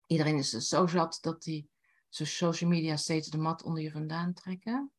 Iedereen 0.06 0.38
is 0.38 0.54
er 0.54 0.62
zo 0.62 0.88
zat 0.88 1.18
dat 1.22 1.44
die 1.44 1.70
social 2.10 2.70
media 2.70 2.96
steeds 2.96 3.30
de 3.30 3.38
mat 3.38 3.64
onder 3.64 3.84
je 3.84 3.92
vandaan 3.92 4.34
trekken. 4.34 4.92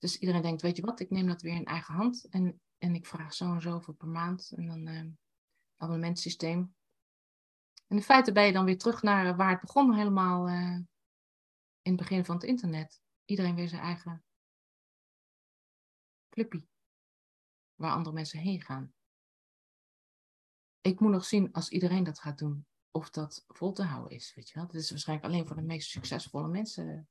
Dus 0.00 0.18
iedereen 0.18 0.42
denkt, 0.42 0.62
weet 0.62 0.76
je 0.76 0.82
wat, 0.82 1.00
ik 1.00 1.10
neem 1.10 1.26
dat 1.26 1.42
weer 1.42 1.54
in 1.54 1.64
eigen 1.64 1.94
hand. 1.94 2.28
En, 2.30 2.60
en 2.78 2.94
ik 2.94 3.06
vraag 3.06 3.34
zo 3.34 3.54
en 3.54 3.60
zoveel 3.60 3.94
per 3.94 4.08
maand. 4.08 4.52
En 4.56 4.66
dan 4.66 4.88
uh, 4.88 5.04
abonnementsysteem. 5.76 6.74
En 7.86 7.96
in 7.96 8.02
feite 8.02 8.32
ben 8.32 8.44
je 8.44 8.52
dan 8.52 8.64
weer 8.64 8.78
terug 8.78 9.02
naar 9.02 9.36
waar 9.36 9.50
het 9.50 9.60
begon, 9.60 9.94
helemaal 9.94 10.48
uh, 10.48 10.74
in 11.82 11.92
het 11.92 11.96
begin 11.96 12.24
van 12.24 12.34
het 12.34 12.44
internet. 12.44 13.00
Iedereen 13.24 13.54
weer 13.54 13.68
zijn 13.68 13.82
eigen 13.82 14.24
clubje. 16.28 16.66
Waar 17.74 17.92
andere 17.92 18.14
mensen 18.14 18.38
heen 18.38 18.60
gaan. 18.60 18.94
Ik 20.80 21.00
moet 21.00 21.10
nog 21.10 21.24
zien 21.24 21.52
als 21.52 21.68
iedereen 21.68 22.04
dat 22.04 22.20
gaat 22.20 22.38
doen, 22.38 22.66
of 22.90 23.10
dat 23.10 23.44
vol 23.46 23.72
te 23.72 23.82
houden 23.82 24.16
is. 24.16 24.34
Weet 24.34 24.48
je 24.48 24.54
wel? 24.54 24.66
Dat 24.66 24.74
is 24.74 24.90
waarschijnlijk 24.90 25.28
alleen 25.28 25.46
voor 25.46 25.56
de 25.56 25.62
meest 25.62 25.90
succesvolle 25.90 26.48
mensen 26.48 27.08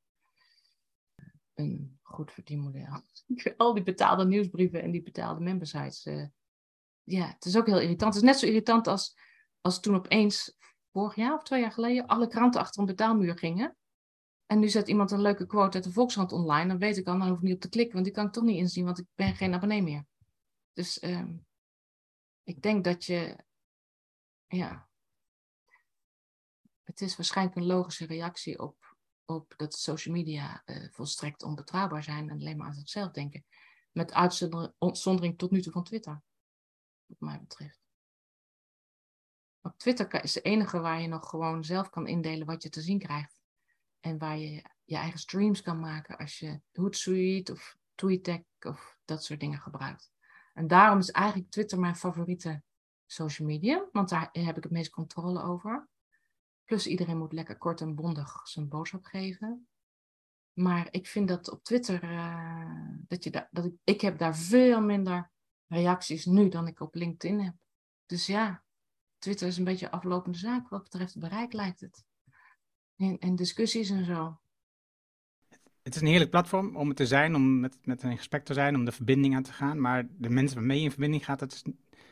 een 1.59 1.99
goed 2.01 2.31
verdienmodel. 2.31 3.01
Al 3.57 3.73
die 3.73 3.83
betaalde 3.83 4.25
nieuwsbrieven 4.25 4.81
en 4.81 4.91
die 4.91 5.01
betaalde 5.01 5.41
membersites. 5.41 6.05
Uh, 6.05 6.25
ja, 7.03 7.27
het 7.27 7.45
is 7.45 7.57
ook 7.57 7.65
heel 7.65 7.79
irritant. 7.79 8.13
Het 8.13 8.23
is 8.23 8.29
net 8.29 8.39
zo 8.39 8.45
irritant 8.45 8.87
als, 8.87 9.17
als 9.61 9.79
toen 9.79 9.95
opeens, 9.95 10.57
vorig 10.91 11.15
jaar 11.15 11.33
of 11.33 11.43
twee 11.43 11.61
jaar 11.61 11.71
geleden, 11.71 12.07
alle 12.07 12.27
kranten 12.27 12.61
achter 12.61 12.79
een 12.79 12.87
betaalmuur 12.87 13.37
gingen. 13.37 13.77
En 14.45 14.59
nu 14.59 14.69
zet 14.69 14.87
iemand 14.87 15.11
een 15.11 15.21
leuke 15.21 15.45
quote 15.45 15.75
uit 15.75 15.83
de 15.83 15.91
Volkskrant 15.91 16.31
online. 16.31 16.67
Dan 16.67 16.77
weet 16.77 16.97
ik 16.97 17.07
al, 17.07 17.17
dan 17.17 17.27
hoef 17.27 17.37
ik 17.37 17.43
niet 17.43 17.53
op 17.53 17.61
te 17.61 17.69
klikken, 17.69 17.93
want 17.93 18.05
die 18.05 18.13
kan 18.13 18.25
ik 18.25 18.31
toch 18.31 18.43
niet 18.43 18.57
inzien, 18.57 18.85
want 18.85 18.99
ik 18.99 19.05
ben 19.15 19.35
geen 19.35 19.53
abonnee 19.53 19.81
meer. 19.81 20.05
Dus 20.73 21.03
uh, 21.03 21.27
ik 22.43 22.61
denk 22.61 22.83
dat 22.83 23.05
je, 23.05 23.35
ja, 24.47 24.89
het 26.83 27.01
is 27.01 27.15
waarschijnlijk 27.15 27.57
een 27.57 27.65
logische 27.65 28.05
reactie 28.05 28.59
op 28.59 28.88
op 29.29 29.53
dat 29.57 29.73
social 29.73 30.15
media 30.15 30.63
uh, 30.65 30.87
volstrekt 30.91 31.43
onbetrouwbaar 31.43 32.03
zijn 32.03 32.29
en 32.29 32.39
alleen 32.39 32.57
maar 32.57 32.67
aan 32.67 32.73
zichzelf 32.73 33.11
denken. 33.11 33.45
Met 33.91 34.13
uitzondering 34.13 35.37
tot 35.37 35.51
nu 35.51 35.61
toe 35.61 35.71
van 35.71 35.83
Twitter, 35.83 36.21
wat 37.05 37.19
mij 37.19 37.39
betreft. 37.39 37.79
Op 39.61 39.77
Twitter 39.77 40.23
is 40.23 40.33
de 40.33 40.41
enige 40.41 40.79
waar 40.79 41.01
je 41.01 41.07
nog 41.07 41.29
gewoon 41.29 41.63
zelf 41.63 41.89
kan 41.89 42.07
indelen 42.07 42.47
wat 42.47 42.63
je 42.63 42.69
te 42.69 42.81
zien 42.81 42.99
krijgt. 42.99 43.41
En 43.99 44.17
waar 44.17 44.37
je 44.37 44.63
je 44.83 44.95
eigen 44.95 45.19
streams 45.19 45.61
kan 45.61 45.79
maken 45.79 46.17
als 46.17 46.39
je 46.39 46.61
Hootsuite 46.71 47.51
of 47.51 47.77
TweetDeck 47.95 48.45
of 48.59 48.97
dat 49.05 49.23
soort 49.23 49.39
dingen 49.39 49.59
gebruikt. 49.59 50.11
En 50.53 50.67
daarom 50.67 50.99
is 50.99 51.11
eigenlijk 51.11 51.51
Twitter 51.51 51.79
mijn 51.79 51.95
favoriete 51.95 52.61
social 53.05 53.47
media, 53.47 53.87
want 53.91 54.09
daar 54.09 54.29
heb 54.31 54.57
ik 54.57 54.63
het 54.63 54.71
meest 54.71 54.89
controle 54.89 55.41
over. 55.41 55.87
Plus 56.69 56.87
iedereen 56.87 57.17
moet 57.17 57.33
lekker 57.33 57.57
kort 57.57 57.81
en 57.81 57.95
bondig 57.95 58.47
zijn 58.47 58.67
boodschap 58.67 59.05
geven. 59.05 59.67
Maar 60.53 60.87
ik 60.91 61.07
vind 61.07 61.27
dat 61.27 61.49
op 61.49 61.63
Twitter, 61.63 62.03
uh, 62.03 62.95
dat, 63.07 63.23
je 63.23 63.47
dat 63.51 63.65
ik, 63.65 63.73
ik 63.83 64.01
heb 64.01 64.17
daar 64.17 64.37
veel 64.37 64.81
minder 64.81 65.31
reacties 65.67 66.25
nu 66.25 66.49
dan 66.49 66.67
ik 66.67 66.79
op 66.79 66.95
LinkedIn 66.95 67.41
heb. 67.41 67.53
Dus 68.05 68.25
ja, 68.25 68.63
Twitter 69.17 69.47
is 69.47 69.57
een 69.57 69.63
beetje 69.63 69.91
aflopende 69.91 70.37
zaak 70.37 70.69
wat 70.69 70.83
betreft 70.83 71.19
bereik 71.19 71.53
lijkt 71.53 71.79
het. 71.79 72.05
En, 72.95 73.17
en 73.19 73.35
discussies 73.35 73.89
en 73.89 74.05
zo. 74.05 74.39
Het 75.81 75.95
is 75.95 76.01
een 76.01 76.07
heerlijk 76.07 76.31
platform 76.31 76.75
om 76.75 76.87
het 76.87 76.97
te 76.97 77.07
zijn, 77.07 77.35
om 77.35 77.59
met, 77.59 77.85
met 77.85 78.03
een 78.03 78.17
gesprek 78.17 78.45
te 78.45 78.53
zijn, 78.53 78.75
om 78.75 78.85
de 78.85 78.91
verbinding 78.91 79.35
aan 79.35 79.43
te 79.43 79.53
gaan. 79.53 79.81
Maar 79.81 80.07
de 80.09 80.29
mensen 80.29 80.57
waarmee 80.57 80.77
je 80.77 80.83
in 80.83 80.91
verbinding 80.91 81.25
gaat, 81.25 81.39
dat, 81.39 81.63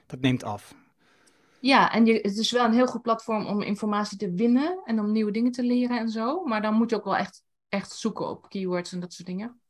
dat 0.06 0.20
neemt 0.20 0.44
af. 0.44 0.76
Ja, 1.62 1.92
en 1.92 2.06
je, 2.06 2.14
het 2.14 2.38
is 2.38 2.52
wel 2.52 2.66
een 2.66 2.74
heel 2.74 2.88
goed 2.88 3.02
platform 3.02 3.46
om 3.46 3.62
informatie 3.62 4.18
te 4.18 4.32
winnen 4.32 4.82
en 4.86 5.00
om 5.00 5.12
nieuwe 5.12 5.32
dingen 5.32 5.52
te 5.52 5.64
leren 5.64 6.00
en 6.00 6.10
zo. 6.10 6.44
Maar 6.44 6.62
dan 6.62 6.74
moet 6.74 6.90
je 6.90 6.96
ook 6.96 7.04
wel 7.04 7.16
echt, 7.16 7.44
echt 7.70 7.92
zoeken 7.92 8.30
op 8.30 8.50
keywords 8.50 8.92
en 8.92 9.00
dat 9.00 9.14
soort 9.14 9.28
dingen. 9.28 9.62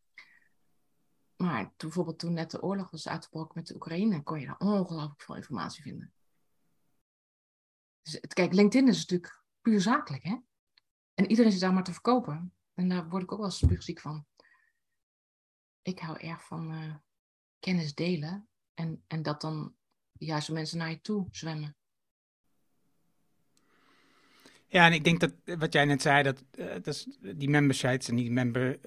Maar 1.35 1.73
bijvoorbeeld 1.77 2.19
toen 2.19 2.33
net 2.33 2.51
de 2.51 2.61
oorlog 2.61 2.91
was 2.91 3.07
uitgebroken 3.07 3.51
met 3.55 3.67
de 3.67 3.75
Oekraïne, 3.75 4.23
kon 4.23 4.39
je 4.39 4.45
daar 4.45 4.57
ongelooflijk 4.57 5.21
veel 5.21 5.35
informatie 5.35 5.81
vinden. 5.81 6.13
Dus, 8.01 8.19
kijk, 8.19 8.53
LinkedIn 8.53 8.87
is 8.87 8.97
natuurlijk 8.97 9.43
puur 9.61 9.81
zakelijk, 9.81 10.23
hè? 10.23 10.37
En 11.13 11.29
iedereen 11.29 11.51
zit 11.51 11.61
daar 11.61 11.73
maar 11.73 11.83
te 11.83 11.93
verkopen. 11.93 12.53
En 12.73 12.89
daar 12.89 13.09
word 13.09 13.23
ik 13.23 13.31
ook 13.31 13.39
wel 13.39 13.49
spuugziek 13.49 13.99
van. 13.99 14.25
Ik 15.81 15.99
hou 15.99 16.17
erg 16.17 16.45
van 16.45 16.71
uh, 16.71 16.95
kennis 17.59 17.95
delen 17.95 18.49
en, 18.73 19.03
en 19.07 19.21
dat 19.21 19.41
dan 19.41 19.75
de 20.11 20.25
juiste 20.25 20.53
mensen 20.53 20.77
naar 20.77 20.89
je 20.89 21.01
toe 21.01 21.27
zwemmen. 21.31 21.76
Ja, 24.69 24.85
en 24.85 24.93
ik 24.93 25.03
denk 25.03 25.19
dat 25.19 25.33
wat 25.59 25.73
jij 25.73 25.85
net 25.85 26.01
zei, 26.01 26.23
dat, 26.23 26.43
uh, 26.55 26.65
dat 26.65 26.87
is 26.87 27.07
die 27.19 27.49
membersites 27.49 28.09
en 28.09 28.15
die, 28.15 28.31
member, 28.31 28.77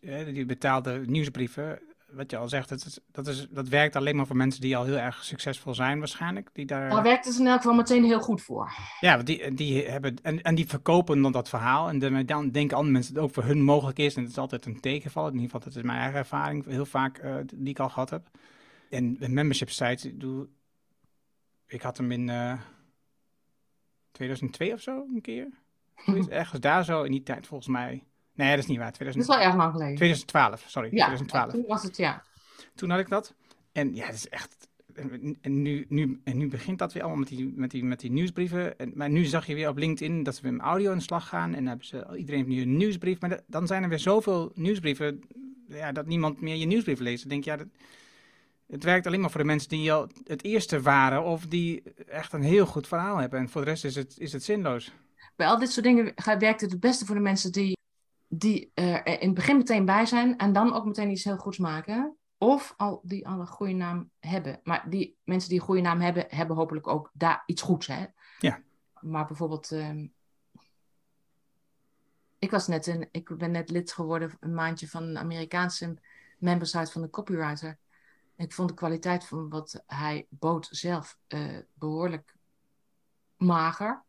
uh, 0.00 0.34
die 0.34 0.46
betaalde 0.46 1.02
nieuwsbrieven, 1.06 1.78
wat 2.10 2.30
je 2.30 2.36
al 2.36 2.48
zegt, 2.48 2.68
dat, 2.68 2.84
is, 2.86 2.98
dat, 3.10 3.26
is, 3.26 3.46
dat 3.50 3.68
werkt 3.68 3.96
alleen 3.96 4.16
maar 4.16 4.26
voor 4.26 4.36
mensen 4.36 4.60
die 4.60 4.76
al 4.76 4.84
heel 4.84 4.98
erg 4.98 5.24
succesvol 5.24 5.74
zijn 5.74 5.98
waarschijnlijk. 5.98 6.50
Die 6.52 6.66
daar... 6.66 6.90
Daar 6.90 7.02
werkt 7.02 7.24
het 7.24 7.38
in 7.38 7.46
elk 7.46 7.56
geval 7.56 7.74
meteen 7.74 8.04
heel 8.04 8.20
goed 8.20 8.42
voor. 8.42 8.72
Ja, 9.00 9.14
want 9.14 9.26
die, 9.26 9.54
die 9.54 9.88
hebben, 9.88 10.16
en, 10.22 10.42
en 10.42 10.54
die 10.54 10.66
verkopen 10.66 11.22
dan 11.22 11.32
dat 11.32 11.48
verhaal 11.48 11.88
en 11.88 11.98
dan, 11.98 12.26
dan 12.26 12.50
denken 12.50 12.76
andere 12.76 12.92
mensen 12.92 13.14
dat 13.14 13.22
het 13.22 13.32
ook 13.32 13.44
voor 13.44 13.52
hun 13.54 13.62
mogelijk 13.62 13.98
is. 13.98 14.14
En 14.14 14.22
het 14.22 14.30
is 14.30 14.38
altijd 14.38 14.66
een 14.66 14.80
tegenval, 14.80 15.26
in 15.26 15.32
ieder 15.32 15.44
geval 15.44 15.60
dat 15.60 15.76
is 15.76 15.82
mijn 15.82 15.98
eigen 15.98 16.18
ervaring, 16.18 16.66
heel 16.66 16.86
vaak 16.86 17.22
uh, 17.24 17.36
die 17.54 17.68
ik 17.68 17.78
al 17.78 17.88
gehad 17.88 18.10
heb. 18.10 18.28
En 18.90 19.16
de 19.16 19.28
membership 19.28 19.70
sites, 19.70 20.10
ik 21.66 21.82
had 21.82 21.96
hem 21.96 22.12
in 22.12 22.30
2002 24.16 24.72
of 24.72 24.80
zo 24.80 25.06
een 25.14 25.20
keer. 25.20 25.48
Ergens 26.28 26.60
daar 26.60 26.84
zo 26.84 27.02
in 27.02 27.10
die 27.10 27.22
tijd 27.22 27.46
volgens 27.46 27.68
mij. 27.68 28.04
Nee, 28.34 28.50
dat 28.50 28.58
is 28.58 28.66
niet 28.66 28.78
waar. 28.78 28.92
2000... 28.92 29.26
Dat 29.26 29.36
is 29.36 29.42
wel 29.42 29.52
erg 29.52 29.62
lang 29.62 29.72
geleden. 29.72 29.96
2012, 29.96 30.64
sorry. 30.66 30.88
Ja, 30.92 31.04
2012. 31.04 31.52
toen 31.52 31.64
was 31.66 31.82
het, 31.82 31.96
ja. 31.96 32.22
Toen 32.74 32.90
had 32.90 32.98
ik 33.00 33.08
dat. 33.08 33.34
En 33.72 33.94
ja, 33.94 34.06
het 34.06 34.14
is 34.14 34.28
echt... 34.28 34.68
En 35.40 35.62
nu, 35.62 35.86
nu, 35.88 36.20
en 36.24 36.36
nu 36.36 36.48
begint 36.48 36.78
dat 36.78 36.92
weer 36.92 37.02
allemaal 37.02 37.20
met 37.20 37.28
die, 37.28 37.52
met 37.56 37.70
die, 37.70 37.84
met 37.84 38.00
die 38.00 38.10
nieuwsbrieven. 38.10 38.78
En, 38.78 38.92
maar 38.94 39.10
nu 39.10 39.24
zag 39.24 39.46
je 39.46 39.54
weer 39.54 39.68
op 39.68 39.76
LinkedIn 39.76 40.22
dat 40.22 40.34
ze 40.34 40.42
weer 40.42 40.52
met 40.52 40.62
audio 40.62 40.90
aan 40.90 40.96
de 40.96 41.02
slag 41.02 41.28
gaan. 41.28 41.54
En 41.54 41.66
hebben 41.66 41.86
ze, 41.86 42.06
iedereen 42.16 42.44
heeft 42.44 42.56
nu 42.56 42.62
een 42.62 42.76
nieuwsbrief. 42.76 43.20
Maar 43.20 43.40
dan 43.46 43.66
zijn 43.66 43.82
er 43.82 43.88
weer 43.88 43.98
zoveel 43.98 44.50
nieuwsbrieven 44.54 45.22
ja, 45.68 45.92
dat 45.92 46.06
niemand 46.06 46.40
meer 46.40 46.54
je 46.54 46.66
nieuwsbrief 46.66 46.98
leest. 46.98 47.20
Dan 47.20 47.30
denk 47.30 47.44
je, 47.44 47.50
ja, 47.50 47.56
dat, 47.56 47.66
het 48.66 48.84
werkt 48.84 49.06
alleen 49.06 49.20
maar 49.20 49.30
voor 49.30 49.40
de 49.40 49.46
mensen 49.46 49.68
die 49.68 49.92
al 49.92 50.08
het 50.24 50.44
eerste 50.44 50.80
waren 50.80 51.24
of 51.24 51.46
die 51.46 51.82
echt 52.06 52.32
een 52.32 52.42
heel 52.42 52.66
goed 52.66 52.88
verhaal 52.88 53.16
hebben. 53.16 53.38
En 53.38 53.48
voor 53.48 53.64
de 53.64 53.70
rest 53.70 53.84
is 53.84 53.94
het, 53.94 54.18
is 54.18 54.32
het 54.32 54.44
zinloos. 54.44 54.92
Bij 55.36 55.46
al 55.46 55.58
dit 55.58 55.70
soort 55.70 55.86
dingen 55.86 56.14
werkt 56.38 56.60
het 56.60 56.70
het 56.70 56.80
beste 56.80 57.06
voor 57.06 57.14
de 57.14 57.20
mensen 57.20 57.52
die, 57.52 57.76
die 58.28 58.70
er 58.74 59.06
in 59.06 59.26
het 59.26 59.34
begin 59.34 59.56
meteen 59.56 59.84
bij 59.84 60.06
zijn 60.06 60.38
en 60.38 60.52
dan 60.52 60.72
ook 60.72 60.84
meteen 60.84 61.10
iets 61.10 61.24
heel 61.24 61.36
goeds 61.36 61.58
maken. 61.58 62.16
Of 62.38 62.74
al 62.76 63.00
die 63.02 63.28
al 63.28 63.40
een 63.40 63.46
goede 63.46 63.72
naam 63.72 64.10
hebben. 64.20 64.60
Maar 64.62 64.90
die 64.90 65.16
mensen 65.24 65.48
die 65.50 65.58
een 65.58 65.64
goede 65.64 65.80
naam 65.80 66.00
hebben, 66.00 66.26
hebben 66.28 66.56
hopelijk 66.56 66.86
ook 66.86 67.10
daar 67.12 67.42
iets 67.46 67.62
goeds. 67.62 67.86
Hè? 67.86 68.06
Ja. 68.38 68.62
Maar 69.00 69.26
bijvoorbeeld, 69.26 69.70
um, 69.70 70.12
ik 72.38 72.50
was 72.50 72.66
net 72.66 72.86
een, 72.86 73.08
ik 73.10 73.36
ben 73.38 73.50
net 73.50 73.70
lid 73.70 73.92
geworden 73.92 74.36
een 74.40 74.54
maandje 74.54 74.88
van 74.88 75.02
een 75.02 75.18
Amerikaanse 75.18 75.98
membersite 76.38 76.92
van 76.92 77.02
de 77.02 77.10
copywriter. 77.10 77.78
Ik 78.36 78.52
vond 78.52 78.68
de 78.68 78.74
kwaliteit 78.74 79.24
van 79.24 79.48
wat 79.48 79.82
hij 79.86 80.26
bood 80.28 80.68
zelf 80.70 81.18
uh, 81.28 81.58
behoorlijk 81.72 82.36
mager. 83.36 84.04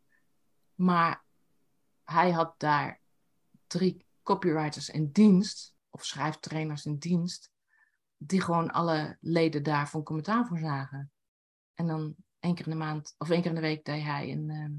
Maar 0.76 1.24
hij 2.04 2.32
had 2.32 2.60
daar 2.60 3.02
drie 3.68 4.06
copywriters 4.24 4.90
in 4.90 5.12
dienst, 5.12 5.75
of 5.90 6.06
schrijftrainers 6.06 6.86
in 6.86 6.98
dienst, 6.98 7.52
die 8.17 8.42
gewoon 8.42 8.71
alle 8.71 9.17
leden 9.21 9.63
daarvan 9.63 10.04
commentaar 10.04 10.48
voor 10.48 10.58
zagen. 10.58 11.12
En 11.73 11.88
dan 11.88 12.15
één 12.40 12.56
keer 12.56 12.65
in 12.65 12.71
de 12.71 12.78
maand, 12.78 13.15
of 13.17 13.30
één 13.30 13.42
keer 13.42 13.50
in 13.50 13.56
de 13.56 13.62
week 13.62 13.86
deed 13.86 14.04
hij 14.04 14.32
een, 14.32 14.50
uh, 14.50 14.69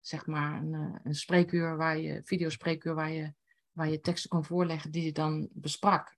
zeg 0.00 0.26
maar, 0.26 0.62
een, 0.62 0.72
uh, 0.72 0.98
een 1.02 1.14
spreekuur 1.14 1.76
waar 1.76 1.98
je, 1.98 2.20
videospreekuur 2.24 2.94
waar 2.94 3.10
je, 3.10 3.34
waar 3.72 3.88
je 3.88 4.00
teksten 4.00 4.30
kon 4.30 4.44
voorleggen 4.44 4.90
die 4.90 5.04
je 5.04 5.12
dan 5.12 5.48
besprak. 5.52 6.17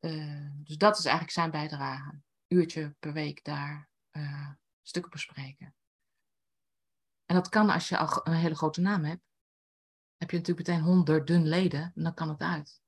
Uh, 0.00 0.50
dus 0.54 0.76
dat 0.76 0.98
is 0.98 1.04
eigenlijk 1.04 1.34
zijn 1.34 1.50
bijdrage. 1.50 2.20
Uurtje 2.48 2.96
per 2.98 3.12
week 3.12 3.44
daar 3.44 3.88
uh, 4.12 4.50
stukken 4.82 5.10
bespreken. 5.10 5.74
En 7.24 7.34
dat 7.34 7.48
kan 7.48 7.70
als 7.70 7.88
je 7.88 7.98
al 7.98 8.20
een 8.26 8.32
hele 8.32 8.54
grote 8.54 8.80
naam 8.80 9.04
hebt. 9.04 9.22
Heb 10.16 10.30
je 10.30 10.36
natuurlijk 10.36 10.68
meteen 10.68 10.84
honderden 10.84 11.46
leden, 11.46 11.92
dan 11.94 12.14
kan 12.14 12.28
het 12.28 12.40
uit. 12.40 12.80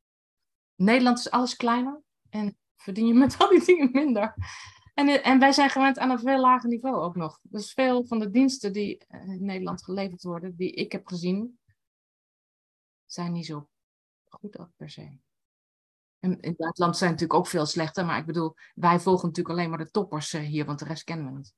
Nederland 0.75 1.19
is 1.19 1.31
alles 1.31 1.57
kleiner 1.57 2.03
en 2.29 2.59
verdien 2.77 3.07
je 3.07 3.15
met 3.15 3.37
al 3.39 3.49
die 3.49 3.65
dingen 3.65 3.91
minder. 3.93 4.35
En, 4.95 5.23
en 5.23 5.39
wij 5.39 5.53
zijn 5.53 5.71
gewend 5.71 5.99
aan 5.99 6.11
een 6.11 6.19
veel 6.19 6.41
lager 6.41 6.69
niveau 6.69 6.97
ook 6.97 7.17
nog. 7.17 7.41
Dus 7.43 7.73
veel 7.73 8.05
van 8.05 8.19
de 8.19 8.31
diensten 8.31 8.73
die 8.73 9.05
in 9.09 9.45
Nederland 9.45 9.85
geleverd 9.85 10.23
worden, 10.23 10.57
die 10.57 10.73
ik 10.73 10.93
heb 10.93 11.07
gezien, 11.07 11.59
zijn 13.07 13.33
niet 13.33 13.47
zo 13.47 13.69
goed 14.29 14.59
ook 14.59 14.71
per 14.77 14.91
se. 14.91 15.19
En 16.21 16.41
in 16.41 16.49
het 16.49 16.57
buitenland 16.57 16.97
zijn 16.97 17.11
natuurlijk 17.11 17.39
ook 17.39 17.47
veel 17.47 17.67
slechter, 17.67 18.05
maar 18.05 18.19
ik 18.19 18.27
bedoel, 18.27 18.55
wij 18.75 19.01
volgen 19.01 19.29
natuurlijk 19.29 19.57
alleen 19.57 19.71
maar 19.71 19.79
de 19.79 19.91
toppers 19.91 20.33
eh, 20.33 20.41
hier, 20.41 20.65
want 20.65 20.79
de 20.79 20.85
rest 20.85 21.05
kennen 21.05 21.27
we 21.27 21.33
niet. 21.33 21.55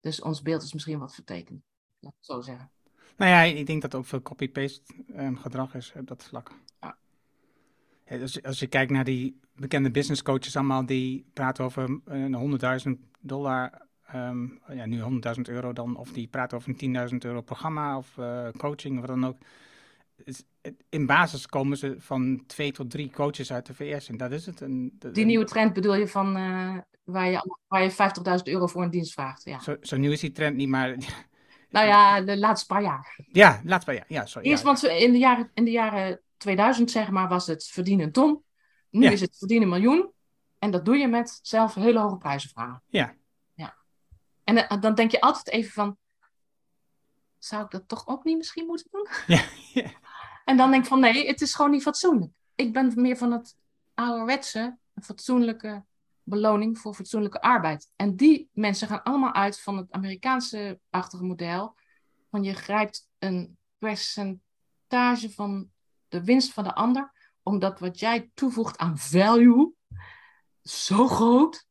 Dus 0.00 0.20
ons 0.20 0.42
beeld 0.42 0.62
is 0.62 0.72
misschien 0.72 0.98
wat 0.98 1.14
vertekend, 1.14 1.62
laat 1.98 2.12
ik 2.12 2.18
het 2.18 2.26
zo 2.26 2.40
zeggen. 2.40 2.70
Nou 3.16 3.30
ja, 3.30 3.40
ik 3.42 3.66
denk 3.66 3.82
dat 3.82 3.92
er 3.92 3.98
ook 3.98 4.06
veel 4.06 4.22
copy-paste 4.22 4.94
um, 5.16 5.36
gedrag 5.36 5.74
is 5.74 5.92
op 5.96 6.06
dat 6.06 6.24
vlak. 6.24 6.50
Ja. 6.80 6.96
Ja, 8.06 8.18
dus 8.18 8.42
als 8.42 8.58
je 8.58 8.66
kijkt 8.66 8.90
naar 8.90 9.04
die 9.04 9.40
bekende 9.54 9.90
business 9.90 10.22
coaches 10.22 10.56
allemaal, 10.56 10.86
die 10.86 11.30
praten 11.32 11.64
over 11.64 12.00
een 12.04 12.60
100.000 12.86 13.10
dollar, 13.20 13.86
um, 14.14 14.60
ja, 14.68 14.86
nu 14.86 15.00
100.000 15.36 15.40
euro 15.42 15.72
dan, 15.72 15.96
of 15.96 16.12
die 16.12 16.28
praten 16.28 16.56
over 16.56 16.74
een 16.76 17.10
10.000 17.10 17.16
euro 17.18 17.40
programma 17.40 17.96
of 17.96 18.16
uh, 18.16 18.48
coaching, 18.50 18.98
wat 18.98 19.08
dan 19.08 19.26
ook 19.26 19.38
in 20.88 21.06
basis 21.06 21.46
komen 21.46 21.76
ze 21.76 21.94
van 21.98 22.44
twee 22.46 22.72
tot 22.72 22.90
drie 22.90 23.10
coaches 23.10 23.52
uit 23.52 23.66
de 23.66 23.74
VS. 23.74 24.08
En 24.08 24.16
dat 24.16 24.32
is 24.32 24.46
het. 24.46 24.60
Een, 24.60 24.98
Die 25.12 25.24
nieuwe 25.24 25.44
trend 25.44 25.72
bedoel 25.72 25.94
je 25.94 26.08
van 26.08 26.36
uh, 26.36 26.76
waar 27.04 27.30
je, 27.30 27.56
waar 27.66 27.82
je 27.82 27.90
50.000 28.38 28.42
euro 28.42 28.66
voor 28.66 28.82
een 28.82 28.90
dienst 28.90 29.12
vraagt. 29.12 29.44
Ja. 29.44 29.60
Zo, 29.60 29.76
zo, 29.80 29.96
nieuw 29.96 30.12
is 30.12 30.20
die 30.20 30.32
trend 30.32 30.56
niet, 30.56 30.68
maar. 30.68 30.96
Nou 31.72 31.86
ja, 31.86 32.20
de 32.20 32.38
laatste 32.38 32.66
paar 32.66 32.82
jaar. 32.82 33.18
Ja, 33.28 33.60
de 33.62 33.68
laatste 33.68 33.90
paar 33.90 33.94
jaar. 33.94 34.04
Ja, 34.08 34.26
sorry. 34.26 34.48
Eerst, 34.48 34.62
ja. 34.62 34.68
want 34.68 34.82
in 34.82 35.12
de, 35.12 35.18
jaren, 35.18 35.50
in 35.54 35.64
de 35.64 35.70
jaren 35.70 36.20
2000, 36.36 36.90
zeg 36.90 37.10
maar, 37.10 37.28
was 37.28 37.46
het 37.46 37.64
verdienen 37.64 38.06
een 38.06 38.12
ton. 38.12 38.42
Nu 38.90 39.02
Ja. 39.02 39.10
is 39.10 39.20
het 39.20 39.36
verdienen 39.38 39.68
een 39.68 39.74
miljoen. 39.74 40.12
En 40.58 40.70
dat 40.70 40.84
doe 40.84 40.96
je 40.96 41.08
met 41.08 41.38
zelf 41.42 41.74
hele 41.74 41.98
hoge 41.98 42.16
prijzen 42.16 42.50
vragen. 42.50 42.82
Ja. 42.86 43.14
ja. 43.54 43.76
En 44.44 44.68
eh, 44.68 44.80
dan 44.80 44.94
denk 44.94 45.10
je 45.10 45.20
altijd 45.20 45.48
even 45.48 45.72
van, 45.72 45.96
zou 47.38 47.64
ik 47.64 47.70
dat 47.70 47.88
toch 47.88 48.06
ook 48.06 48.24
niet 48.24 48.36
misschien 48.36 48.66
moeten 48.66 48.86
doen? 48.90 49.06
Ja, 49.26 49.42
ja. 49.82 49.90
En 50.44 50.56
dan 50.56 50.70
denk 50.70 50.82
ik 50.82 50.88
van, 50.88 51.00
nee, 51.00 51.26
het 51.26 51.40
is 51.40 51.54
gewoon 51.54 51.70
niet 51.70 51.82
fatsoenlijk. 51.82 52.32
Ik 52.54 52.72
ben 52.72 52.92
meer 52.94 53.16
van 53.16 53.32
het 53.32 53.56
ouderwetse, 53.94 54.78
fatsoenlijke 55.02 55.84
beloning 56.22 56.78
voor 56.78 56.94
fatsoenlijke 56.94 57.40
arbeid. 57.40 57.90
En 57.96 58.16
die 58.16 58.48
mensen 58.52 58.88
gaan 58.88 59.02
allemaal 59.02 59.32
uit 59.32 59.60
van 59.60 59.76
het 59.76 59.90
Amerikaanse-achtige 59.90 61.24
model. 61.24 61.76
Van 62.30 62.42
je 62.42 62.54
grijpt 62.54 63.08
een 63.18 63.58
percentage 63.78 65.30
van 65.30 65.70
de 66.08 66.24
winst 66.24 66.52
van 66.52 66.64
de 66.64 66.74
ander, 66.74 67.12
omdat 67.42 67.80
wat 67.80 67.98
jij 67.98 68.30
toevoegt 68.34 68.78
aan 68.78 68.98
value 68.98 69.72
zo 70.62 71.08
groot, 71.08 71.66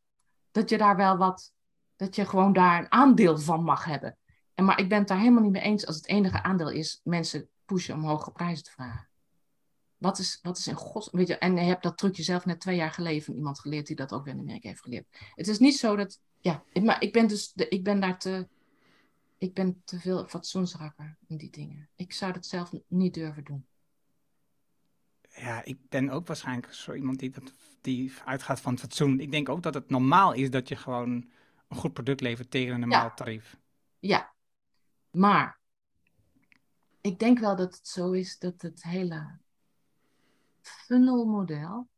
dat 0.52 0.70
je 0.70 0.78
daar 0.78 0.96
wel 0.96 1.18
wat, 1.18 1.54
dat 1.96 2.16
je 2.16 2.26
gewoon 2.26 2.54
daar 2.54 2.80
een 2.80 2.92
aandeel 2.92 3.38
van 3.38 3.64
mag 3.64 3.86
hebben. 3.86 4.18
En 4.54 4.66
maar 4.66 4.80
ik 4.80 4.90
ben 4.90 5.00
het 5.00 5.08
daar 5.08 5.20
helemaal 5.20 5.44
niet 5.44 5.52
mee 5.52 5.62
eens 5.62 5.86
als 5.86 5.96
het 5.96 6.08
enige 6.08 6.44
aandeel 6.44 6.70
is 6.70 7.00
mensen 7.04 7.50
pushen 7.74 7.96
om 7.96 8.04
hogere 8.04 8.32
prijzen 8.32 8.64
te 8.64 8.72
vragen. 8.72 9.10
Wat 9.98 10.20
is, 10.20 10.40
wat 10.42 10.58
is 10.58 10.68
in 10.68 10.76
gods... 10.76 11.10
Weet 11.12 11.28
je, 11.28 11.38
en 11.38 11.56
je 11.56 11.62
hebt 11.62 11.84
dat 11.84 11.98
trucje 11.98 12.24
zelf 12.24 12.46
net 12.46 12.60
twee 12.60 12.76
jaar 12.76 12.92
geleden 12.92 13.24
van 13.24 13.34
iemand 13.34 13.60
geleerd 13.60 13.88
die 13.88 13.96
dat 13.96 14.14
ook 14.14 14.26
weer 14.26 14.34
in 14.34 14.40
Amerika 14.40 14.68
heeft 14.68 14.82
geleerd. 14.82 15.08
Het 15.36 15.48
is 15.48 15.60
niet 15.60 15.78
zo 15.78 15.96
dat... 15.96 16.20
Ja, 16.40 16.64
ik- 16.74 16.84
maar 16.84 17.02
ik 17.02 17.14
ben 17.14 17.28
dus... 17.28 17.52
De, 17.54 17.68
ik 17.68 17.84
ben 17.84 18.00
daar 18.00 18.20
te... 18.20 18.48
Ik 19.38 19.54
ben 19.54 19.82
te 19.86 20.00
veel 20.00 20.28
fatsoensrakker 20.28 21.18
in 21.28 21.38
die 21.38 21.50
dingen. 21.50 21.90
Ik 21.96 22.14
zou 22.14 22.34
dat 22.34 22.46
zelf 22.46 22.72
niet 22.88 23.14
durven 23.14 23.44
doen. 23.44 23.66
ja, 25.36 25.64
ik 25.64 25.90
ben 25.90 26.10
ook 26.10 26.28
waarschijnlijk 26.28 26.74
zo 26.74 26.94
iemand 26.94 27.20
die, 27.20 27.30
dat, 27.30 27.54
die 27.82 28.14
uitgaat 28.26 28.62
van 28.62 28.72
het 28.72 28.82
fatsoen. 28.82 29.20
Ik 29.20 29.32
denk 29.32 29.50
ook 29.50 29.64
dat 29.64 29.74
het 29.74 29.90
normaal 29.90 30.34
is 30.34 30.50
dat 30.50 30.68
je 30.68 30.76
gewoon 30.76 31.30
een 31.68 31.78
goed 31.78 31.94
product 31.94 32.22
levert 32.22 32.52
tegen 32.52 32.74
een 32.74 32.80
normaal 32.80 33.04
Ja. 33.08 33.14
tarief. 33.14 33.58
Ja, 34.00 34.34
maar 35.12 35.60
ik 37.02 37.20
denk 37.20 37.40
wel 37.40 37.56
dat 37.56 37.76
het 37.76 37.88
zo 37.88 38.12
is 38.12 38.40
dat 38.40 38.62
het 38.62 38.84
hele 38.84 39.40
funnelmodel 40.62 41.90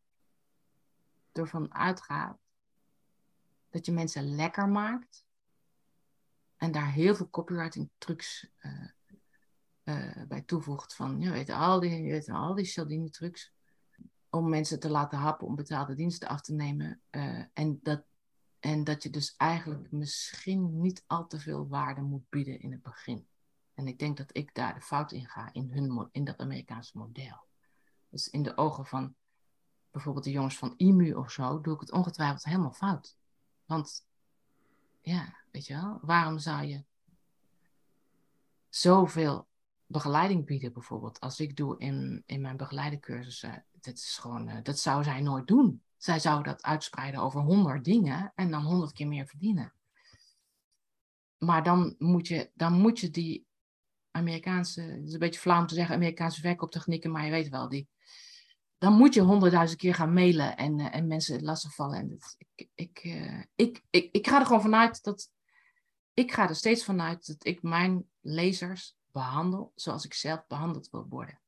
ervan 1.32 1.74
uitgaat 1.74 2.38
dat 3.70 3.86
je 3.86 3.92
mensen 3.92 4.36
lekker 4.36 4.70
maakt 4.70 5.26
en 6.58 6.72
daar 6.72 6.92
heel 6.92 7.16
veel 7.16 7.30
copywriting 7.30 7.90
trucs 7.98 8.50
eh, 8.58 8.90
eh, 9.84 10.28
bij 10.28 10.42
toevoegt 10.42 10.96
van, 10.96 11.20
je 11.22 11.30
weet 11.30 11.50
al 11.50 11.80
die, 11.80 12.04
je 12.04 12.12
weet 12.12 12.30
al 12.30 12.54
die 12.54 12.66
Cialdini 12.66 13.10
trucs 13.10 13.54
om 14.30 14.50
mensen 14.50 14.80
te 14.80 14.90
laten 14.90 15.18
happen 15.18 15.48
om 15.48 15.56
betaalde 15.56 15.96
diensten 15.96 16.28
af 16.28 16.42
te 16.42 16.54
nemen 16.54 17.02
eh, 17.10 17.44
en 17.54 17.80
dat 17.82 18.04
en 18.60 18.84
dat 18.84 19.04
je 19.04 19.10
dus 19.10 19.34
eigenlijk 19.38 19.92
misschien 19.92 20.82
niet 20.82 21.04
al 21.08 21.28
te 21.28 21.40
veel 21.40 21.68
waarde 21.68 22.02
moet 22.02 22.30
bieden 22.30 22.60
in 22.60 22.72
het 22.72 22.82
begin. 22.82 23.28
En 23.74 23.88
ik 23.88 24.00
denk 24.00 24.18
dat 24.18 24.38
ik 24.38 24.56
daar 24.56 24.74
de 24.74 24.82
fout 24.82 25.12
in 25.12 25.28
ga 25.28 25.50
in, 25.54 25.70
hun, 25.72 26.10
in 26.12 26.24
dat 26.24 26.38
Amerikaanse 26.38 26.98
model. 26.98 27.46
Dus 28.10 28.30
in 28.30 28.44
de 28.44 28.58
ogen 28.58 28.86
van 28.86 29.16
bijvoorbeeld 29.92 30.26
de 30.26 30.32
jongens 30.32 30.58
van 30.58 30.74
IMU 30.78 31.14
of 31.14 31.32
zo, 31.32 31.62
doe 31.62 31.74
ik 31.74 31.80
het 31.80 31.92
ongetwijfeld 31.92 32.44
helemaal 32.44 32.72
fout. 32.72 33.18
Want 33.66 34.06
ja, 35.02 35.38
weet 35.52 35.68
je 35.68 35.74
wel, 35.74 36.00
waarom 36.02 36.40
zou 36.40 36.64
je 36.66 36.84
zoveel 38.70 39.48
begeleiding 39.86 40.46
bieden 40.46 40.74
bijvoorbeeld? 40.74 41.20
Als 41.20 41.40
ik 41.40 41.56
doe 41.56 41.80
in, 41.80 42.24
in 42.26 42.42
mijn 42.42 42.58
begeleidercursussen, 42.58 43.66
dat 43.72 43.98
is 43.98 44.18
gewoon, 44.18 44.48
eh, 44.48 44.64
dat 44.64 44.80
zou 44.80 45.04
zij 45.04 45.22
nooit 45.22 45.48
doen. 45.48 45.82
Zij 45.98 46.20
zou 46.20 46.44
dat 46.44 46.64
uitspreiden 46.64 47.22
over 47.22 47.42
honderd 47.42 47.84
dingen 47.84 48.32
en 48.36 48.52
dan 48.52 48.64
honderd 48.64 48.94
keer 48.94 49.08
meer 49.08 49.28
verdienen. 49.28 49.74
Maar 51.38 51.64
dan 51.64 51.96
moet 51.98 52.28
je, 52.28 52.52
dan 52.54 52.74
moet 52.74 53.00
je 53.00 53.10
die 53.10 53.46
Amerikaanse, 54.16 54.82
het 54.82 55.08
is 55.08 55.14
een 55.14 55.20
beetje 55.20 55.40
flauw 55.40 55.60
om 55.60 55.68
te 55.68 55.76
zeggen 55.76 55.96
Amerikaanse 55.96 56.42
verkooptechnieken, 56.42 57.12
maar 57.12 57.26
je 57.26 57.32
weet 57.32 57.50
wel, 57.50 57.70
die, 57.70 57.88
dan 58.78 58.94
moet 58.94 59.14
je 59.14 59.22
honderdduizend 59.22 59.80
keer 59.80 59.96
gaan 59.96 60.14
mailen 60.14 60.58
en, 60.58 60.80
eh, 60.80 60.96
en 60.96 61.08
mensen 61.08 61.44
lastigvallen. 61.44 62.00
En 62.00 62.10
dat, 62.10 62.36
ik, 62.56 62.70
ik, 62.76 62.98
eh, 62.98 63.44
ik, 63.56 63.84
ik, 63.90 64.10
ik 64.12 64.28
ga 64.28 64.40
er 64.40 64.46
gewoon 64.46 64.62
vanuit 64.62 65.04
dat, 65.04 65.32
ik 66.14 66.32
ga 66.32 66.50
er 66.50 66.56
steeds 66.56 66.84
vanuit 66.84 67.28
dat 67.28 67.46
ik 67.46 67.62
mijn 67.62 68.10
lezers 68.20 68.96
behandel 69.12 69.72
zoals 69.76 70.06
ik 70.06 70.14
zelf 70.14 70.48
behandeld 70.48 70.90
wil 70.90 71.08
worden. 71.10 71.42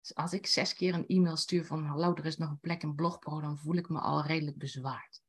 Dus 0.00 0.14
als 0.14 0.32
ik 0.32 0.46
zes 0.46 0.74
keer 0.74 0.94
een 0.94 1.06
e-mail 1.06 1.36
stuur 1.36 1.64
van 1.64 1.84
hallo, 1.84 2.14
er 2.14 2.26
is 2.26 2.36
nog 2.36 2.50
een 2.50 2.60
plek 2.60 2.82
in 2.82 2.94
Blogpro, 2.94 3.40
dan 3.40 3.58
voel 3.58 3.74
ik 3.74 3.88
me 3.88 3.98
al 3.98 4.24
redelijk 4.24 4.56
bezwaard. 4.56 5.22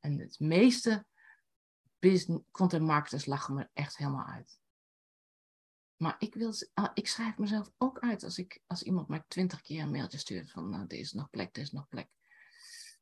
En 0.00 0.18
het 0.18 0.40
meeste 0.40 1.06
content 2.50 2.86
marketers 2.86 3.26
lachen 3.26 3.54
me 3.54 3.68
echt 3.72 3.96
helemaal 3.96 4.26
uit. 4.26 4.59
Maar 6.02 6.16
ik, 6.18 6.34
wil, 6.34 6.52
ah, 6.74 6.90
ik 6.94 7.06
schrijf 7.06 7.38
mezelf 7.38 7.70
ook 7.78 7.98
uit 7.98 8.24
als, 8.24 8.38
ik, 8.38 8.60
als 8.66 8.82
iemand 8.82 9.08
mij 9.08 9.24
twintig 9.28 9.60
keer 9.60 9.82
een 9.82 9.90
mailtje 9.90 10.18
stuurt 10.18 10.50
van 10.50 10.70
nou, 10.70 10.84
er 10.88 10.98
is 10.98 11.12
nog 11.12 11.30
plek, 11.30 11.56
er 11.56 11.62
is 11.62 11.72
nog 11.72 11.88
plek. 11.88 12.08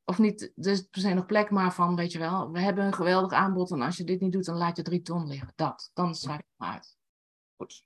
Of 0.03 0.17
niet, 0.17 0.41
er 0.41 0.71
is 0.71 0.81
per 0.81 1.01
se 1.01 1.13
nog 1.13 1.25
plek, 1.25 1.49
maar 1.49 1.73
van 1.73 1.95
weet 1.95 2.11
je 2.11 2.19
wel, 2.19 2.51
we 2.51 2.59
hebben 2.59 2.85
een 2.85 2.93
geweldig 2.93 3.31
aanbod 3.31 3.71
en 3.71 3.81
als 3.81 3.97
je 3.97 4.03
dit 4.03 4.21
niet 4.21 4.31
doet, 4.31 4.45
dan 4.45 4.55
laat 4.55 4.77
je 4.77 4.83
drie 4.83 5.01
ton 5.01 5.27
liggen. 5.27 5.51
Dat, 5.55 5.91
dan 5.93 6.15
schrijf 6.15 6.39
ik 6.39 6.45
me 6.55 6.65
uit. 6.65 6.97
Goed. 7.55 7.83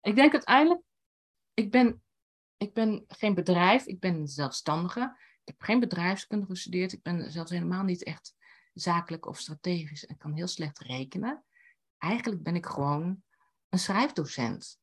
Ik 0.00 0.14
denk 0.14 0.32
uiteindelijk, 0.32 0.82
ik 1.54 1.70
ben, 1.70 2.02
ik 2.56 2.74
ben 2.74 3.04
geen 3.08 3.34
bedrijf, 3.34 3.86
ik 3.86 4.00
ben 4.00 4.28
zelfstandige. 4.28 5.00
Ik 5.44 5.56
heb 5.58 5.62
geen 5.62 5.80
bedrijfskunde 5.80 6.46
gestudeerd. 6.46 6.92
Ik 6.92 7.02
ben 7.02 7.32
zelfs 7.32 7.50
helemaal 7.50 7.84
niet 7.84 8.04
echt 8.04 8.34
zakelijk 8.72 9.26
of 9.26 9.38
strategisch 9.38 10.06
en 10.06 10.16
kan 10.16 10.32
heel 10.32 10.48
slecht 10.48 10.78
rekenen. 10.78 11.44
Eigenlijk 11.98 12.42
ben 12.42 12.54
ik 12.54 12.66
gewoon 12.66 13.22
een 13.70 13.78
schrijfdocent 13.78 14.80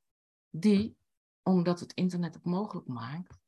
die, 0.49 0.97
omdat 1.43 1.79
het 1.79 1.93
internet 1.93 2.33
het 2.33 2.45
mogelijk 2.45 2.87
maakt, 2.87 3.39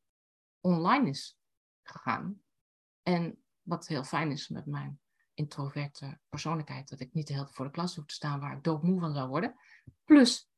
online 0.59 1.09
is 1.09 1.37
gegaan. 1.83 2.41
En 3.03 3.43
wat 3.61 3.87
heel 3.87 4.03
fijn 4.03 4.31
is 4.31 4.47
met 4.47 4.65
mijn 4.65 4.99
introverte 5.33 6.19
persoonlijkheid, 6.29 6.89
dat 6.89 6.99
ik 6.99 7.13
niet 7.13 7.27
de 7.27 7.33
hele 7.33 7.45
tijd 7.45 7.55
voor 7.55 7.65
de 7.65 7.71
klas 7.71 7.95
hoef 7.95 8.05
te 8.05 8.13
staan 8.13 8.39
waar 8.39 8.57
ik 8.57 8.63
doodmoe 8.63 8.99
van 8.99 9.13
zou 9.13 9.29
worden. 9.29 9.55
Plus, 10.03 10.49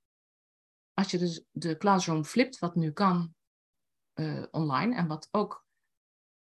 als 0.93 1.11
je 1.11 1.17
dus 1.17 1.43
de 1.51 1.77
classroom 1.77 2.25
flipt, 2.25 2.59
wat 2.59 2.75
nu 2.75 2.91
kan 2.91 3.35
eh, 4.13 4.43
online 4.51 4.95
en 4.95 5.07
wat 5.07 5.27
ook 5.31 5.65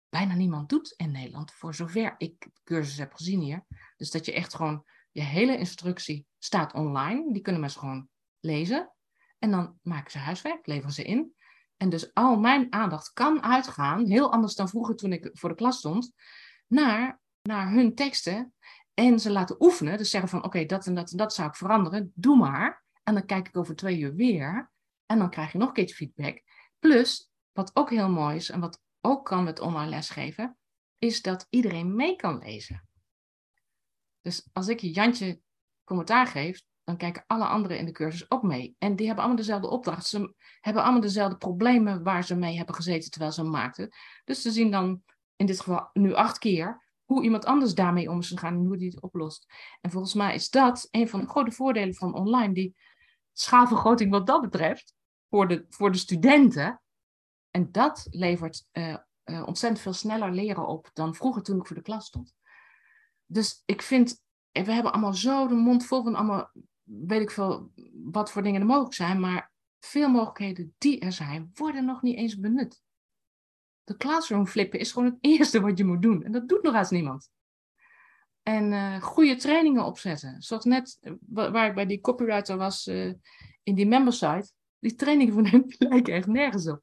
bijna 0.09 0.35
niemand 0.35 0.69
doet 0.69 0.95
in 0.97 1.11
Nederland, 1.11 1.53
voor 1.53 1.75
zover 1.75 2.15
ik 2.19 2.49
cursus 2.65 2.99
heb 2.99 3.13
gezien 3.13 3.41
hier. 3.41 3.67
Dus 3.97 4.11
dat 4.11 4.25
je 4.25 4.33
echt 4.33 4.55
gewoon, 4.55 4.85
je 5.11 5.23
hele 5.23 5.59
instructie 5.59 6.27
staat 6.39 6.75
online, 6.75 7.33
die 7.33 7.43
kunnen 7.43 7.61
mensen 7.61 7.81
gewoon 7.81 8.09
lezen. 8.43 8.93
En 9.39 9.51
dan 9.51 9.79
maken 9.83 10.11
ze 10.11 10.19
huiswerk, 10.19 10.67
leveren 10.67 10.93
ze 10.93 11.03
in. 11.03 11.35
En 11.77 11.89
dus 11.89 12.15
al 12.15 12.39
mijn 12.39 12.73
aandacht 12.73 13.13
kan 13.13 13.43
uitgaan, 13.43 14.07
heel 14.07 14.33
anders 14.33 14.55
dan 14.55 14.69
vroeger 14.69 14.97
toen 14.97 15.13
ik 15.13 15.31
voor 15.33 15.49
de 15.49 15.55
klas 15.55 15.79
stond, 15.79 16.13
naar, 16.67 17.21
naar 17.43 17.71
hun 17.71 17.95
teksten. 17.95 18.55
En 18.95 19.21
ze 19.21 19.31
laten 19.31 19.63
oefenen, 19.63 19.99
dus 19.99 20.11
zeggen 20.11 20.31
van 20.31 20.45
oké, 20.45 20.65
dat 20.65 20.87
en 20.87 20.95
dat 20.95 21.11
en 21.11 21.17
dat 21.17 21.35
zou 21.35 21.49
ik 21.49 21.57
veranderen, 21.57 22.13
doe 22.15 22.37
maar. 22.37 22.85
En 23.03 23.15
dan 23.15 23.27
kijk 23.27 23.49
ik 23.49 23.57
over 23.57 23.77
twee 23.77 23.99
uur 23.99 24.15
weer. 24.15 24.73
En 25.07 25.19
dan 25.19 25.31
krijg 25.31 25.53
je 25.53 25.59
nog 25.59 25.69
een 25.69 25.75
keertje 25.75 25.95
feedback. 25.95 26.43
Plus, 26.79 27.31
wat 27.53 27.71
ook 27.77 27.91
heel 27.91 28.11
mooi 28.11 28.37
is 28.37 28.51
en 28.51 28.61
wat 28.61 28.81
ook 29.01 29.25
kan 29.25 29.45
met 29.45 29.61
online 29.61 29.91
lesgeven, 29.91 30.57
is 30.99 31.23
dat 31.23 31.47
iedereen 31.51 31.95
mee 31.95 32.17
kan 32.17 32.39
lezen. 32.39 32.89
Dus 34.21 34.49
als 34.53 34.69
ik 34.69 34.81
je 34.81 34.91
Jantje 34.91 35.41
commentaar 35.85 36.27
geef, 36.27 36.63
dan 36.85 36.97
kijken 36.97 37.25
alle 37.27 37.45
anderen 37.45 37.79
in 37.79 37.85
de 37.85 37.93
cursus 37.93 38.31
ook 38.31 38.43
mee. 38.43 38.75
En 38.79 38.97
die 38.97 39.07
hebben 39.07 39.25
allemaal 39.25 39.43
dezelfde 39.43 39.71
opdracht. 39.71 40.07
Ze 40.07 40.35
hebben 40.61 40.83
allemaal 40.83 41.01
dezelfde 41.01 41.37
problemen 41.37 42.03
waar 42.03 42.25
ze 42.25 42.35
mee 42.35 42.57
hebben 42.57 42.75
gezeten 42.75 43.11
terwijl 43.11 43.33
ze 43.33 43.43
maakten. 43.43 43.89
Dus 44.25 44.43
ze 44.43 44.51
zien 44.51 44.71
dan 44.71 45.03
in 45.37 45.47
dit 45.47 45.61
geval 45.61 45.91
nu 45.93 46.15
acht 46.15 46.39
keer 46.39 46.91
hoe 47.05 47.23
iemand 47.23 47.45
anders 47.45 47.75
daarmee 47.75 48.11
om 48.11 48.19
is 48.19 48.29
gegaan 48.29 48.55
en 48.55 48.67
hoe 48.67 48.77
die 48.77 48.91
het 48.91 49.03
oplost. 49.03 49.47
En 49.81 49.91
volgens 49.91 50.15
mij 50.15 50.35
is 50.35 50.51
dat 50.51 50.89
een 50.91 51.09
van 51.09 51.21
de 51.21 51.29
grote 51.29 51.51
voordelen 51.51 51.95
van 51.95 52.15
online, 52.15 52.55
die 52.55 52.77
schaalvergroting 53.33 54.11
wat 54.11 54.27
dat 54.27 54.41
betreft, 54.41 54.95
voor 55.29 55.49
de, 55.49 55.67
voor 55.69 55.93
de 55.93 55.99
studenten. 55.99 56.83
En 57.51 57.73
dat 57.73 58.07
levert 58.11 58.67
uh, 58.73 58.97
uh, 59.25 59.47
ontzettend 59.47 59.83
veel 59.83 59.93
sneller 59.93 60.33
leren 60.33 60.67
op 60.67 60.91
dan 60.93 61.15
vroeger 61.15 61.43
toen 61.43 61.59
ik 61.59 61.67
voor 61.67 61.77
de 61.77 61.83
klas 61.83 62.07
stond. 62.07 62.35
Dus 63.27 63.63
ik 63.65 63.83
vind, 63.83 64.23
we 64.51 64.73
hebben 64.73 64.93
allemaal 64.93 65.15
zo 65.15 65.47
de 65.47 65.55
mond 65.55 65.85
vol 65.85 66.03
van 66.03 66.15
allemaal, 66.15 66.51
weet 66.83 67.23
ik 67.23 67.31
veel, 67.31 67.73
wat 67.93 68.31
voor 68.31 68.43
dingen 68.43 68.61
er 68.61 68.67
mogelijk 68.67 68.95
zijn, 68.95 69.21
maar 69.21 69.53
veel 69.81 70.09
mogelijkheden 70.09 70.75
die 70.79 71.01
er 71.01 71.13
zijn, 71.13 71.51
worden 71.55 71.85
nog 71.85 72.03
niet 72.03 72.17
eens 72.17 72.39
benut. 72.39 72.83
De 73.85 73.97
classroom 73.97 74.47
flippen 74.47 74.79
is 74.79 74.93
gewoon 74.93 75.09
het 75.09 75.19
eerste 75.33 75.61
wat 75.61 75.79
je 75.79 75.85
moet 75.85 76.03
doen. 76.03 76.23
En 76.23 76.33
dat 76.33 76.49
doet 76.49 76.63
nog 76.63 76.75
eens 76.75 76.91
niemand. 76.91 77.31
En 78.43 78.73
uh, 78.73 79.03
goede 79.03 79.37
trainingen 79.37 79.85
opzetten. 79.85 80.43
Zoals 80.43 80.65
net 80.65 80.99
waar 81.27 81.69
ik 81.69 81.75
bij 81.75 81.87
die 81.87 82.01
copywriter 82.01 82.57
was 82.57 82.87
uh, 82.87 83.13
in 83.63 83.75
die 83.75 83.87
membersite. 83.87 84.51
Die 84.79 84.95
trainingen 84.95 85.35
van 85.39 85.47
hem 85.47 85.65
lijken 85.67 86.15
echt 86.15 86.27
nergens 86.27 86.69
op. 86.69 86.83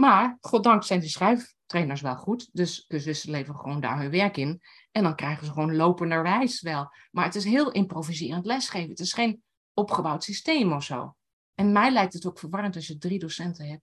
Maar, 0.00 0.38
goddank 0.40 0.84
zijn 0.84 1.00
die 1.00 1.08
schrijftrainers 1.08 2.00
wel 2.00 2.16
goed. 2.16 2.48
Dus 2.52 2.86
ze 2.86 3.30
leveren 3.30 3.60
gewoon 3.60 3.80
daar 3.80 4.00
hun 4.00 4.10
werk 4.10 4.36
in. 4.36 4.62
En 4.90 5.02
dan 5.02 5.14
krijgen 5.16 5.46
ze 5.46 5.52
gewoon 5.52 5.76
lopenderwijs 5.76 6.60
wel. 6.60 6.92
Maar 7.10 7.24
het 7.24 7.34
is 7.34 7.44
heel 7.44 7.70
improviserend 7.70 8.46
lesgeven. 8.46 8.90
Het 8.90 9.00
is 9.00 9.12
geen 9.12 9.42
opgebouwd 9.74 10.24
systeem 10.24 10.72
of 10.72 10.84
zo. 10.84 11.16
En 11.54 11.72
mij 11.72 11.90
lijkt 11.90 12.12
het 12.12 12.26
ook 12.26 12.38
verwarrend 12.38 12.76
als 12.76 12.86
je 12.86 12.98
drie 12.98 13.18
docenten 13.18 13.66
hebt. 13.66 13.82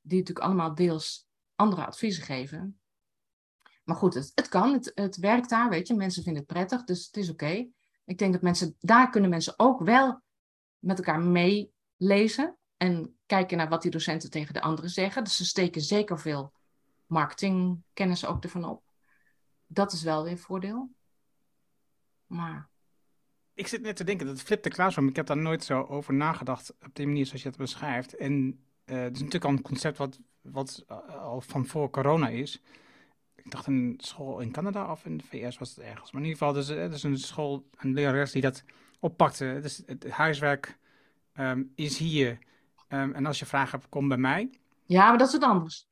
Die 0.00 0.18
natuurlijk 0.18 0.46
allemaal 0.46 0.74
deels 0.74 1.26
andere 1.54 1.86
adviezen 1.86 2.24
geven. 2.24 2.80
Maar 3.84 3.96
goed, 3.96 4.14
het, 4.14 4.32
het 4.34 4.48
kan. 4.48 4.72
Het, 4.72 4.92
het 4.94 5.16
werkt 5.16 5.48
daar, 5.48 5.68
weet 5.68 5.88
je. 5.88 5.94
Mensen 5.94 6.22
vinden 6.22 6.42
het 6.42 6.52
prettig, 6.52 6.84
dus 6.84 7.06
het 7.06 7.16
is 7.16 7.30
oké. 7.30 7.68
Ik 8.04 8.18
denk 8.18 8.32
dat 8.32 8.42
mensen, 8.42 8.76
daar 8.78 9.10
kunnen 9.10 9.30
mensen 9.30 9.54
ook 9.56 9.80
wel 9.80 10.22
met 10.78 10.98
elkaar 10.98 11.20
meelezen 11.20 12.58
en 12.76 13.17
kijken 13.28 13.56
naar 13.56 13.68
wat 13.68 13.82
die 13.82 13.90
docenten 13.90 14.30
tegen 14.30 14.54
de 14.54 14.60
anderen 14.60 14.90
zeggen. 14.90 15.24
Dus 15.24 15.36
ze 15.36 15.44
steken 15.44 15.80
zeker 15.80 16.18
veel 16.18 16.52
marketingkennis 17.06 18.26
ook 18.26 18.42
ervan 18.42 18.64
op. 18.64 18.82
Dat 19.66 19.92
is 19.92 20.02
wel 20.02 20.22
weer 20.22 20.32
een 20.32 20.38
voordeel. 20.38 20.90
Maar. 22.26 22.68
Ik 23.54 23.66
zit 23.66 23.82
net 23.82 23.96
te 23.96 24.04
denken, 24.04 24.26
dat 24.26 24.40
flip 24.40 24.62
de 24.62 24.70
classroom, 24.70 25.08
ik 25.08 25.16
heb 25.16 25.26
daar 25.26 25.36
nooit 25.36 25.64
zo 25.64 25.82
over 25.82 26.14
nagedacht 26.14 26.74
op 26.84 26.94
die 26.94 27.06
manier 27.06 27.26
zoals 27.26 27.42
je 27.42 27.48
het 27.48 27.58
beschrijft. 27.58 28.16
En 28.16 28.60
uh, 28.84 28.96
het 28.96 29.14
is 29.14 29.18
natuurlijk 29.18 29.44
al 29.44 29.50
een 29.50 29.62
concept 29.62 29.98
wat, 29.98 30.20
wat 30.40 30.84
al 31.08 31.40
van 31.40 31.66
voor 31.66 31.90
corona 31.90 32.28
is. 32.28 32.62
Ik 33.34 33.50
dacht 33.50 33.66
een 33.66 33.94
school 34.02 34.40
in 34.40 34.52
Canada 34.52 34.90
of 34.90 35.04
in 35.04 35.16
de 35.16 35.24
VS 35.24 35.58
was 35.58 35.68
het 35.68 35.78
ergens. 35.78 36.12
Maar 36.12 36.22
in 36.22 36.28
ieder 36.28 36.38
geval, 36.38 36.52
dus, 36.52 36.68
het 36.68 36.92
is 36.92 37.02
een 37.02 37.18
school, 37.18 37.68
een 37.76 37.92
lerares 37.92 38.32
die 38.32 38.42
dat 38.42 38.64
oppakte. 39.00 39.58
Dus 39.62 39.82
het 39.86 40.10
huiswerk 40.10 40.78
um, 41.34 41.72
is 41.74 41.98
hier 41.98 42.38
Um, 42.88 43.14
en 43.14 43.26
als 43.26 43.38
je 43.38 43.46
vragen 43.46 43.78
hebt, 43.78 43.90
kom 43.90 44.08
bij 44.08 44.16
mij. 44.16 44.50
Ja, 44.84 45.08
maar 45.08 45.18
dat 45.18 45.26
is 45.26 45.32
het 45.32 45.42
anders. 45.42 45.88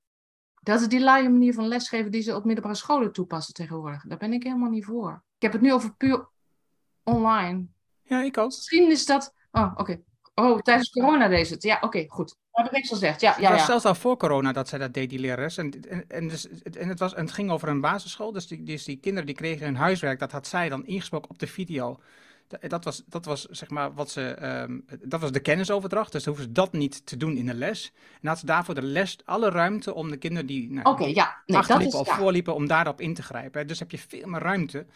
Dat 0.62 0.80
is 0.80 0.88
die 0.88 1.00
laaie 1.00 1.28
manier 1.28 1.54
van 1.54 1.68
lesgeven 1.68 2.10
die 2.10 2.22
ze 2.22 2.34
op 2.34 2.44
middelbare 2.44 2.74
scholen 2.74 3.12
toepassen 3.12 3.54
tegenwoordig. 3.54 4.02
Daar 4.02 4.18
ben 4.18 4.32
ik 4.32 4.42
helemaal 4.42 4.70
niet 4.70 4.84
voor. 4.84 5.22
Ik 5.36 5.42
heb 5.42 5.52
het 5.52 5.60
nu 5.60 5.72
over 5.72 5.94
puur 5.94 6.28
online. 7.02 7.66
Ja, 8.02 8.22
ik 8.22 8.38
ook. 8.38 8.46
Misschien 8.46 8.90
is 8.90 9.06
dat... 9.06 9.34
Oh, 9.50 9.72
oké. 9.76 10.00
Oh, 10.34 10.58
tijdens 10.60 10.90
corona 10.90 11.28
deed 11.28 11.50
het. 11.50 11.62
Ja, 11.62 11.78
oké, 11.80 12.04
goed. 12.08 12.28
Dat 12.28 12.36
heb 12.50 12.66
ik 12.66 12.72
niks 12.72 12.88
gezegd. 12.88 13.20
Ja, 13.20 13.30
ja, 13.30 13.36
het 13.40 13.50
was 13.50 13.58
ja. 13.58 13.66
zelfs 13.66 13.84
al 13.84 13.94
voor 13.94 14.16
corona 14.16 14.52
dat 14.52 14.68
zij 14.68 14.78
dat 14.78 14.94
deed, 14.94 15.10
die 15.10 15.18
lerares. 15.18 15.56
En, 15.56 15.70
en, 15.88 16.04
en, 16.08 16.28
dus, 16.28 16.48
en, 16.62 16.88
het 16.88 16.98
was, 16.98 17.14
en 17.14 17.24
het 17.24 17.34
ging 17.34 17.50
over 17.50 17.68
een 17.68 17.80
basisschool. 17.80 18.32
Dus 18.32 18.46
die, 18.46 18.62
dus 18.62 18.84
die 18.84 18.96
kinderen 18.96 19.26
die 19.26 19.34
kregen 19.34 19.66
hun 19.66 19.76
huiswerk. 19.76 20.18
Dat 20.18 20.32
had 20.32 20.46
zij 20.46 20.68
dan 20.68 20.86
ingesproken 20.86 21.30
op 21.30 21.38
de 21.38 21.46
video. 21.46 22.00
Dat 22.68 22.84
was, 22.84 23.02
dat 23.06 23.24
was 23.24 23.44
zeg 23.44 23.70
maar 23.70 23.94
wat 23.94 24.10
ze. 24.10 24.46
Um, 24.62 24.84
dat 25.00 25.20
was 25.20 25.32
de 25.32 25.40
kennisoverdracht. 25.40 26.12
Dus 26.12 26.24
dan 26.24 26.34
hoeven 26.34 26.52
ze 26.54 26.60
dat 26.60 26.72
niet 26.72 27.06
te 27.06 27.16
doen 27.16 27.36
in 27.36 27.46
de 27.46 27.54
les. 27.54 27.92
En 28.20 28.28
had 28.28 28.38
ze 28.38 28.46
daarvoor 28.46 28.74
de 28.74 28.82
les 28.82 29.18
alle 29.24 29.50
ruimte 29.50 29.94
om 29.94 30.10
de 30.10 30.16
kinderen 30.16 30.46
die 30.46 30.72
nou, 30.72 30.86
okay, 30.86 31.14
ja. 31.14 31.42
nee, 31.46 31.58
achterliepen 31.58 31.92
dat 31.92 32.06
is, 32.06 32.08
of 32.08 32.16
ja. 32.16 32.22
voorliepen, 32.22 32.54
om 32.54 32.66
daarop 32.66 33.00
in 33.00 33.14
te 33.14 33.22
grijpen. 33.22 33.66
Dus 33.66 33.78
heb 33.78 33.90
je 33.90 33.98
veel 33.98 34.28
meer 34.28 34.40
ruimte. 34.40 34.86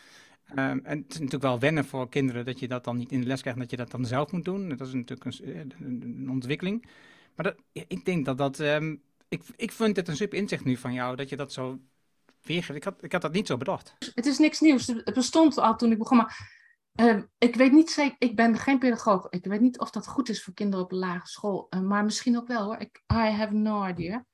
Um, 0.51 0.57
en 0.59 0.98
het 0.98 1.09
is 1.09 1.14
natuurlijk 1.14 1.42
wel 1.42 1.59
wennen 1.59 1.84
voor 1.84 2.09
kinderen 2.09 2.44
dat 2.44 2.59
je 2.59 2.68
dat 2.68 2.84
dan 2.84 2.96
niet 2.96 3.12
in 3.12 3.20
de 3.20 3.26
les 3.26 3.40
krijgt, 3.40 3.59
dat 3.59 3.70
je 3.70 3.76
dat 3.76 3.90
dan 3.90 4.05
zelf 4.05 4.32
moet 4.32 4.44
doen. 4.44 4.68
Dat 4.68 4.86
is 4.86 4.92
natuurlijk 4.92 5.40
een, 5.40 5.74
een 5.80 6.30
ontwikkeling. 6.30 6.86
Maar 7.34 7.44
dat, 7.44 7.57
ik 7.88 8.05
denk 8.05 8.24
dat 8.24 8.38
dat. 8.38 8.59
Um, 8.59 9.03
ik, 9.28 9.42
ik 9.57 9.72
vind 9.72 9.96
het 9.96 10.09
een 10.09 10.16
super 10.16 10.38
inzicht 10.38 10.64
nu 10.64 10.76
van 10.76 10.92
jou, 10.92 11.16
dat 11.16 11.28
je 11.28 11.36
dat 11.36 11.53
zo 11.53 11.78
weergeeft. 12.42 12.78
Ik 12.78 12.84
had, 12.84 12.94
ik 13.01 13.12
had 13.12 13.22
dat 13.22 13.32
niet 13.32 13.46
zo 13.46 13.57
bedacht. 13.57 13.94
Het 14.14 14.26
is 14.26 14.38
niks 14.38 14.61
nieuws. 14.61 14.86
Het 14.86 15.14
bestond 15.14 15.59
al 15.59 15.76
toen 15.76 15.92
ik 15.92 15.98
begon. 15.98 16.16
Maar 16.16 16.59
Uh, 17.01 17.22
ik 17.38 17.55
weet 17.55 17.72
niet 17.72 17.90
zeker, 17.90 18.16
ik 18.18 18.36
ben 18.36 18.59
geen 18.59 18.78
pedagoog. 18.78 19.28
Ik 19.28 19.44
weet 19.44 19.61
niet 19.61 19.78
of 19.78 19.90
dat 19.90 20.07
goed 20.07 20.28
is 20.28 20.42
voor 20.42 20.55
kinderen 20.55 20.84
op 20.84 20.92
een 20.92 20.98
lagere 20.98 21.28
school. 21.28 21.66
Uh, 21.70 21.80
maar 21.80 22.05
misschien 22.05 22.36
ook 22.36 22.46
wel 22.46 22.64
hoor. 22.64 22.76
Ik, 22.76 23.03
I 23.12 23.16
have 23.16 23.55
no 23.55 23.86
idea. 23.86 24.26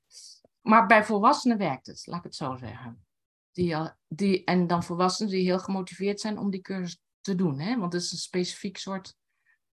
Maar 0.61 0.87
bij 0.87 1.05
volwassenen 1.05 1.59
werkt 1.59 1.87
het, 1.87 2.07
laat 2.07 2.19
ik 2.19 2.25
het 2.25 2.35
zo 2.35 2.57
zeggen. 2.57 3.07
Die, 3.53 3.77
die, 4.09 4.45
en 4.45 4.67
dan 4.67 4.83
volwassenen 4.83 5.33
die 5.33 5.45
heel 5.45 5.59
gemotiveerd 5.59 6.21
zijn 6.21 6.39
om 6.39 6.51
die 6.51 6.61
cursus 6.61 7.01
te 7.21 7.35
doen. 7.35 7.61
Hè? 7.61 7.79
Want 7.79 7.93
het 7.93 8.03
is 8.03 8.13
een 8.13 8.19
specifiek 8.19 8.77
soort 8.77 9.15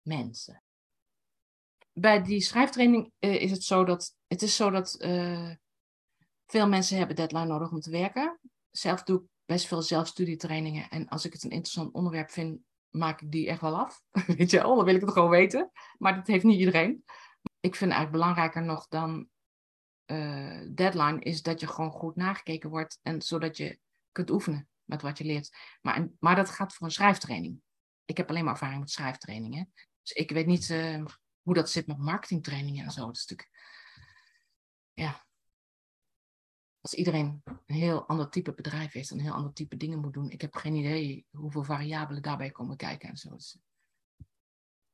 mensen. 0.02 0.62
Bij 1.92 2.22
die 2.22 2.40
schrijftraining 2.40 3.12
uh, 3.18 3.42
is 3.42 3.50
het 3.50 3.64
zo 3.64 3.84
dat, 3.84 4.16
het 4.26 4.42
is 4.42 4.56
zo 4.56 4.70
dat 4.70 4.96
veel 6.46 6.68
mensen 6.68 6.98
hebben 6.98 7.16
deadline 7.16 7.46
nodig 7.46 7.70
om 7.70 7.80
te 7.80 7.90
werken. 7.90 8.38
Zelf 8.70 9.02
doe 9.02 9.20
ik 9.20 9.26
best 9.44 9.66
veel 9.66 9.82
zelfstudietrainingen. 9.82 10.88
En 10.88 11.08
als 11.08 11.24
ik 11.24 11.32
het 11.32 11.44
een 11.44 11.50
interessant 11.50 11.92
onderwerp 11.92 12.30
vind, 12.30 12.60
maak 12.90 13.20
ik 13.20 13.30
die 13.30 13.48
echt 13.48 13.60
wel 13.60 13.78
af. 13.78 14.02
Weet 14.36 14.50
je 14.50 14.56
wel, 14.58 14.76
dan 14.76 14.84
wil 14.84 14.94
ik 14.94 15.00
het 15.00 15.10
gewoon 15.10 15.30
weten. 15.30 15.70
Maar 15.98 16.14
dat 16.14 16.26
heeft 16.26 16.44
niet 16.44 16.58
iedereen. 16.58 17.04
Ik 17.60 17.74
vind 17.74 17.92
eigenlijk 17.92 18.12
belangrijker 18.12 18.62
nog 18.62 18.88
dan 18.88 19.28
uh, 20.06 20.66
deadline, 20.74 21.20
is 21.20 21.42
dat 21.42 21.60
je 21.60 21.66
gewoon 21.66 21.90
goed 21.90 22.16
nagekeken 22.16 22.70
wordt. 22.70 22.98
En 23.02 23.22
zodat 23.22 23.56
je 23.56 23.78
kunt 24.12 24.30
oefenen 24.30 24.68
met 24.84 25.02
wat 25.02 25.18
je 25.18 25.24
leert. 25.24 25.56
Maar, 25.80 26.08
maar 26.18 26.36
dat 26.36 26.50
gaat 26.50 26.74
voor 26.74 26.86
een 26.86 26.92
schrijftraining. 26.92 27.60
Ik 28.04 28.16
heb 28.16 28.28
alleen 28.28 28.44
maar 28.44 28.52
ervaring 28.52 28.80
met 28.80 28.90
schrijftrainingen. 28.90 29.72
Dus 30.02 30.12
ik 30.12 30.30
weet 30.30 30.46
niet 30.46 30.68
uh, 30.68 31.04
hoe 31.42 31.54
dat 31.54 31.70
zit 31.70 31.86
met 31.86 31.98
marketingtrainingen 31.98 32.84
en 32.84 32.90
zo. 32.90 33.06
Dat 33.06 33.16
is 33.16 33.26
natuurlijk. 33.26 33.58
Ja, 34.92 35.26
als 36.88 36.98
iedereen 36.98 37.42
een 37.44 37.74
heel 37.74 38.06
ander 38.06 38.30
type 38.30 38.52
bedrijf 38.52 38.92
heeft, 38.92 39.10
een 39.10 39.20
heel 39.20 39.32
ander 39.32 39.52
type 39.52 39.76
dingen 39.76 39.98
moet 39.98 40.12
doen. 40.12 40.30
Ik 40.30 40.40
heb 40.40 40.54
geen 40.54 40.74
idee 40.74 41.26
hoeveel 41.30 41.64
variabelen 41.64 42.22
daarbij 42.22 42.50
komen 42.50 42.76
kijken 42.76 43.08
en 43.08 43.16
zo. 43.16 43.30
Dus, 43.30 43.58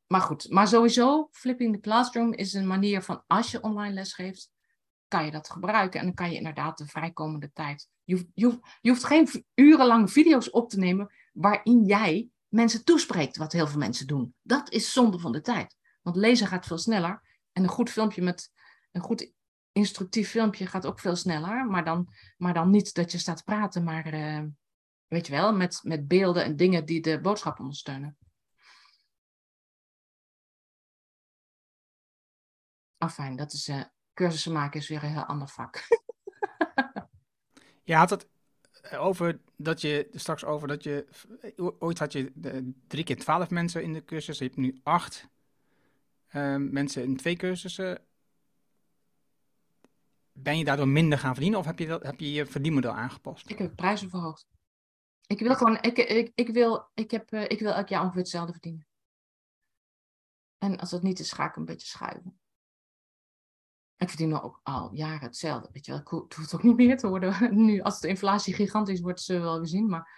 maar 0.06 0.20
goed, 0.20 0.50
maar 0.50 0.68
sowieso, 0.68 1.28
flipping 1.30 1.74
the 1.74 1.80
classroom 1.80 2.32
is 2.32 2.52
een 2.52 2.66
manier 2.66 3.02
van 3.02 3.24
als 3.26 3.50
je 3.50 3.62
online 3.62 3.94
les 3.94 4.12
geeft, 4.12 4.50
kan 5.08 5.24
je 5.24 5.30
dat 5.30 5.50
gebruiken. 5.50 6.00
En 6.00 6.06
dan 6.06 6.14
kan 6.14 6.30
je 6.30 6.36
inderdaad 6.36 6.78
de 6.78 6.86
vrijkomende 6.86 7.52
tijd. 7.52 7.88
Je 8.04 8.28
je 8.34 8.44
hoeft, 8.44 8.58
je 8.80 8.90
hoeft 8.90 9.04
geen 9.04 9.44
urenlang 9.54 10.12
video's 10.12 10.50
op 10.50 10.70
te 10.70 10.78
nemen 10.78 11.12
waarin 11.32 11.84
jij 11.84 12.28
mensen 12.48 12.84
toespreekt, 12.84 13.36
wat 13.36 13.52
heel 13.52 13.66
veel 13.66 13.78
mensen 13.78 14.06
doen. 14.06 14.34
Dat 14.42 14.70
is 14.70 14.92
zonde 14.92 15.18
van 15.18 15.32
de 15.32 15.40
tijd. 15.40 15.76
Want 16.02 16.16
lezen 16.16 16.46
gaat 16.46 16.66
veel 16.66 16.78
sneller. 16.78 17.22
En 17.52 17.62
een 17.62 17.68
goed 17.68 17.90
filmpje 17.90 18.22
met 18.22 18.52
een 18.92 19.00
goed 19.00 19.32
instructief 19.74 20.30
filmpje 20.30 20.66
gaat 20.66 20.86
ook 20.86 21.00
veel 21.00 21.16
sneller. 21.16 21.66
Maar 21.66 21.84
dan, 21.84 22.08
maar 22.36 22.54
dan 22.54 22.70
niet 22.70 22.94
dat 22.94 23.12
je 23.12 23.18
staat 23.18 23.36
te 23.36 23.44
praten, 23.44 23.84
maar 23.84 24.14
uh, 24.14 24.42
weet 25.06 25.26
je 25.26 25.32
wel, 25.32 25.54
met, 25.54 25.80
met 25.82 26.08
beelden 26.08 26.44
en 26.44 26.56
dingen 26.56 26.84
die 26.84 27.00
de 27.00 27.20
boodschap 27.20 27.58
ondersteunen. 27.58 28.16
Afijn, 32.98 33.36
dat 33.36 33.52
is 33.52 33.68
uh, 33.68 33.84
cursussen 34.12 34.52
maken 34.52 34.80
is 34.80 34.88
weer 34.88 35.02
een 35.02 35.12
heel 35.12 35.24
ander 35.24 35.48
vak. 35.48 35.86
je 37.84 37.94
had 37.94 38.10
het 38.10 38.28
over 38.92 39.40
dat 39.56 39.80
je 39.80 40.08
straks 40.12 40.44
over 40.44 40.68
dat 40.68 40.82
je 40.82 41.06
ooit 41.78 41.98
had 41.98 42.12
je 42.12 42.32
drie 42.86 43.04
keer 43.04 43.18
twaalf 43.18 43.50
mensen 43.50 43.82
in 43.82 43.92
de 43.92 44.04
cursus, 44.04 44.38
je 44.38 44.44
hebt 44.44 44.56
nu 44.56 44.80
acht 44.82 45.28
mensen 46.58 47.02
in 47.02 47.16
twee 47.16 47.36
cursussen 47.36 48.06
ben 50.34 50.58
je 50.58 50.64
daardoor 50.64 50.88
minder 50.88 51.18
gaan 51.18 51.32
verdienen 51.32 51.58
of 51.58 51.64
heb 51.64 51.78
je, 51.78 51.86
dat, 51.86 52.02
heb 52.02 52.20
je 52.20 52.32
je 52.32 52.46
verdienmodel 52.46 52.92
aangepast? 52.92 53.50
Ik 53.50 53.58
heb 53.58 53.76
prijzen 53.76 54.10
verhoogd. 54.10 54.46
Ik 55.26 55.40
wil 55.40 55.54
gewoon, 55.54 55.78
ik, 55.80 55.98
ik, 55.98 56.32
ik, 56.34 56.48
wil, 56.48 56.90
ik, 56.94 57.10
heb, 57.10 57.32
uh, 57.32 57.42
ik 57.42 57.60
wil 57.60 57.72
elk 57.72 57.88
jaar 57.88 58.00
ongeveer 58.00 58.20
hetzelfde 58.20 58.52
verdienen. 58.52 58.86
En 60.58 60.78
als 60.78 60.90
dat 60.90 61.02
niet 61.02 61.18
is, 61.18 61.32
ga 61.32 61.48
ik 61.48 61.56
een 61.56 61.64
beetje 61.64 61.86
schuiven. 61.86 62.38
Ik 63.96 64.08
verdien 64.08 64.40
ook 64.40 64.60
al 64.62 64.94
jaren 64.94 65.26
hetzelfde. 65.26 65.68
Weet 65.72 65.86
je 65.86 65.92
wel, 65.92 66.00
het 66.00 66.34
hoeft 66.34 66.54
ook 66.54 66.62
niet 66.62 66.76
meer 66.76 66.96
te 66.96 67.08
worden. 67.08 67.54
Nu, 67.66 67.80
als 67.80 68.00
de 68.00 68.08
inflatie 68.08 68.54
gigantisch 68.54 69.00
wordt, 69.00 69.20
zullen 69.20 69.42
we 69.42 69.48
wel 69.48 69.58
weer 69.58 69.66
zien. 69.66 69.88
Maar 69.88 70.08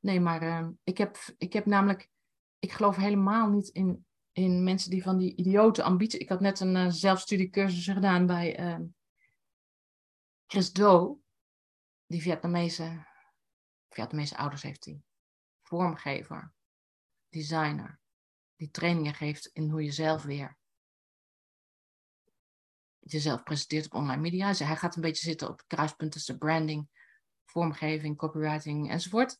nee, 0.00 0.20
maar 0.20 0.42
uh, 0.42 0.68
ik, 0.84 0.98
heb, 0.98 1.16
ik 1.38 1.52
heb 1.52 1.66
namelijk 1.66 2.10
ik 2.58 2.72
geloof 2.72 2.96
helemaal 2.96 3.48
niet 3.48 3.68
in, 3.68 4.06
in 4.32 4.64
mensen 4.64 4.90
die 4.90 5.02
van 5.02 5.18
die 5.18 5.34
idiote 5.36 5.82
ambitie. 5.82 6.20
Ik 6.20 6.28
had 6.28 6.40
net 6.40 6.60
een 6.60 6.74
uh, 6.74 6.86
zelfstudiecursus 6.88 7.88
gedaan 7.88 8.26
bij 8.26 8.78
Chris 10.46 10.72
Do, 10.72 11.20
die 12.06 12.22
Vietnamese, 12.22 13.06
Vietnamese 13.88 14.36
ouders 14.36 14.62
heeft 14.62 14.84
hij. 14.84 15.02
Vormgever, 15.62 16.54
designer, 17.28 18.00
die 18.56 18.70
trainingen 18.70 19.14
geeft 19.14 19.46
in 19.46 19.70
hoe 19.70 19.84
je 19.84 19.92
zelf 19.92 20.22
weer 20.22 20.56
jezelf 22.98 23.42
presenteert 23.42 23.84
op 23.84 23.94
online 23.94 24.20
media. 24.20 24.52
Hij 24.52 24.76
gaat 24.76 24.96
een 24.96 25.02
beetje 25.02 25.24
zitten 25.24 25.48
op 25.48 25.58
het 25.58 25.66
kruispunt 25.66 26.12
tussen 26.12 26.38
branding, 26.38 26.88
vormgeving, 27.44 28.16
copywriting 28.16 28.90
enzovoort. 28.90 29.38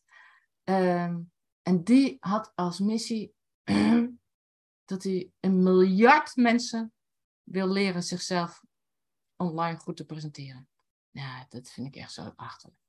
Um, 0.63 1.31
en 1.61 1.83
die 1.83 2.17
had 2.19 2.51
als 2.55 2.79
missie 2.79 3.33
dat 4.91 5.03
hij 5.03 5.31
een 5.39 5.63
miljard 5.63 6.35
mensen 6.35 6.93
wil 7.43 7.67
leren 7.67 8.03
zichzelf 8.03 8.63
online 9.35 9.77
goed 9.77 9.97
te 9.97 10.05
presenteren. 10.05 10.69
Ja, 11.17 11.45
dat 11.49 11.69
vind 11.69 11.87
ik 11.87 11.95
echt 11.95 12.13
zo 12.13 12.33
achterlijk. 12.35 12.81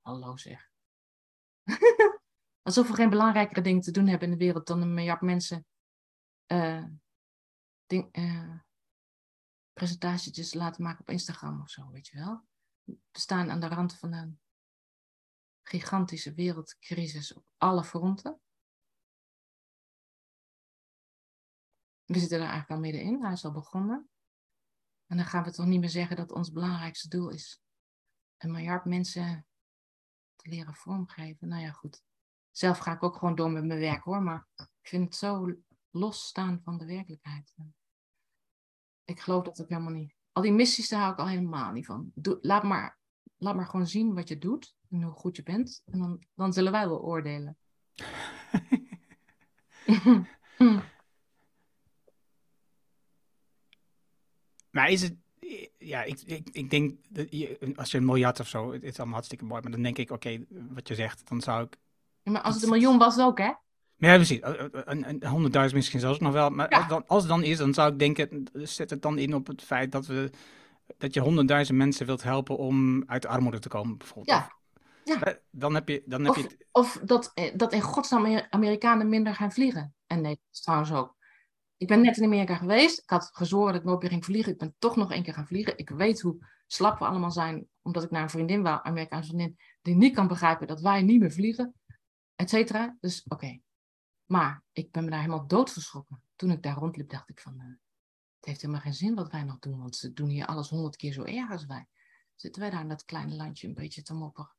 Hallo 0.00 0.36
zeg. 0.36 0.70
Alsof 2.66 2.88
we 2.88 2.94
geen 2.94 3.10
belangrijkere 3.10 3.60
dingen 3.60 3.82
te 3.82 3.90
doen 3.90 4.06
hebben 4.06 4.30
in 4.30 4.38
de 4.38 4.44
wereld 4.44 4.66
dan 4.66 4.82
een 4.82 4.94
miljard 4.94 5.20
mensen 5.20 5.66
uh, 6.46 6.86
ding, 7.86 8.10
presentaties 9.72 10.54
laten 10.54 10.82
maken 10.82 11.00
op 11.00 11.10
Instagram 11.10 11.60
of 11.60 11.70
zo, 11.70 11.90
weet 11.90 12.06
je 12.06 12.16
wel. 12.16 12.46
We 12.84 12.98
staan 13.12 13.50
aan 13.50 13.60
de 13.60 13.68
rand 13.68 13.98
van 13.98 14.12
een 14.12 14.40
gigantische 15.62 16.34
wereldcrisis 16.34 17.34
op 17.34 17.44
alle 17.56 17.84
fronten. 17.84 18.40
We 22.04 22.18
zitten 22.18 22.38
er 22.38 22.48
eigenlijk 22.48 22.70
al 22.70 22.78
middenin, 22.78 23.22
hij 23.22 23.32
is 23.32 23.44
al 23.44 23.52
begonnen. 23.52 24.10
En 25.06 25.16
dan 25.16 25.26
gaan 25.26 25.44
we 25.44 25.52
toch 25.52 25.66
niet 25.66 25.80
meer 25.80 25.88
zeggen 25.88 26.16
dat 26.16 26.32
ons 26.32 26.52
belangrijkste 26.52 27.08
doel 27.08 27.28
is 27.28 27.60
een 28.38 28.50
miljard 28.50 28.84
mensen 28.84 29.46
te 30.36 30.48
leren 30.48 30.74
vormgeven. 30.74 31.48
Nou 31.48 31.62
ja, 31.62 31.70
goed. 31.70 32.02
Zelf 32.50 32.78
ga 32.78 32.92
ik 32.92 33.02
ook 33.02 33.16
gewoon 33.16 33.34
door 33.34 33.50
met 33.50 33.64
mijn 33.64 33.80
werk 33.80 34.02
hoor, 34.02 34.22
maar 34.22 34.48
ik 34.56 34.88
vind 34.88 35.04
het 35.04 35.14
zo 35.14 35.54
losstaan 35.90 36.60
van 36.62 36.78
de 36.78 36.86
werkelijkheid. 36.86 37.54
Ik 39.04 39.20
geloof 39.20 39.44
dat 39.44 39.60
ook 39.60 39.68
helemaal 39.68 39.92
niet. 39.92 40.14
Al 40.32 40.42
die 40.42 40.52
missies, 40.52 40.88
daar 40.88 41.00
hou 41.00 41.12
ik 41.12 41.18
al 41.18 41.28
helemaal 41.28 41.72
niet 41.72 41.86
van. 41.86 42.10
Doe, 42.14 42.38
laat, 42.40 42.62
maar, 42.62 42.98
laat 43.36 43.54
maar 43.54 43.66
gewoon 43.66 43.86
zien 43.86 44.14
wat 44.14 44.28
je 44.28 44.38
doet 44.38 44.76
en 44.90 45.02
hoe 45.02 45.12
goed 45.12 45.36
je 45.36 45.42
bent. 45.42 45.82
En 45.84 45.98
dan, 45.98 46.26
dan 46.34 46.52
zullen 46.52 46.72
wij 46.72 46.88
wel 46.88 47.02
oordelen. 47.02 47.56
maar 54.76 54.90
is 54.90 55.02
het. 55.02 55.14
Ja, 55.78 56.02
ik, 56.02 56.20
ik, 56.26 56.48
ik 56.52 56.70
denk 56.70 56.94
dat 57.08 57.26
je, 57.30 57.72
als 57.76 57.90
je 57.90 57.98
een 57.98 58.04
miljard 58.04 58.40
of 58.40 58.48
zo, 58.48 58.72
het 58.72 58.82
is 58.82 58.96
allemaal 58.96 59.14
hartstikke 59.14 59.44
mooi. 59.44 59.62
Maar 59.62 59.70
dan 59.70 59.82
denk 59.82 59.98
ik, 59.98 60.10
oké, 60.10 60.44
wat 60.48 60.88
je 60.88 60.94
zegt, 60.94 61.28
dan 61.28 61.40
zou 61.40 61.64
ik. 61.64 61.76
Ja, 62.22 62.32
maar 62.32 62.42
als 62.42 62.54
het 62.54 62.62
een 62.62 62.70
miljoen 62.70 62.98
was, 62.98 63.18
ook, 63.18 63.38
hè? 63.38 63.52
Ja, 63.96 64.14
precies. 64.14 64.40
Honderdduizend 65.20 65.74
misschien 65.74 66.00
zelfs 66.00 66.18
nog 66.18 66.32
wel. 66.32 66.50
Maar 66.50 66.68
als, 66.68 66.88
dan, 66.88 67.06
als 67.06 67.22
het 67.22 67.30
dan 67.30 67.42
is, 67.42 67.58
dan 67.58 67.74
zou 67.74 67.92
ik 67.92 67.98
denken, 67.98 68.44
zet 68.52 68.90
het 68.90 69.02
dan 69.02 69.18
in 69.18 69.34
op 69.34 69.46
het 69.46 69.62
feit 69.62 69.92
dat, 69.92 70.06
we, 70.06 70.30
dat 70.98 71.14
je 71.14 71.20
honderdduizend 71.20 71.78
mensen 71.78 72.06
wilt 72.06 72.22
helpen 72.22 72.56
om 72.56 73.04
uit 73.06 73.22
de 73.22 73.28
armoede 73.28 73.58
te 73.58 73.68
komen, 73.68 73.98
bijvoorbeeld. 73.98 74.38
Ja. 74.38 74.50
ja. 75.04 75.38
Dan 75.50 75.74
heb 75.74 75.88
je, 75.88 76.02
dan 76.06 76.24
heb 76.24 76.36
of, 76.36 76.42
je 76.42 76.66
of 76.72 77.00
dat, 77.04 77.30
eh, 77.34 77.52
dat 77.56 77.72
in 77.72 77.80
godsnaam 77.80 78.42
Amerikanen 78.50 79.08
minder 79.08 79.34
gaan 79.34 79.52
vliegen. 79.52 79.94
En 80.06 80.20
nee, 80.20 80.38
trouwens 80.50 80.92
ook. 80.92 81.15
Ik 81.76 81.88
ben 81.88 82.00
net 82.00 82.16
in 82.16 82.24
Amerika 82.24 82.56
geweest. 82.56 82.98
Ik 82.98 83.10
had 83.10 83.30
gezworen 83.32 83.72
dat 83.72 83.80
ik 83.80 83.86
nooit 83.86 84.00
meer 84.00 84.10
ging 84.10 84.24
vliegen. 84.24 84.52
Ik 84.52 84.58
ben 84.58 84.74
toch 84.78 84.96
nog 84.96 85.12
één 85.12 85.22
keer 85.22 85.34
gaan 85.34 85.46
vliegen. 85.46 85.78
Ik 85.78 85.88
weet 85.88 86.20
hoe 86.20 86.46
slap 86.66 86.98
we 86.98 87.06
allemaal 87.06 87.30
zijn, 87.30 87.68
omdat 87.82 88.02
ik 88.02 88.10
naar 88.10 88.22
een 88.22 88.30
vriendin 88.30 88.62
wou, 88.62 88.80
Amerikaanse 88.82 89.28
vriendin, 89.28 89.58
die 89.82 89.94
niet 89.94 90.14
kan 90.14 90.28
begrijpen 90.28 90.66
dat 90.66 90.80
wij 90.80 91.02
niet 91.02 91.20
meer 91.20 91.32
vliegen, 91.32 91.74
et 92.34 92.50
cetera. 92.50 92.96
Dus 93.00 93.24
oké, 93.28 93.60
maar 94.24 94.64
ik 94.72 94.90
ben 94.90 95.04
me 95.04 95.10
daar 95.10 95.20
helemaal 95.20 95.46
doodgeschrokken. 95.46 96.22
Toen 96.36 96.50
ik 96.50 96.62
daar 96.62 96.76
rondliep, 96.76 97.10
dacht 97.10 97.28
ik 97.28 97.40
van, 97.40 97.54
uh, 97.54 97.66
het 98.36 98.44
heeft 98.44 98.60
helemaal 98.60 98.82
geen 98.82 98.94
zin 98.94 99.14
wat 99.14 99.30
wij 99.30 99.42
nog 99.42 99.58
doen, 99.58 99.78
want 99.78 99.96
ze 99.96 100.12
doen 100.12 100.28
hier 100.28 100.46
alles 100.46 100.68
honderd 100.68 100.96
keer 100.96 101.12
zo 101.12 101.22
erg 101.22 101.50
als 101.50 101.66
wij. 101.66 101.86
Zitten 102.34 102.62
wij 102.62 102.70
daar 102.70 102.80
in 102.80 102.88
dat 102.88 103.04
kleine 103.04 103.34
landje 103.34 103.68
een 103.68 103.74
beetje 103.74 104.02
te 104.02 104.14
mopperen. 104.14 104.55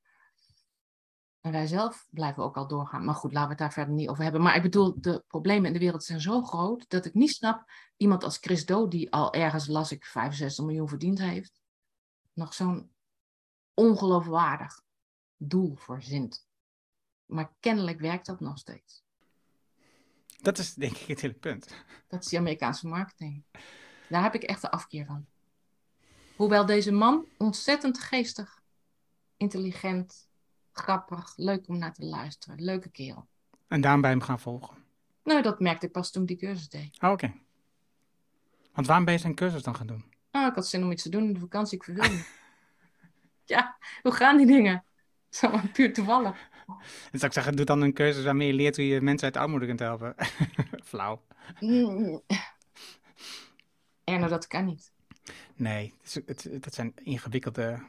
En 1.48 1.54
wij 1.54 1.68
zelf 1.68 2.08
blijven 2.10 2.43
ook 2.43 2.58
al 2.58 2.68
doorgaan. 2.68 3.06
Maar 3.06 3.16
goed, 3.16 3.34
laten 3.34 3.43
we 3.43 3.54
het 3.54 3.62
daar 3.62 3.74
verder 3.74 3.93
niet 3.93 4.10
over 4.10 4.24
hebben. 4.24 4.41
Maar 4.41 4.56
ik 4.56 4.62
bedoel, 4.62 5.02
de 5.02 5.24
problemen 5.28 5.66
in 5.66 5.74
de 5.74 5.80
wereld 5.80 6.04
zijn 6.04 6.22
zo 6.22 6.41
groot 6.41 6.89
dat 6.89 7.06
ik 7.06 7.14
niet 7.14 7.30
snap 7.30 7.72
iemand 7.98 8.24
als 8.24 8.38
Chris 8.38 8.66
Do, 8.66 8.88
die 8.88 9.12
al 9.12 9.34
ergens, 9.34 9.68
las 9.68 9.91
ik, 9.91 10.06
65 10.06 10.66
miljoen 10.66 10.88
verdiend 10.88 11.20
heeft, 11.20 11.62
nog 12.34 12.54
zo'n 12.54 12.91
ongeloofwaardig 13.74 14.82
doel 15.38 15.76
verzint. 15.76 16.48
Maar 17.26 17.54
kennelijk 17.60 18.00
werkt 18.00 18.26
dat 18.26 18.39
nog 18.39 18.58
steeds. 18.58 19.04
Dat 20.41 20.58
is 20.58 20.74
denk 20.74 20.98
ik 20.98 21.08
het 21.08 21.22
hele 21.22 21.34
punt. 21.34 21.86
Dat 22.08 22.24
is 22.24 22.30
die 22.30 22.39
Amerikaanse 22.39 22.88
marketing. 22.88 23.43
Daar 24.10 24.24
heb 24.24 24.36
ik 24.36 24.43
echt 24.43 24.62
de 24.62 24.72
afkeer 24.72 25.06
van. 25.06 25.26
Hoewel 26.36 26.66
deze 26.66 26.91
man 26.91 27.26
ontzettend 27.38 28.00
geestig, 28.00 28.62
intelligent, 29.38 30.28
grappig, 30.80 31.34
leuk 31.36 31.67
om 31.67 31.78
naar 31.78 31.93
te 31.93 32.05
luisteren, 32.05 32.63
leuke 32.63 32.89
kerel. 32.89 33.28
En 33.67 33.82
daarom 33.82 34.01
bij 34.01 34.09
hem 34.09 34.21
gaan 34.21 34.39
volgen? 34.39 34.75
Nou, 35.23 35.41
dat 35.41 35.59
merkte 35.59 35.86
ik 35.86 35.91
pas 35.91 36.11
toen 36.11 36.21
ik 36.21 36.28
die 36.28 36.38
cursus 36.38 36.69
deed. 36.69 36.97
Oh, 37.01 37.11
oké. 37.11 37.34
Want 38.73 38.88
waarom 38.88 39.05
ben 39.05 39.13
je 39.13 39.19
zijn 39.19 39.36
cursus 39.36 39.63
dan 39.63 39.75
gaan 39.75 39.88
doen? 39.88 40.05
Oh, 40.32 40.45
ik 40.45 40.53
had 40.53 40.67
zin 40.67 40.84
om 40.84 40.91
iets 40.91 41.03
te 41.03 41.09
doen 41.09 41.23
in 41.23 41.34
de 41.34 41.39
vakantie, 41.39 41.78
ik 41.78 41.84
verveel 41.84 42.17
ja, 43.55 43.78
hoe 44.01 44.11
gaan 44.11 44.38
die 44.38 44.45
dingen? 44.45 44.84
Zo 45.30 45.59
puur 45.73 45.93
toevallig. 45.93 46.49
Dan 46.65 47.19
zou 47.19 47.25
ik 47.25 47.34
zeggen, 47.34 47.55
doe 47.55 47.65
dan 47.65 47.82
een 47.82 47.93
cursus 47.93 48.23
waarmee 48.23 48.47
je 48.47 48.53
leert 48.53 48.75
hoe 48.75 48.88
je 48.88 49.01
mensen 49.01 49.25
uit 49.25 49.34
de 49.34 49.39
armoede 49.39 49.65
kunt 49.65 49.80
helpen. 49.80 50.15
Flauw. 50.89 51.21
Mm. 51.59 52.21
En 54.03 54.19
nou, 54.19 54.30
dat 54.30 54.47
kan 54.47 54.65
niet. 54.65 54.91
Nee, 55.55 55.93
het, 56.25 56.43
het, 56.43 56.73
zijn 56.73 56.93
ingewikkelde 56.95 57.80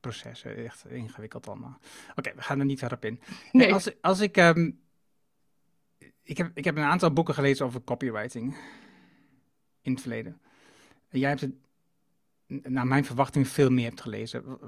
processen. 0.00 0.56
Echt 0.56 0.86
ingewikkeld 0.86 1.48
allemaal. 1.48 1.78
Oké, 2.16 2.32
we 2.34 2.42
gaan 2.42 2.58
er 2.58 2.64
niet 2.64 2.78
verder 2.78 2.96
op 2.96 3.04
in. 3.04 3.20
Nee. 3.52 3.72
Als, 3.72 4.00
als 4.00 4.20
ik... 4.20 4.36
Ehm, 4.36 4.70
ik, 6.22 6.36
heb, 6.36 6.50
ik 6.54 6.64
heb 6.64 6.76
een 6.76 6.82
aantal 6.82 7.12
boeken 7.12 7.34
gelezen 7.34 7.66
over 7.66 7.82
copywriting. 7.84 8.56
In 9.80 9.92
het 9.92 10.00
verleden. 10.00 10.40
Jij 11.10 11.28
hebt 11.28 11.40
het, 11.40 11.54
naar 12.46 12.86
mijn 12.86 13.04
verwachting, 13.04 13.48
veel 13.48 13.70
meer 13.70 13.88
hebt 13.88 14.00
gelezen. 14.00 14.58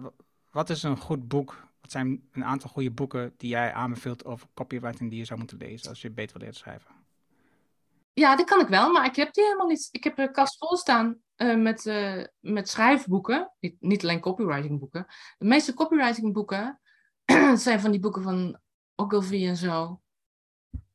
Wat 0.51 0.71
is 0.71 0.83
een 0.83 0.97
goed 0.97 1.29
boek 1.29 1.69
wat 1.81 1.91
zijn 1.91 2.29
een 2.33 2.45
aantal 2.45 2.71
goede 2.71 2.91
boeken 2.91 3.35
die 3.37 3.51
jij 3.51 3.73
aanbeveelt 3.73 4.25
over 4.25 4.49
copywriting 4.55 5.11
die 5.11 5.19
je 5.19 5.25
zou 5.25 5.39
moeten 5.39 5.59
lezen 5.59 5.89
als 5.89 6.03
je 6.03 6.11
beter 6.11 6.33
wil 6.33 6.41
leren 6.41 6.59
schrijven? 6.59 7.00
Ja, 8.13 8.37
dat 8.37 8.47
kan 8.47 8.61
ik 8.61 8.69
wel, 8.69 8.93
maar 8.93 9.07
ik 9.07 9.17
heb 9.17 9.33
die 9.33 9.45
helemaal 9.45 9.67
niet. 9.67 9.89
Ik 9.91 10.05
heb 10.05 10.19
een 10.19 10.33
kast 10.33 10.59
vol 10.59 10.77
staan 10.77 11.19
uh, 11.37 11.57
met, 11.57 11.85
uh, 11.85 12.25
met 12.41 12.69
schrijfboeken. 12.69 13.53
Niet, 13.61 13.77
niet 13.81 14.03
alleen 14.03 14.21
copywriting 14.21 14.79
boeken. 14.79 15.07
De 15.39 15.47
meeste 15.47 15.75
copywriting 15.75 16.33
boeken 16.33 16.81
zijn 17.55 17.81
van 17.81 17.91
die 17.91 18.01
boeken 18.01 18.23
van 18.23 18.61
Ogilvy 18.95 19.47
en 19.47 19.57
zo. 19.57 20.01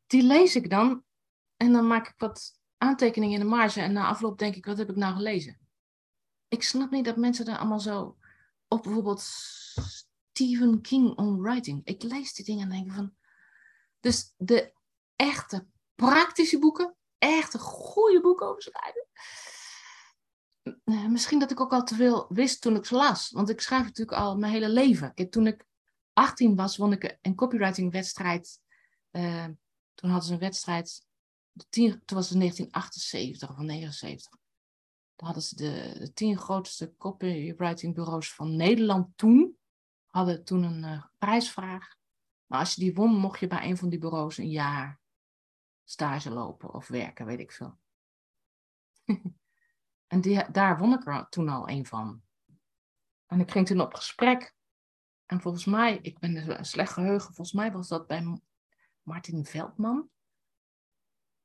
Die 0.08 0.24
lees 0.24 0.56
ik 0.56 0.70
dan 0.70 1.04
en 1.58 1.72
dan 1.72 1.88
maak 1.88 2.08
ik 2.08 2.14
wat 2.18 2.60
aantekeningen 2.78 3.40
in 3.40 3.46
de 3.46 3.56
marge 3.56 3.82
en 3.82 3.94
na 3.94 4.08
afloop 4.08 4.38
denk 4.38 4.56
ik, 4.56 4.66
wat 4.66 4.78
heb 4.78 4.90
ik 4.90 4.96
nou 4.96 5.16
gelezen? 5.16 5.60
Ik 6.48 6.64
snap 6.64 6.92
niet 6.92 7.06
dat 7.06 7.18
mensen 7.18 7.46
daar 7.46 7.58
allemaal 7.58 7.80
zo 7.80 8.18
op 8.68 8.84
bijvoorbeeld 8.84 9.22
Stephen 9.22 10.82
King 10.82 11.18
on 11.18 11.42
writing. 11.42 11.82
Ik 11.84 12.04
lees 12.04 12.34
die 12.34 12.46
dingen 12.46 12.64
en 12.64 12.70
denk 12.70 12.92
van. 12.92 13.14
Dus 14.00 14.34
de 14.38 14.74
echte 15.16 15.68
praktische 15.96 16.60
boeken, 16.60 16.96
echte 17.26 17.60
goede 17.60 18.22
boeken 18.22 18.48
over 18.48 18.62
schrijven. 18.62 19.08
Eh, 20.84 21.08
misschien 21.08 21.40
dat 21.40 21.52
ik 21.52 21.60
ook 21.60 21.72
al 21.72 21.84
te 21.84 21.96
veel 21.96 22.26
wist 22.30 22.62
toen 22.62 22.76
ik 22.76 22.86
ze 22.86 22.96
las. 22.96 23.32
Want 23.32 23.50
ik 23.50 23.62
schrijf 23.62 23.84
natuurlijk 23.84 24.18
al 24.18 24.38
mijn 24.38 24.52
hele 24.52 24.70
leven. 24.70 25.14
Kijk, 25.14 25.32
toen 25.32 25.48
ik 25.48 25.66
18 26.14 26.56
was, 26.56 26.78
won 26.78 26.92
ik 26.92 27.18
een 27.22 27.36
copywriting 27.36 27.92
wedstrijd. 27.92 28.60
Uh, 29.12 29.46
toen 29.94 30.10
hadden 30.10 30.28
ze 30.28 30.34
een 30.34 30.40
wedstrijd. 30.40 31.06
Tien, 31.70 32.02
toen 32.06 32.18
was 32.18 32.30
het 32.30 32.40
1978 32.40 33.50
of 33.50 33.58
79. 33.58 34.30
Toen 35.16 35.28
hadden 35.28 35.44
ze 35.44 35.56
de, 35.56 35.96
de 36.00 36.14
tien 36.14 36.38
grootste 36.38 36.94
copywriting 36.98 37.96
bureaus 37.96 38.34
van 38.34 38.56
Nederland 38.56 39.18
toen 39.18 39.58
hadden 40.06 40.44
toen 40.44 40.64
een 40.64 40.84
uh, 40.84 41.04
prijsvraag. 41.18 41.96
Maar 42.46 42.60
als 42.60 42.74
je 42.74 42.82
die 42.82 42.94
won, 42.94 43.16
mocht 43.16 43.40
je 43.40 43.48
bij 43.48 43.64
een 43.70 43.78
van 43.78 43.90
die 43.90 44.00
bureaus 44.00 44.38
een 44.38 44.50
jaar 44.50 45.00
stage 45.86 46.30
lopen 46.30 46.74
of 46.74 46.88
werken, 46.88 47.26
weet 47.26 47.40
ik 47.40 47.52
veel. 47.52 47.78
en 50.14 50.22
die, 50.22 50.52
daar 50.52 50.78
won 50.78 50.94
ik 50.94 51.08
er 51.08 51.30
toen 51.30 51.50
al 51.50 51.70
een 51.70 51.86
van. 51.86 52.24
En 53.26 53.40
ik 53.40 53.52
ging 53.52 53.68
toen 53.68 53.82
op 53.82 53.94
gesprek. 53.94 54.56
En 55.26 55.42
volgens 55.42 55.66
mij, 55.66 56.00
ik 56.02 56.20
ben 56.20 56.58
een 56.58 56.66
slecht 56.66 56.94
geheugen, 56.94 57.34
volgens 57.34 57.54
mij 57.54 57.72
was 57.72 57.88
dat 57.88 58.08
bij 58.08 58.40
Martin 59.02 59.46
Veldman. 59.46 60.10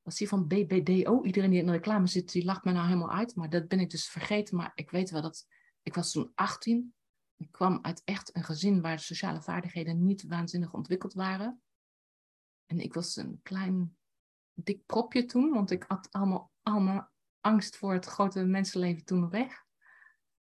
was 0.01 0.15
die 0.15 0.27
van 0.27 0.47
BBDO. 0.47 1.23
Iedereen 1.23 1.49
die 1.49 1.59
in 1.59 1.65
de 1.65 1.71
reclame 1.71 2.07
zit, 2.07 2.31
die 2.31 2.45
lacht 2.45 2.63
me 2.63 2.71
nou 2.71 2.85
helemaal 2.85 3.11
uit. 3.11 3.35
Maar 3.35 3.49
dat 3.49 3.67
ben 3.67 3.79
ik 3.79 3.89
dus 3.89 4.09
vergeten. 4.09 4.57
Maar 4.57 4.71
ik 4.75 4.91
weet 4.91 5.09
wel 5.09 5.21
dat, 5.21 5.47
ik 5.81 5.95
was 5.95 6.11
toen 6.11 6.31
18. 6.35 6.93
Ik 7.37 7.51
kwam 7.51 7.79
uit 7.81 8.01
echt 8.03 8.35
een 8.35 8.43
gezin 8.43 8.81
waar 8.81 8.99
sociale 8.99 9.41
vaardigheden 9.41 10.03
niet 10.03 10.23
waanzinnig 10.23 10.73
ontwikkeld 10.73 11.13
waren. 11.13 11.61
En 12.65 12.79
ik 12.79 12.93
was 12.93 13.15
een 13.15 13.39
klein, 13.43 13.97
dik 14.53 14.85
propje 14.85 15.25
toen, 15.25 15.53
want 15.53 15.71
ik 15.71 15.85
had 15.87 16.07
allemaal, 16.11 16.51
allemaal 16.61 17.09
angst 17.39 17.77
voor 17.77 17.93
het 17.93 18.05
grote 18.05 18.43
mensenleven 18.43 19.05
toen 19.05 19.29
weg. 19.29 19.65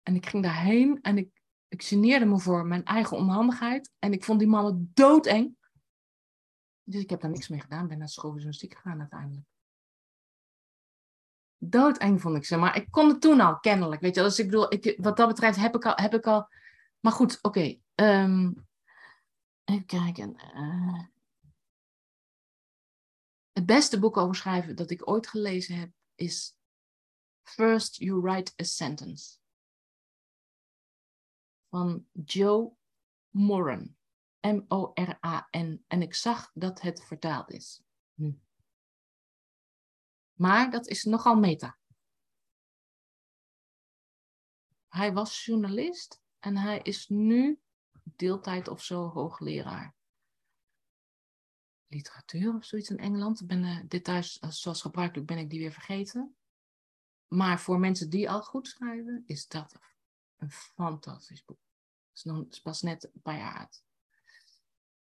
En 0.03 0.15
ik 0.15 0.25
ging 0.25 0.43
daarheen 0.43 1.01
en 1.01 1.17
ik, 1.17 1.41
ik 1.67 1.83
geneerde 1.83 2.25
me 2.25 2.39
voor 2.39 2.65
mijn 2.65 2.83
eigen 2.83 3.17
onhandigheid. 3.17 3.91
En 3.99 4.13
ik 4.13 4.23
vond 4.23 4.39
die 4.39 4.47
mannen 4.47 4.91
doodeng. 4.93 5.55
Dus 6.83 7.01
ik 7.01 7.09
heb 7.09 7.21
daar 7.21 7.31
niks 7.31 7.47
mee 7.47 7.61
gedaan. 7.61 7.87
Ben 7.87 7.97
naar 7.97 8.09
schooljournalistiek 8.09 8.75
gegaan 8.75 8.99
uiteindelijk. 8.99 9.47
Doodeng 11.57 12.21
vond 12.21 12.35
ik 12.35 12.45
ze. 12.45 12.57
Maar 12.57 12.75
ik 12.75 12.91
kon 12.91 13.07
het 13.07 13.21
toen 13.21 13.39
al, 13.39 13.59
kennelijk. 13.59 14.01
Weet 14.01 14.15
je, 14.15 14.21
dus 14.21 14.39
ik 14.39 14.45
bedoel, 14.45 14.73
ik, 14.73 14.97
wat 14.97 15.17
dat 15.17 15.27
betreft 15.27 15.57
heb 15.57 15.75
ik 15.75 15.85
al... 15.85 15.93
Heb 15.95 16.13
ik 16.13 16.27
al 16.27 16.49
maar 16.99 17.11
goed, 17.11 17.39
oké. 17.41 17.77
Ehm, 17.95 18.51
even 19.63 19.85
kijken. 19.85 20.35
Uh, 20.55 21.03
het 23.51 23.65
beste 23.65 23.99
boek 23.99 24.17
over 24.17 24.35
schrijven 24.35 24.75
dat 24.75 24.89
ik 24.89 25.07
ooit 25.09 25.27
gelezen 25.27 25.75
heb 25.75 25.91
is 26.15 26.55
First 27.41 27.95
You 27.95 28.21
Write 28.21 28.53
a 28.61 28.63
Sentence 28.63 29.39
van 31.69 32.05
Joe 32.11 32.75
Moran. 33.29 33.95
M-O-R-A-N. 34.41 35.83
En 35.87 36.01
ik 36.01 36.13
zag 36.13 36.51
dat 36.53 36.81
het 36.81 37.03
vertaald 37.03 37.51
is. 37.51 37.81
Hm. 38.13 38.31
Maar 40.33 40.71
dat 40.71 40.87
is 40.87 41.03
nogal 41.03 41.35
meta. 41.35 41.77
Hij 44.87 45.13
was 45.13 45.45
journalist 45.45 46.21
en 46.39 46.57
hij 46.57 46.79
is 46.79 47.07
nu 47.07 47.61
deeltijd 48.03 48.67
of 48.67 48.83
zo 48.83 49.09
hoogleraar. 49.09 49.95
Literatuur 51.91 52.55
of 52.55 52.65
zoiets 52.65 52.89
in 52.89 52.97
Engeland. 52.97 53.47
Ben, 53.47 53.63
uh, 53.63 53.79
details, 53.87 54.39
uh, 54.43 54.49
zoals 54.49 54.81
gebruikelijk 54.81 55.27
ben 55.27 55.37
ik 55.37 55.49
die 55.49 55.59
weer 55.59 55.71
vergeten. 55.71 56.35
Maar 57.27 57.59
voor 57.59 57.79
mensen 57.79 58.09
die 58.09 58.29
al 58.29 58.41
goed 58.41 58.67
schrijven, 58.67 59.23
is 59.25 59.47
dat 59.47 59.75
een 60.37 60.51
fantastisch 60.51 61.45
boek. 61.45 61.59
Het 62.07 62.17
is, 62.17 62.23
nog, 62.23 62.45
is 62.49 62.61
pas 62.61 62.81
net 62.81 63.03
een 63.03 63.21
paar 63.21 63.37
jaar 63.37 63.53
uit. 63.53 63.83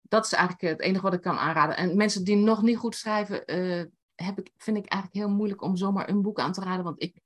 Dat 0.03 0.25
is 0.25 0.33
eigenlijk 0.33 0.79
het 0.79 0.81
enige 0.81 1.03
wat 1.03 1.15
ik 1.15 1.21
kan 1.21 1.39
aanraden. 1.39 1.77
En 1.77 1.97
mensen 1.97 2.25
die 2.25 2.37
nog 2.37 2.63
niet 2.63 2.77
goed 2.77 2.95
schrijven, 2.95 3.55
uh, 3.57 3.85
heb 4.15 4.39
ik, 4.39 4.53
vind 4.57 4.77
ik 4.77 4.87
eigenlijk 4.87 5.25
heel 5.25 5.37
moeilijk 5.37 5.63
om 5.63 5.77
zomaar 5.77 6.09
een 6.09 6.23
boek 6.23 6.39
aan 6.39 6.53
te 6.53 6.61
raden. 6.61 6.85
Want 6.85 7.03
ik. 7.03 7.15
Nee, 7.15 7.23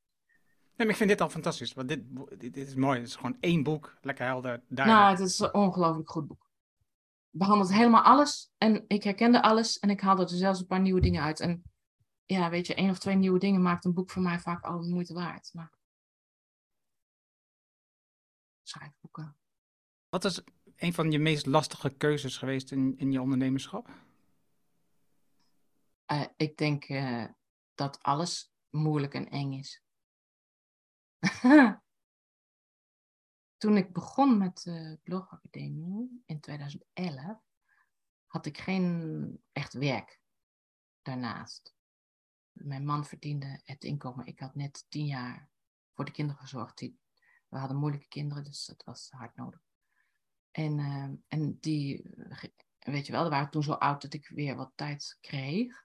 maar 0.76 0.88
ik 0.88 0.96
vind 0.96 1.10
dit 1.10 1.20
al 1.20 1.28
fantastisch. 1.28 1.74
Want 1.74 1.88
dit, 1.88 2.02
dit, 2.38 2.56
is 2.56 2.74
mooi. 2.74 2.98
Het 2.98 3.08
is 3.08 3.16
gewoon 3.16 3.36
één 3.40 3.62
boek. 3.62 3.98
Lekker 4.00 4.24
helder. 4.26 4.62
Duidelijk. 4.68 5.04
Nou, 5.04 5.16
het 5.16 5.28
is 5.28 5.38
een 5.38 5.54
ongelooflijk 5.54 6.10
goed 6.10 6.26
boek. 6.26 6.49
Behandelt 7.30 7.72
helemaal 7.72 8.02
alles. 8.02 8.50
En 8.58 8.84
ik 8.86 9.02
herkende 9.02 9.42
alles. 9.42 9.78
En 9.78 9.90
ik 9.90 10.00
haalde 10.00 10.22
er 10.22 10.28
zelfs 10.28 10.60
een 10.60 10.66
paar 10.66 10.80
nieuwe 10.80 11.00
dingen 11.00 11.22
uit. 11.22 11.40
En 11.40 11.62
ja, 12.24 12.50
weet 12.50 12.66
je, 12.66 12.74
één 12.74 12.90
of 12.90 12.98
twee 12.98 13.16
nieuwe 13.16 13.38
dingen 13.38 13.62
maakt 13.62 13.84
een 13.84 13.94
boek 13.94 14.10
voor 14.10 14.22
mij 14.22 14.38
vaak 14.38 14.64
al 14.64 14.80
de 14.80 14.88
moeite 14.88 15.14
waard. 15.14 15.50
Maar... 15.52 15.72
Schrijfboeken. 18.62 19.36
Wat 20.08 20.24
is 20.24 20.42
een 20.76 20.92
van 20.92 21.10
je 21.10 21.18
meest 21.18 21.46
lastige 21.46 21.90
keuzes 21.90 22.36
geweest 22.36 22.72
in, 22.72 22.98
in 22.98 23.12
je 23.12 23.20
ondernemerschap? 23.20 23.88
Uh, 26.12 26.24
ik 26.36 26.56
denk 26.56 26.88
uh, 26.88 27.24
dat 27.74 28.02
alles 28.02 28.52
moeilijk 28.70 29.14
en 29.14 29.28
eng 29.28 29.52
is. 29.52 29.82
Toen 33.60 33.76
ik 33.76 33.92
begon 33.92 34.38
met 34.38 34.62
de 34.62 34.98
blogacademie 35.02 36.22
in 36.26 36.40
2011, 36.40 37.38
had 38.26 38.46
ik 38.46 38.58
geen 38.58 39.42
echt 39.52 39.72
werk 39.72 40.20
daarnaast. 41.02 41.74
Mijn 42.52 42.84
man 42.84 43.04
verdiende 43.04 43.60
het 43.64 43.84
inkomen. 43.84 44.26
Ik 44.26 44.40
had 44.40 44.54
net 44.54 44.86
tien 44.88 45.06
jaar 45.06 45.48
voor 45.94 46.04
de 46.04 46.10
kinderen 46.10 46.40
gezorgd. 46.40 46.80
we 47.48 47.58
hadden 47.58 47.76
moeilijke 47.76 48.08
kinderen, 48.08 48.44
dus 48.44 48.66
het 48.66 48.84
was 48.84 49.10
hard 49.10 49.36
nodig. 49.36 49.62
En, 50.50 50.78
uh, 50.78 51.10
en 51.28 51.58
die, 51.60 52.02
weet 52.78 53.06
je 53.06 53.12
wel, 53.12 53.22
die 53.22 53.30
waren 53.30 53.50
toen 53.50 53.62
zo 53.62 53.72
oud 53.72 54.02
dat 54.02 54.14
ik 54.14 54.28
weer 54.28 54.56
wat 54.56 54.72
tijd 54.74 55.18
kreeg. 55.20 55.84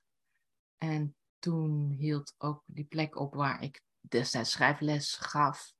En 0.77 1.15
toen 1.39 1.89
hield 1.91 2.35
ook 2.37 2.63
die 2.65 2.85
plek 2.85 3.15
op 3.15 3.33
waar 3.33 3.63
ik 3.63 3.83
destijds 3.99 4.51
schrijfles 4.51 5.15
gaf. 5.15 5.74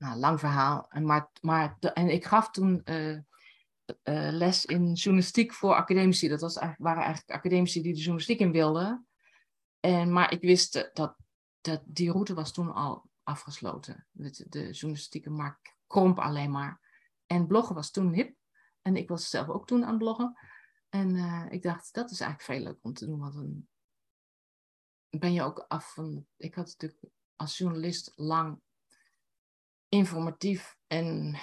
Nou, 0.00 0.18
lang 0.18 0.38
verhaal. 0.40 0.90
En, 0.90 1.04
maar, 1.04 1.30
maar, 1.40 1.76
en 1.78 2.08
ik 2.08 2.24
gaf 2.24 2.50
toen 2.50 2.80
uh, 2.84 3.12
uh, 3.12 3.22
les 4.32 4.64
in 4.64 4.92
journalistiek 4.92 5.52
voor 5.52 5.74
academici. 5.74 6.28
Dat 6.28 6.40
was 6.40 6.54
waren 6.78 7.02
eigenlijk 7.02 7.30
academici 7.30 7.82
die 7.82 7.92
de 7.92 7.98
journalistiek 7.98 8.38
in 8.38 8.52
wilden. 8.52 9.06
En, 9.80 10.12
maar 10.12 10.32
ik 10.32 10.40
wist 10.40 10.90
dat, 10.92 11.16
dat 11.60 11.82
die 11.84 12.10
route 12.10 12.34
was 12.34 12.52
toen 12.52 12.72
al 12.72 13.10
afgesloten. 13.22 14.06
De, 14.10 14.46
de 14.48 14.70
journalistieke 14.70 15.30
markt 15.30 15.74
kromp 15.86 16.18
alleen 16.18 16.50
maar. 16.50 16.80
En 17.26 17.46
bloggen 17.46 17.74
was 17.74 17.90
toen 17.90 18.12
hip. 18.12 18.36
En 18.82 18.96
ik 18.96 19.08
was 19.08 19.30
zelf 19.30 19.48
ook 19.48 19.66
toen 19.66 19.82
aan 19.82 19.88
het 19.88 19.98
bloggen. 19.98 20.38
En 20.88 21.14
uh, 21.14 21.46
ik 21.50 21.62
dacht, 21.62 21.94
dat 21.94 22.10
is 22.10 22.20
eigenlijk 22.20 22.52
veel 22.52 22.72
leuk 22.72 22.84
om 22.84 22.92
te 22.92 23.06
doen. 23.06 23.18
Want 23.18 23.34
dan 23.34 23.68
ben 25.08 25.32
je 25.32 25.42
ook 25.42 25.64
af 25.68 25.94
van... 25.94 26.26
Ik 26.36 26.54
had 26.54 26.66
natuurlijk 26.66 27.12
als 27.36 27.58
journalist 27.58 28.12
lang 28.14 28.60
informatief 29.90 30.76
en 30.86 31.36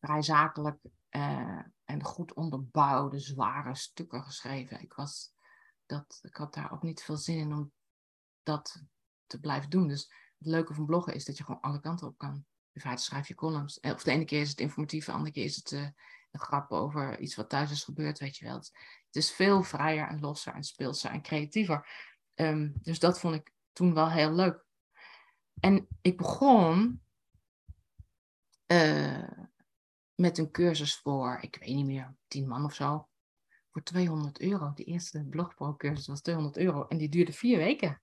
vrij 0.00 0.22
zakelijk 0.22 0.78
uh, 1.10 1.62
en 1.84 2.02
goed 2.02 2.34
onderbouwde, 2.34 3.18
zware 3.18 3.74
stukken 3.74 4.22
geschreven. 4.22 4.80
Ik, 4.80 4.92
was 4.94 5.32
dat, 5.86 6.18
ik 6.22 6.36
had 6.36 6.54
daar 6.54 6.72
ook 6.72 6.82
niet 6.82 7.02
veel 7.02 7.16
zin 7.16 7.38
in 7.38 7.52
om 7.52 7.72
dat 8.42 8.82
te 9.26 9.40
blijven 9.40 9.70
doen. 9.70 9.88
Dus 9.88 10.02
het 10.38 10.46
leuke 10.48 10.74
van 10.74 10.86
bloggen 10.86 11.14
is 11.14 11.24
dat 11.24 11.36
je 11.36 11.44
gewoon 11.44 11.60
alle 11.60 11.80
kanten 11.80 12.06
op 12.06 12.18
kan. 12.18 12.44
In 12.72 12.80
feite 12.80 13.02
schrijf 13.02 13.28
je 13.28 13.34
columns. 13.34 13.80
Eh, 13.80 13.92
of 13.92 14.02
de 14.02 14.10
ene 14.10 14.24
keer 14.24 14.40
is 14.40 14.50
het 14.50 14.60
informatief, 14.60 15.04
de 15.04 15.12
andere 15.12 15.32
keer 15.32 15.44
is 15.44 15.56
het 15.56 15.70
uh, 15.70 15.88
een 16.30 16.40
grap 16.40 16.70
over 16.70 17.18
iets 17.18 17.34
wat 17.34 17.48
thuis 17.48 17.70
is 17.70 17.84
gebeurd, 17.84 18.18
weet 18.18 18.36
je 18.36 18.44
wel. 18.44 18.54
Het, 18.54 18.72
is 19.10 19.32
veel 19.32 19.62
vrijer 19.62 20.08
en 20.08 20.20
losser 20.20 20.54
en 20.54 20.62
speelser 20.62 21.10
en 21.10 21.22
creatiever. 21.22 21.88
Um, 22.34 22.74
dus 22.82 22.98
dat 22.98 23.20
vond 23.20 23.34
ik 23.34 23.52
toen 23.72 23.94
wel 23.94 24.10
heel 24.10 24.32
leuk. 24.32 24.64
En 25.60 25.88
ik 26.00 26.16
begon 26.16 27.03
uh, 28.66 29.28
met 30.14 30.38
een 30.38 30.50
cursus 30.50 30.96
voor, 30.96 31.38
ik 31.40 31.56
weet 31.60 31.74
niet 31.74 31.86
meer, 31.86 32.16
tien 32.26 32.48
man 32.48 32.64
of 32.64 32.74
zo. 32.74 33.08
Voor 33.70 33.82
200 33.82 34.40
euro. 34.40 34.72
De 34.74 34.84
eerste 34.84 35.24
blogpro-cursus 35.24 36.06
was 36.06 36.20
200 36.20 36.56
euro. 36.56 36.86
En 36.86 36.96
die 36.96 37.08
duurde 37.08 37.32
vier 37.32 37.58
weken. 37.58 38.02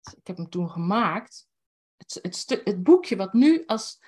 Dus 0.00 0.14
ik 0.14 0.26
heb 0.26 0.36
hem 0.36 0.48
toen 0.48 0.70
gemaakt. 0.70 1.48
Het, 1.96 2.18
het, 2.22 2.60
het 2.64 2.82
boekje 2.82 3.16
wat 3.16 3.32
nu 3.32 3.66
als 3.66 3.98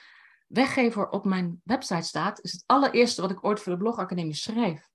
weggever 0.46 1.08
op 1.08 1.24
mijn 1.24 1.60
website 1.64 2.06
staat, 2.06 2.40
is 2.40 2.52
het 2.52 2.62
allereerste 2.66 3.20
wat 3.20 3.30
ik 3.30 3.44
ooit 3.44 3.60
voor 3.60 3.72
de 3.72 3.78
blogacademie 3.78 4.34
schreef. 4.34 4.88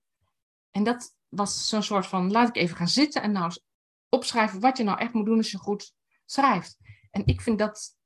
En 0.70 0.84
dat 0.84 1.14
was 1.28 1.68
zo'n 1.68 1.82
soort 1.82 2.06
van, 2.06 2.30
laat 2.30 2.48
ik 2.48 2.56
even 2.56 2.76
gaan 2.76 2.88
zitten 2.88 3.22
en 3.22 3.32
nou 3.32 3.44
eens 3.44 3.64
opschrijven 4.08 4.60
wat 4.60 4.76
je 4.76 4.84
nou 4.84 4.98
echt 4.98 5.12
moet 5.12 5.26
doen 5.26 5.36
als 5.36 5.50
je 5.50 5.58
goed 5.58 5.94
schrijft. 6.24 6.78
En 7.10 7.26
ik 7.26 7.40
vind 7.40 7.58
dat 7.58 7.96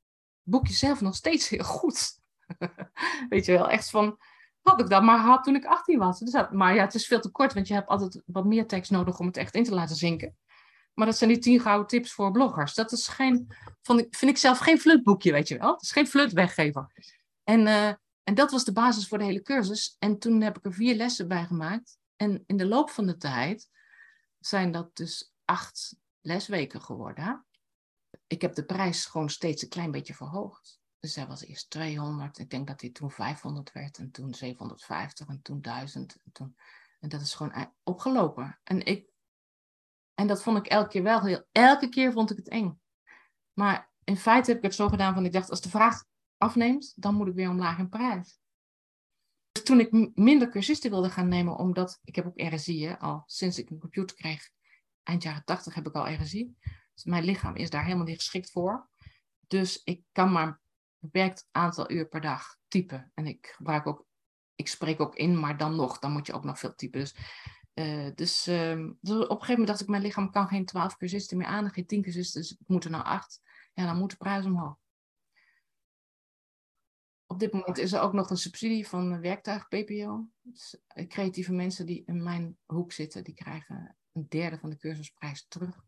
boekje 0.43 0.75
zelf 0.75 1.01
nog 1.01 1.15
steeds 1.15 1.49
heel 1.49 1.65
goed. 1.65 2.18
Weet 3.29 3.45
je 3.45 3.53
wel, 3.53 3.71
echt 3.71 3.91
van, 3.91 4.19
had 4.63 4.81
ik 4.81 4.89
dat 4.89 5.03
maar 5.03 5.19
gehad 5.19 5.45
toen 5.45 5.55
ik 5.55 5.65
18 5.65 5.99
was. 5.99 6.19
Dus 6.19 6.45
maar 6.51 6.75
ja, 6.75 6.85
het 6.85 6.95
is 6.95 7.07
veel 7.07 7.21
te 7.21 7.31
kort, 7.31 7.55
want 7.55 7.69
je 7.69 7.75
hebt 7.75 7.89
altijd 7.89 8.23
wat 8.27 8.45
meer 8.45 8.67
tekst 8.67 8.91
nodig 8.91 9.19
om 9.19 9.27
het 9.27 9.37
echt 9.37 9.55
in 9.55 9.65
te 9.65 9.75
laten 9.75 9.97
zinken. 9.97 10.37
Maar 10.95 11.07
dat 11.07 11.17
zijn 11.17 11.31
die 11.31 11.39
10 11.39 11.61
gouden 11.61 11.87
tips 11.87 12.13
voor 12.13 12.31
bloggers. 12.31 12.75
Dat 12.75 12.93
is 12.93 13.09
geen, 13.09 13.53
vind 13.83 14.23
ik 14.23 14.37
zelf 14.37 14.59
geen 14.59 14.79
flutboekje, 14.79 15.33
weet 15.33 15.49
je 15.49 15.59
wel. 15.59 15.73
Het 15.73 15.83
is 15.83 15.91
geen 15.91 16.07
flutweggever. 16.07 16.93
En, 17.45 17.61
uh, 17.61 17.89
en 18.23 18.35
dat 18.35 18.51
was 18.51 18.65
de 18.65 18.73
basis 18.73 19.09
voor 19.09 19.19
de 19.19 19.25
hele 19.25 19.43
cursus. 19.43 19.97
En 19.99 20.19
toen 20.19 20.41
heb 20.41 20.59
ik 20.59 20.65
er 20.65 20.73
vier 20.73 20.95
lessen 20.95 21.29
bij 21.29 21.45
gemaakt. 21.45 21.99
En 22.17 22.43
in 22.47 22.57
de 22.57 22.67
loop 22.67 22.91
van 22.91 23.07
de 23.07 23.17
tijd 23.17 23.69
zijn 24.39 24.71
dat 24.71 24.97
dus 24.97 25.33
acht 25.45 25.97
lesweken 26.21 26.83
geworden. 26.83 27.47
Ik 28.27 28.43
heb 28.43 28.55
de 28.55 28.65
prijs 28.65 29.05
gewoon 29.05 29.31
steeds 29.31 29.63
een 29.63 29.69
klein 29.69 29.91
beetje 29.91 30.15
verhoogd. 30.15 30.78
Dus 31.01 31.15
hij 31.15 31.27
was 31.27 31.45
eerst 31.45 31.71
200. 31.71 32.39
Ik 32.39 32.51
denk 32.51 32.67
dat 32.67 32.81
hij 32.81 32.91
toen 32.91 33.11
500 33.11 33.73
werd. 33.73 33.99
En 33.99 34.11
toen 34.11 34.35
750. 34.35 35.29
En 35.29 35.43
toen 35.43 35.61
1000. 35.61 36.17
En, 36.25 36.33
toen, 36.33 36.57
en 37.01 37.09
dat 37.09 37.21
is 37.21 37.35
gewoon 37.35 37.73
opgelopen. 37.83 38.61
En, 38.65 38.85
ik, 38.85 39.11
en 40.15 40.27
dat 40.27 40.43
vond 40.43 40.59
ik 40.59 40.67
elke 40.67 40.89
keer 40.89 41.03
wel 41.03 41.25
heel... 41.25 41.47
Elke 41.53 41.89
keer 41.89 42.13
vond 42.13 42.31
ik 42.31 42.37
het 42.37 42.49
eng. 42.49 42.81
Maar 43.53 43.91
in 44.05 44.17
feite 44.17 44.49
heb 44.49 44.59
ik 44.59 44.65
het 44.65 44.75
zo 44.75 44.89
gedaan 44.89 45.15
van... 45.15 45.25
Ik 45.25 45.33
dacht, 45.33 45.51
als 45.51 45.61
de 45.61 45.71
vraag 45.71 46.05
afneemt, 46.37 46.93
dan 46.97 47.15
moet 47.15 47.29
ik 47.29 47.35
weer 47.35 47.51
omlaag 47.51 47.79
in 47.79 47.89
prijs. 47.89 48.39
Dus 49.53 49.63
toen 49.63 49.81
ik 49.81 50.15
minder 50.15 50.49
cursisten 50.49 50.91
wilde 50.91 51.11
gaan 51.11 51.29
nemen, 51.29 51.57
omdat 51.57 52.01
ik 52.05 52.17
heb 52.17 52.27
ook 52.27 52.41
RSI 52.55 52.97
al 52.99 53.23
sinds 53.27 53.59
ik 53.59 53.71
een 53.71 53.79
computer 53.79 54.17
kreeg, 54.17 54.51
eind 55.03 55.23
jaren 55.23 55.45
tachtig 55.45 55.75
heb 55.75 55.87
ik 55.87 55.95
al 55.95 56.13
RSI. 56.13 56.55
Dus 56.95 57.05
mijn 57.05 57.25
lichaam 57.25 57.57
is 57.57 57.71
daar 57.71 57.85
helemaal 57.85 58.05
niet 58.05 58.17
geschikt 58.17 58.51
voor. 58.51 58.89
Dus 59.47 59.83
ik 59.85 60.03
kan 60.13 60.33
maar 60.33 60.61
beperkt 60.99 61.49
aantal 61.51 61.91
uur 61.91 62.09
per 62.09 62.21
dag 62.21 62.57
typen. 62.69 63.11
En 63.15 63.27
ik 63.27 63.47
gebruik 63.57 63.87
ook, 63.87 64.07
ik 64.55 64.69
spreek 64.69 65.01
ook 65.01 65.17
in, 65.17 65.41
maar 65.41 65.57
dan 65.57 65.77
nog, 65.77 65.99
dan 65.99 66.13
moet 66.13 66.27
je 66.27 66.33
ook 66.33 66.45
nog 66.45 66.59
veel 66.59 66.75
typen. 66.75 67.01
Dus, 67.01 67.15
uh, 67.75 68.11
dus, 68.15 68.49
uh, 68.49 68.91
dus, 69.01 69.17
op 69.17 69.21
een 69.21 69.29
gegeven 69.29 69.49
moment 69.49 69.67
dacht 69.67 69.81
ik, 69.81 69.89
mijn 69.89 70.03
lichaam 70.03 70.31
kan 70.31 70.49
geen 70.49 70.65
twaalf 70.65 70.97
cursisten 70.97 71.37
meer 71.37 71.47
aan, 71.47 71.71
geen 71.71 71.87
tien 71.87 72.03
cursisten, 72.03 72.41
dus 72.41 72.53
ik 72.53 72.69
moet 72.69 72.85
er 72.85 72.91
nou 72.91 73.05
acht. 73.05 73.41
Ja, 73.75 73.87
dan 73.87 73.99
moet 73.99 74.11
de 74.11 74.17
prijs 74.17 74.45
omhoog. 74.45 74.77
Op 77.27 77.39
dit 77.39 77.53
moment 77.53 77.79
is 77.79 77.93
er 77.93 78.01
ook 78.01 78.13
nog 78.13 78.31
een 78.31 78.37
subsidie 78.37 78.89
van 78.89 79.21
werktuig 79.21 79.69
PPO. 79.69 80.29
Dus 80.41 80.81
eh, 80.87 81.07
creatieve 81.07 81.53
mensen 81.53 81.87
die 81.87 82.03
in 82.07 82.23
mijn 82.23 82.59
hoek 82.67 82.93
zitten, 82.93 83.25
die 83.25 83.35
krijgen 83.35 83.97
een 84.13 84.27
derde 84.29 84.59
van 84.59 84.71
de 84.71 84.77
cursusprijs 84.77 85.47
terug. 85.49 85.85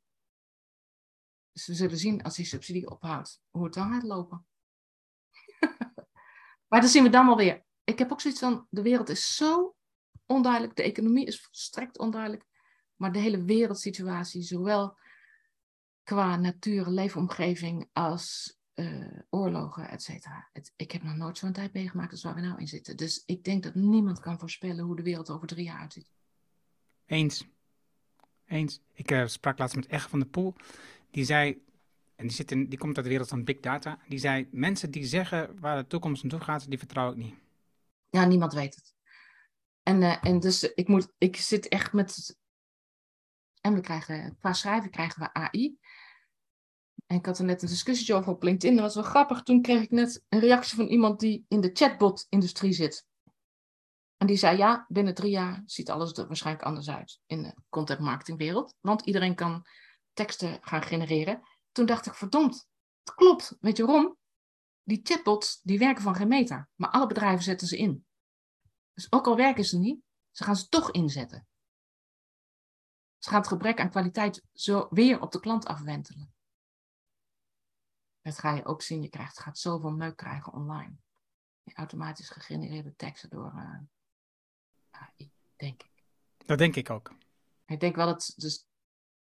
Dus 1.52 1.66
we 1.66 1.74
zullen 1.74 1.98
zien 1.98 2.22
als 2.22 2.36
die 2.36 2.44
subsidie 2.44 2.90
ophoudt, 2.90 3.42
hoe 3.50 3.64
het 3.64 3.74
dan 3.74 3.92
gaat 3.92 4.02
lopen. 4.02 4.46
Maar 6.70 6.80
dat 6.80 6.90
zien 6.90 7.02
we 7.02 7.08
dan 7.08 7.26
wel 7.26 7.36
weer. 7.36 7.64
Ik 7.84 7.98
heb 7.98 8.12
ook 8.12 8.20
zoiets 8.20 8.40
van, 8.40 8.66
de 8.70 8.82
wereld 8.82 9.08
is 9.08 9.36
zo 9.36 9.74
onduidelijk, 10.26 10.76
de 10.76 10.82
economie 10.82 11.26
is 11.26 11.40
volstrekt 11.40 11.98
onduidelijk, 11.98 12.44
maar 12.96 13.12
de 13.12 13.18
hele 13.18 13.44
wereldsituatie, 13.44 14.42
zowel 14.42 14.98
qua 16.02 16.36
natuur 16.36 16.86
leefomgeving 16.86 17.88
als 17.92 18.58
uh, 18.74 19.18
oorlogen, 19.30 19.88
et 19.88 20.02
cetera. 20.02 20.50
Ik 20.76 20.92
heb 20.92 21.02
nog 21.02 21.16
nooit 21.16 21.38
zo'n 21.38 21.52
tijd 21.52 21.72
meegemaakt 21.72 22.12
als 22.12 22.22
waar 22.22 22.34
we 22.34 22.40
nou 22.40 22.58
in 22.58 22.68
zitten. 22.68 22.96
Dus 22.96 23.22
ik 23.26 23.44
denk 23.44 23.62
dat 23.62 23.74
niemand 23.74 24.20
kan 24.20 24.38
voorspellen 24.38 24.84
hoe 24.84 24.96
de 24.96 25.02
wereld 25.02 25.30
over 25.30 25.46
drie 25.46 25.64
jaar 25.64 25.80
uitziet. 25.80 26.10
Eens. 27.06 27.44
Eens. 28.46 28.80
Ik 28.92 29.10
uh, 29.10 29.26
sprak 29.26 29.58
laatst 29.58 29.76
met 29.76 29.88
Ege 29.88 30.08
van 30.08 30.18
der 30.18 30.28
Poel. 30.28 30.54
Die 31.10 31.24
zei, 31.24 31.62
en 32.20 32.26
die, 32.26 32.36
zit 32.36 32.50
in, 32.50 32.68
die 32.68 32.78
komt 32.78 32.96
uit 32.96 33.04
de 33.04 33.10
wereld 33.10 33.28
van 33.28 33.44
big 33.44 33.60
data. 33.60 33.98
Die 34.08 34.18
zei, 34.18 34.48
mensen 34.50 34.90
die 34.90 35.04
zeggen 35.04 35.60
waar 35.60 35.76
de 35.76 35.86
toekomst 35.86 36.22
naartoe 36.22 36.40
gaat, 36.40 36.68
die 36.68 36.78
vertrouw 36.78 37.10
ik 37.10 37.16
niet. 37.16 37.34
Ja, 38.10 38.24
niemand 38.24 38.52
weet 38.52 38.74
het. 38.74 38.94
En, 39.82 40.02
uh, 40.02 40.24
en 40.24 40.40
dus 40.40 40.62
ik, 40.62 40.88
moet, 40.88 41.12
ik 41.18 41.36
zit 41.36 41.68
echt 41.68 41.92
met... 41.92 42.38
En 43.60 43.74
we 43.74 43.80
krijgen, 43.80 44.36
qua 44.40 44.52
schrijven 44.52 44.90
krijgen 44.90 45.22
we 45.22 45.32
AI. 45.32 45.78
En 47.06 47.16
ik 47.16 47.26
had 47.26 47.38
er 47.38 47.44
net 47.44 47.62
een 47.62 47.68
discussie 47.68 48.14
over 48.14 48.32
op 48.32 48.42
LinkedIn. 48.42 48.76
Dat 48.76 48.84
was 48.84 48.94
wel 48.94 49.04
grappig. 49.04 49.42
Toen 49.42 49.62
kreeg 49.62 49.82
ik 49.82 49.90
net 49.90 50.24
een 50.28 50.40
reactie 50.40 50.76
van 50.76 50.86
iemand 50.86 51.20
die 51.20 51.44
in 51.48 51.60
de 51.60 51.70
chatbot-industrie 51.72 52.72
zit. 52.72 53.06
En 54.16 54.26
die 54.26 54.36
zei, 54.36 54.56
ja, 54.56 54.86
binnen 54.88 55.14
drie 55.14 55.30
jaar 55.30 55.62
ziet 55.66 55.90
alles 55.90 56.12
er 56.12 56.26
waarschijnlijk 56.26 56.66
anders 56.66 56.90
uit 56.90 57.20
in 57.26 57.42
de 57.42 57.54
content 57.68 58.00
marketing 58.00 58.38
wereld. 58.38 58.74
Want 58.80 59.02
iedereen 59.02 59.34
kan 59.34 59.66
teksten 60.12 60.58
gaan 60.60 60.82
genereren. 60.82 61.42
Toen 61.72 61.86
dacht 61.86 62.06
ik, 62.06 62.14
verdomd, 62.14 62.68
het 63.02 63.14
klopt. 63.14 63.56
Weet 63.60 63.76
je 63.76 63.86
waarom? 63.86 64.16
Die 64.82 65.00
chatbots, 65.02 65.60
die 65.62 65.78
werken 65.78 66.02
van 66.02 66.14
geen 66.14 66.28
meter. 66.28 66.68
Maar 66.74 66.90
alle 66.90 67.06
bedrijven 67.06 67.44
zetten 67.44 67.66
ze 67.66 67.76
in. 67.76 68.06
Dus 68.92 69.12
ook 69.12 69.26
al 69.26 69.36
werken 69.36 69.64
ze 69.64 69.78
niet, 69.78 70.02
ze 70.30 70.44
gaan 70.44 70.56
ze 70.56 70.68
toch 70.68 70.90
inzetten. 70.90 71.48
Ze 73.18 73.28
gaan 73.28 73.38
het 73.38 73.48
gebrek 73.48 73.80
aan 73.80 73.90
kwaliteit 73.90 74.44
zo 74.52 74.86
weer 74.90 75.20
op 75.20 75.32
de 75.32 75.40
klant 75.40 75.66
afwentelen. 75.66 76.34
Dat 78.22 78.38
ga 78.38 78.54
je 78.54 78.64
ook 78.64 78.82
zien. 78.82 79.02
Je 79.02 79.08
krijgt, 79.08 79.40
gaat 79.40 79.58
zoveel 79.58 79.90
meuk 79.90 80.16
krijgen 80.16 80.52
online. 80.52 80.96
Die 81.62 81.74
automatisch 81.74 82.28
gegenereerde 82.28 82.96
teksten 82.96 83.30
door 83.30 83.52
uh, 83.54 83.62
eh, 83.62 83.80
AI, 84.90 85.32
denk 85.56 85.82
ik. 85.82 86.04
Dat 86.36 86.58
denk 86.58 86.76
ik 86.76 86.90
ook. 86.90 87.14
Ik 87.64 87.80
denk 87.80 87.96
wel 87.96 88.06
dat 88.06 88.32
dus 88.36 88.66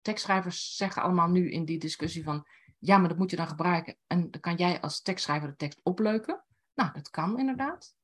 tekstschrijvers 0.09 0.77
zeggen 0.77 1.03
allemaal 1.03 1.29
nu 1.29 1.51
in 1.51 1.65
die 1.65 1.79
discussie 1.79 2.25
van 2.25 2.47
ja, 2.79 2.99
maar 2.99 3.09
dat 3.09 3.19
moet 3.19 3.31
je 3.31 3.37
dan 3.37 3.49
gebruiken. 3.49 3.97
En 4.07 4.31
dan 4.31 4.41
kan 4.41 4.57
jij 4.57 4.81
als 4.81 5.03
tekstschrijver 5.03 5.49
de 5.49 5.57
tekst 5.57 5.81
opleuken. 5.83 6.45
Nou, 6.75 6.93
dat 6.93 7.11
kan 7.11 7.39
inderdaad. 7.39 7.97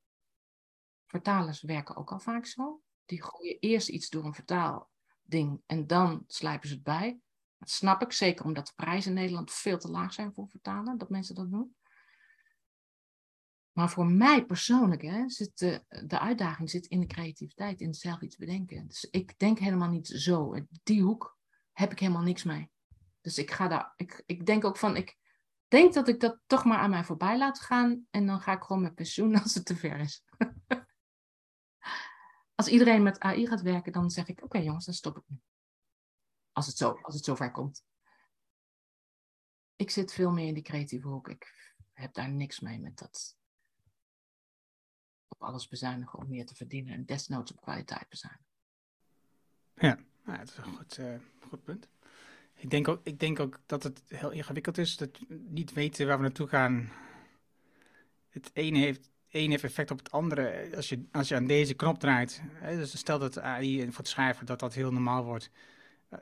Vertalers 1.06 1.62
werken 1.62 1.96
ook 1.96 2.12
al 2.12 2.18
vaak 2.18 2.46
zo. 2.46 2.82
Die 3.04 3.22
gooien 3.22 3.58
eerst 3.60 3.88
iets 3.88 4.08
door 4.08 4.24
een 4.24 4.34
vertaalding 4.34 5.62
en 5.66 5.86
dan 5.86 6.24
slijpen 6.26 6.68
ze 6.68 6.74
het 6.74 6.82
bij. 6.82 7.18
Dat 7.58 7.70
snap 7.70 8.02
ik, 8.02 8.12
zeker 8.12 8.44
omdat 8.44 8.66
de 8.66 8.72
prijzen 8.76 9.10
in 9.10 9.16
Nederland 9.16 9.52
veel 9.52 9.78
te 9.78 9.90
laag 9.90 10.12
zijn 10.12 10.32
voor 10.32 10.48
vertalen, 10.48 10.98
dat 10.98 11.10
mensen 11.10 11.34
dat 11.34 11.50
doen. 11.50 11.76
Maar 13.72 13.90
voor 13.90 14.06
mij 14.06 14.44
persoonlijk 14.44 15.02
hè, 15.02 15.28
zit 15.28 15.58
de, 15.58 15.84
de 16.06 16.18
uitdaging 16.18 16.70
zit 16.70 16.86
in 16.86 17.00
de 17.00 17.06
creativiteit, 17.06 17.80
in 17.80 17.94
zelf 17.94 18.20
iets 18.20 18.36
bedenken. 18.36 18.86
Dus 18.86 19.08
ik 19.10 19.38
denk 19.38 19.58
helemaal 19.58 19.90
niet 19.90 20.06
zo. 20.06 20.54
Die 20.82 21.02
hoek 21.02 21.33
heb 21.74 21.92
ik 21.92 21.98
helemaal 21.98 22.22
niks 22.22 22.42
mee. 22.42 22.70
Dus 23.20 23.38
ik 23.38 23.50
ga 23.50 23.68
daar, 23.68 23.92
ik, 23.96 24.22
ik 24.26 24.46
denk 24.46 24.64
ook 24.64 24.76
van, 24.76 24.96
ik 24.96 25.18
denk 25.68 25.94
dat 25.94 26.08
ik 26.08 26.20
dat 26.20 26.40
toch 26.46 26.64
maar 26.64 26.78
aan 26.78 26.90
mij 26.90 27.04
voorbij 27.04 27.38
laat 27.38 27.60
gaan. 27.60 28.06
En 28.10 28.26
dan 28.26 28.40
ga 28.40 28.52
ik 28.52 28.62
gewoon 28.62 28.82
met 28.82 28.94
pensioen 28.94 29.38
als 29.42 29.54
het 29.54 29.64
te 29.64 29.76
ver 29.76 29.98
is. 29.98 30.24
als 32.58 32.68
iedereen 32.68 33.02
met 33.02 33.20
AI 33.20 33.46
gaat 33.46 33.62
werken, 33.62 33.92
dan 33.92 34.10
zeg 34.10 34.28
ik, 34.28 34.42
oké 34.42 34.58
jongens, 34.58 34.84
dan 34.84 34.94
stop 34.94 35.16
ik 35.16 35.22
nu. 35.26 35.40
Als 36.52 36.66
het, 36.66 36.76
zo, 36.76 36.98
als 37.02 37.14
het 37.14 37.24
zover 37.24 37.50
komt. 37.50 37.84
Ik 39.76 39.90
zit 39.90 40.12
veel 40.12 40.30
meer 40.30 40.46
in 40.46 40.54
die 40.54 40.62
creatieve 40.62 41.08
hoek. 41.08 41.28
Ik 41.28 41.74
heb 41.92 42.14
daar 42.14 42.30
niks 42.30 42.60
mee 42.60 42.80
met 42.80 42.98
dat 42.98 43.36
op 45.28 45.42
alles 45.42 45.68
bezuinigen 45.68 46.18
om 46.18 46.28
meer 46.28 46.46
te 46.46 46.54
verdienen 46.54 46.94
en 46.94 47.04
desnoods 47.04 47.52
op 47.52 47.60
kwaliteit 47.60 48.08
bezuinigen. 48.08 48.46
Ja, 49.74 49.98
nou, 50.24 50.38
dat 50.38 50.48
is 50.48 50.56
een 50.56 50.76
goed, 50.76 50.98
uh, 50.98 51.20
punt. 51.58 51.88
Ik 52.54 52.70
denk, 52.70 52.88
ook, 52.88 53.00
ik 53.02 53.20
denk 53.20 53.40
ook 53.40 53.60
dat 53.66 53.82
het 53.82 54.02
heel 54.08 54.30
ingewikkeld 54.30 54.78
is 54.78 54.96
dat 54.96 55.10
niet 55.28 55.72
weten 55.72 56.06
waar 56.06 56.16
we 56.16 56.22
naartoe 56.22 56.46
gaan. 56.48 56.92
Het 58.28 58.50
ene 58.52 58.78
heeft, 58.78 59.10
een 59.30 59.50
heeft 59.50 59.64
effect 59.64 59.90
op 59.90 59.98
het 59.98 60.10
andere. 60.10 60.70
Als 60.76 60.88
je, 60.88 61.04
als 61.12 61.28
je 61.28 61.34
aan 61.34 61.46
deze 61.46 61.74
knop 61.74 61.98
draait, 61.98 62.42
hè, 62.52 62.76
dus 62.76 62.98
stel 62.98 63.18
dat 63.18 63.38
AI 63.38 63.84
voor 63.86 63.96
het 63.96 64.08
schrijven 64.08 64.46
dat 64.46 64.60
dat 64.60 64.74
heel 64.74 64.92
normaal 64.92 65.24
wordt 65.24 65.50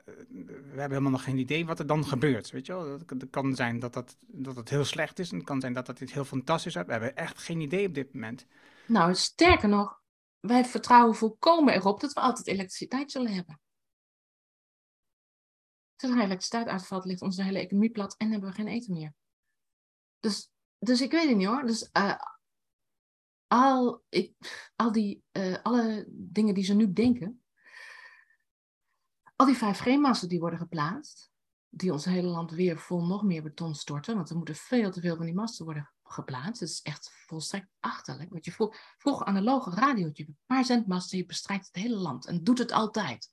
we 0.05 0.79
hebben 0.79 0.89
helemaal 0.89 1.11
nog 1.11 1.23
geen 1.23 1.37
idee 1.37 1.65
wat 1.65 1.79
er 1.79 1.87
dan 1.87 2.05
gebeurt. 2.05 2.51
Weet 2.51 2.65
je 2.65 2.73
wel? 2.73 2.99
Het 3.07 3.29
kan 3.29 3.55
zijn 3.55 3.79
dat, 3.79 3.93
dat, 3.93 4.17
dat 4.21 4.55
het 4.55 4.69
heel 4.69 4.85
slecht 4.85 5.19
is. 5.19 5.31
En 5.31 5.37
het 5.37 5.45
kan 5.45 5.61
zijn 5.61 5.73
dat 5.73 5.85
dat 5.85 5.99
iets 5.99 6.13
heel 6.13 6.25
fantastisch 6.25 6.75
is. 6.75 6.83
We 6.85 6.91
hebben 6.91 7.15
echt 7.15 7.39
geen 7.39 7.59
idee 7.59 7.87
op 7.87 7.93
dit 7.93 8.13
moment. 8.13 8.45
Nou, 8.85 9.15
sterker 9.15 9.69
nog, 9.69 10.01
wij 10.39 10.65
vertrouwen 10.65 11.15
volkomen 11.15 11.73
erop 11.73 11.99
dat 11.99 12.13
we 12.13 12.19
altijd 12.19 12.47
elektriciteit 12.47 13.11
zullen 13.11 13.33
hebben. 13.33 13.59
Er 16.03 16.09
elektriciteit 16.09 16.67
uitvalt, 16.67 17.05
ligt 17.05 17.21
onze 17.21 17.43
hele 17.43 17.59
economie 17.59 17.91
plat 17.91 18.15
en 18.17 18.31
hebben 18.31 18.49
we 18.49 18.55
geen 18.55 18.67
eten 18.67 18.93
meer. 18.93 19.13
Dus, 20.19 20.51
dus 20.77 21.01
ik 21.01 21.11
weet 21.11 21.27
het 21.27 21.37
niet 21.37 21.47
hoor. 21.47 21.65
Dus 21.65 21.89
uh, 21.97 22.15
al, 23.47 24.03
ik, 24.09 24.33
al 24.75 24.91
die, 24.91 25.23
uh, 25.31 25.57
alle 25.61 26.05
dingen 26.09 26.53
die 26.53 26.63
ze 26.63 26.73
nu 26.73 26.93
denken, 26.93 27.43
al 29.35 29.45
die 29.45 29.55
5G-masten 29.55 30.29
die 30.29 30.39
worden 30.39 30.59
geplaatst, 30.59 31.31
die 31.69 31.91
ons 31.91 32.05
hele 32.05 32.27
land 32.27 32.51
weer 32.51 32.77
vol 32.77 33.05
nog 33.05 33.23
meer 33.23 33.43
beton 33.43 33.75
storten, 33.75 34.15
want 34.15 34.29
er 34.29 34.35
moeten 34.35 34.55
veel 34.55 34.91
te 34.91 35.01
veel 35.01 35.15
van 35.15 35.25
die 35.25 35.33
masten 35.33 35.65
worden 35.65 35.91
geplaatst. 36.03 36.59
Het 36.59 36.69
is 36.69 36.81
echt 36.81 37.11
volstrekt 37.25 37.67
achterlijk. 37.79 38.29
Want 38.29 38.45
je 38.45 38.51
vroeg, 38.51 38.75
vroeg 38.97 39.23
analoge 39.23 39.69
radiootje, 39.69 40.27
een 40.27 40.37
paar 40.45 40.65
zendmasten, 40.65 41.17
je 41.17 41.25
bestrijkt 41.25 41.65
het 41.65 41.75
hele 41.75 41.95
land 41.95 42.25
en 42.25 42.43
doet 42.43 42.57
het 42.57 42.71
altijd. 42.71 43.31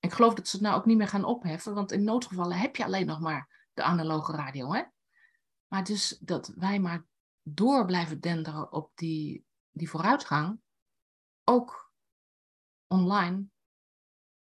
Ik 0.00 0.12
geloof 0.12 0.34
dat 0.34 0.48
ze 0.48 0.56
het 0.56 0.64
nou 0.64 0.76
ook 0.76 0.86
niet 0.86 0.96
meer 0.96 1.08
gaan 1.08 1.24
opheffen, 1.24 1.74
want 1.74 1.92
in 1.92 2.04
noodgevallen 2.04 2.58
heb 2.58 2.76
je 2.76 2.84
alleen 2.84 3.06
nog 3.06 3.20
maar 3.20 3.66
de 3.72 3.82
analoge 3.82 4.32
radio. 4.32 4.72
Hè? 4.72 4.82
Maar 5.66 5.84
dus 5.84 6.18
dat 6.20 6.52
wij 6.56 6.80
maar 6.80 7.06
door 7.42 7.84
blijven 7.84 8.20
denderen 8.20 8.72
op 8.72 8.90
die, 8.94 9.44
die 9.70 9.90
vooruitgang, 9.90 10.60
ook 11.44 11.92
online, 12.86 13.46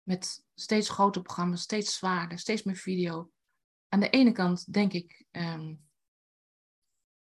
met 0.02 0.46
steeds 0.54 0.88
grotere 0.88 1.24
programma's, 1.24 1.62
steeds 1.62 1.96
zwaarder, 1.96 2.38
steeds 2.38 2.62
meer 2.62 2.76
video. 2.76 3.30
Aan 3.88 4.00
de 4.00 4.10
ene 4.10 4.32
kant 4.32 4.72
denk 4.72 4.92
ik, 4.92 5.24
um, 5.30 5.88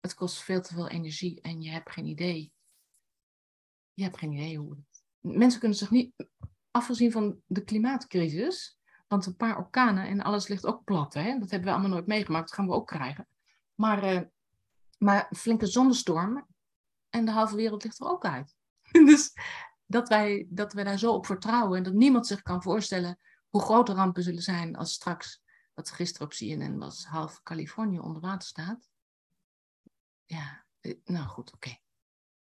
het 0.01 0.15
kost 0.15 0.43
veel 0.43 0.63
te 0.63 0.75
veel 0.75 0.89
energie 0.89 1.41
en 1.41 1.63
je 1.63 1.71
hebt 1.71 1.91
geen 1.91 2.07
idee. 2.07 2.53
Je 3.93 4.03
hebt 4.03 4.19
geen 4.19 4.33
idee 4.33 4.59
hoe 4.59 4.71
het. 4.71 5.05
Mensen 5.21 5.61
kunnen 5.61 5.79
zich 5.79 5.91
niet, 5.91 6.15
afgezien 6.75 7.13
van 7.13 7.41
de 7.47 7.65
klimaatcrisis, 7.65 8.79
want 9.09 9.27
een 9.27 9.37
paar 9.37 9.57
orkanen 9.57 10.07
en 10.07 10.23
alles 10.23 10.49
ligt 10.49 10.67
ook 10.67 10.85
plat. 10.85 11.15
Hè? 11.15 11.39
Dat 11.39 11.51
hebben 11.51 11.69
we 11.69 11.75
allemaal 11.75 11.91
nooit 11.91 12.07
meegemaakt, 12.07 12.49
dat 12.49 12.55
gaan 12.55 12.67
we 12.67 12.73
ook 12.73 12.87
krijgen. 12.87 13.29
Maar, 13.75 14.15
uh, 14.15 14.21
maar 14.99 15.29
flinke 15.37 15.67
zonnestormen 15.67 16.47
en 17.11 17.25
de 17.25 17.31
halve 17.31 17.57
wereld 17.57 17.85
ligt 17.85 18.01
er 18.01 18.07
ook 18.07 18.25
uit. 18.25 18.55
dus 19.11 19.33
dat 19.87 20.09
wij, 20.09 20.47
dat 20.51 20.73
wij 20.73 20.85
daar 20.85 20.99
zo 20.99 21.13
op 21.13 21.27
vertrouwen 21.27 21.77
en 21.77 21.83
dat 21.83 21.93
niemand 21.93 22.27
zich 22.27 22.43
kan 22.43 22.63
voorstellen 22.63 23.19
hoe 23.49 23.63
grote 23.63 23.93
rampen 23.93 24.23
zullen 24.23 24.43
zijn 24.43 24.77
als 24.77 24.93
straks, 24.93 25.43
wat 25.75 25.91
gisteren 25.91 26.27
op 26.27 26.33
CNN 26.33 26.79
was, 26.79 27.05
half 27.05 27.43
Californië 27.43 27.99
onder 27.99 28.23
water 28.23 28.49
staat. 28.49 28.89
Ja, 30.25 30.65
eh, 30.81 30.95
nou 31.05 31.27
goed, 31.27 31.53
oké. 31.55 31.79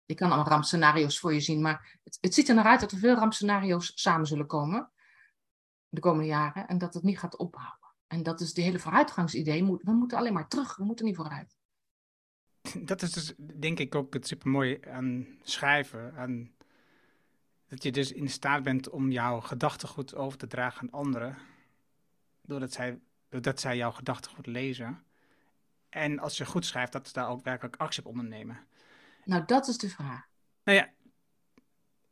Je 0.08 0.16
kan 0.16 0.32
allemaal 0.32 0.52
rampscenario's 0.52 1.20
voor 1.20 1.34
je 1.34 1.40
zien, 1.40 1.62
maar 1.62 2.00
het, 2.04 2.18
het 2.22 2.34
ziet 2.34 2.50
er 2.50 2.56
naar 2.56 2.66
uit 2.66 2.80
dat 2.80 2.92
er 2.92 2.98
veel 2.98 3.16
rampscenario's 3.16 3.92
samen 3.96 4.28
zullen 4.28 4.48
komen. 4.48 4.92
de 5.90 6.00
komende 6.00 6.28
jaren 6.28 6.68
en 6.68 6.78
dat 6.78 6.94
het 6.94 7.04
niet 7.04 7.20
gaat 7.20 7.38
ophouden. 7.38 7.88
En 8.08 8.24
dat 8.24 8.42
is 8.42 8.54
de 8.54 8.62
hele 8.62 8.80
vooruitgangsidee. 8.80 9.66
We 9.66 9.92
moeten 9.92 10.18
alleen 10.18 10.34
maar 10.34 10.48
terug, 10.48 10.76
we 10.76 10.84
moeten 10.84 11.06
niet 11.06 11.16
vooruit. 11.16 11.58
Dat 12.90 13.02
is 13.02 13.12
dus 13.12 13.34
denk 13.60 13.80
ik 13.80 13.96
ook 13.96 14.14
het 14.14 14.28
supermooie 14.28 14.92
aan 14.92 15.28
schrijven. 15.42 16.16
Aan 16.16 16.56
dat 17.68 17.84
je 17.84 17.92
dus 17.92 18.12
in 18.12 18.30
staat 18.30 18.64
bent 18.64 18.90
om 18.90 19.12
jouw 19.12 19.40
gedachtegoed 19.40 20.16
over 20.16 20.38
te 20.38 20.48
dragen 20.48 20.82
aan 20.82 21.00
anderen. 21.00 21.38
Doordat 22.42 22.74
zij, 22.74 23.00
doordat 23.30 23.60
zij 23.60 23.78
jouw 23.78 23.92
gedachtegoed 23.92 24.46
lezen. 24.46 25.04
En 25.90 26.20
als 26.20 26.38
je 26.38 26.46
goed 26.46 26.66
schrijft, 26.66 26.92
dat 26.92 27.08
ze 27.08 27.14
daar 27.14 27.30
ook 27.30 27.44
werkelijk 27.44 27.76
actie 27.76 28.04
op 28.04 28.10
ondernemen. 28.10 28.68
Nou, 29.28 29.46
dat 29.46 29.68
is 29.68 29.78
de 29.78 29.90
vraag. 29.90 30.28
Nou 30.64 30.78
ja, 30.78 30.94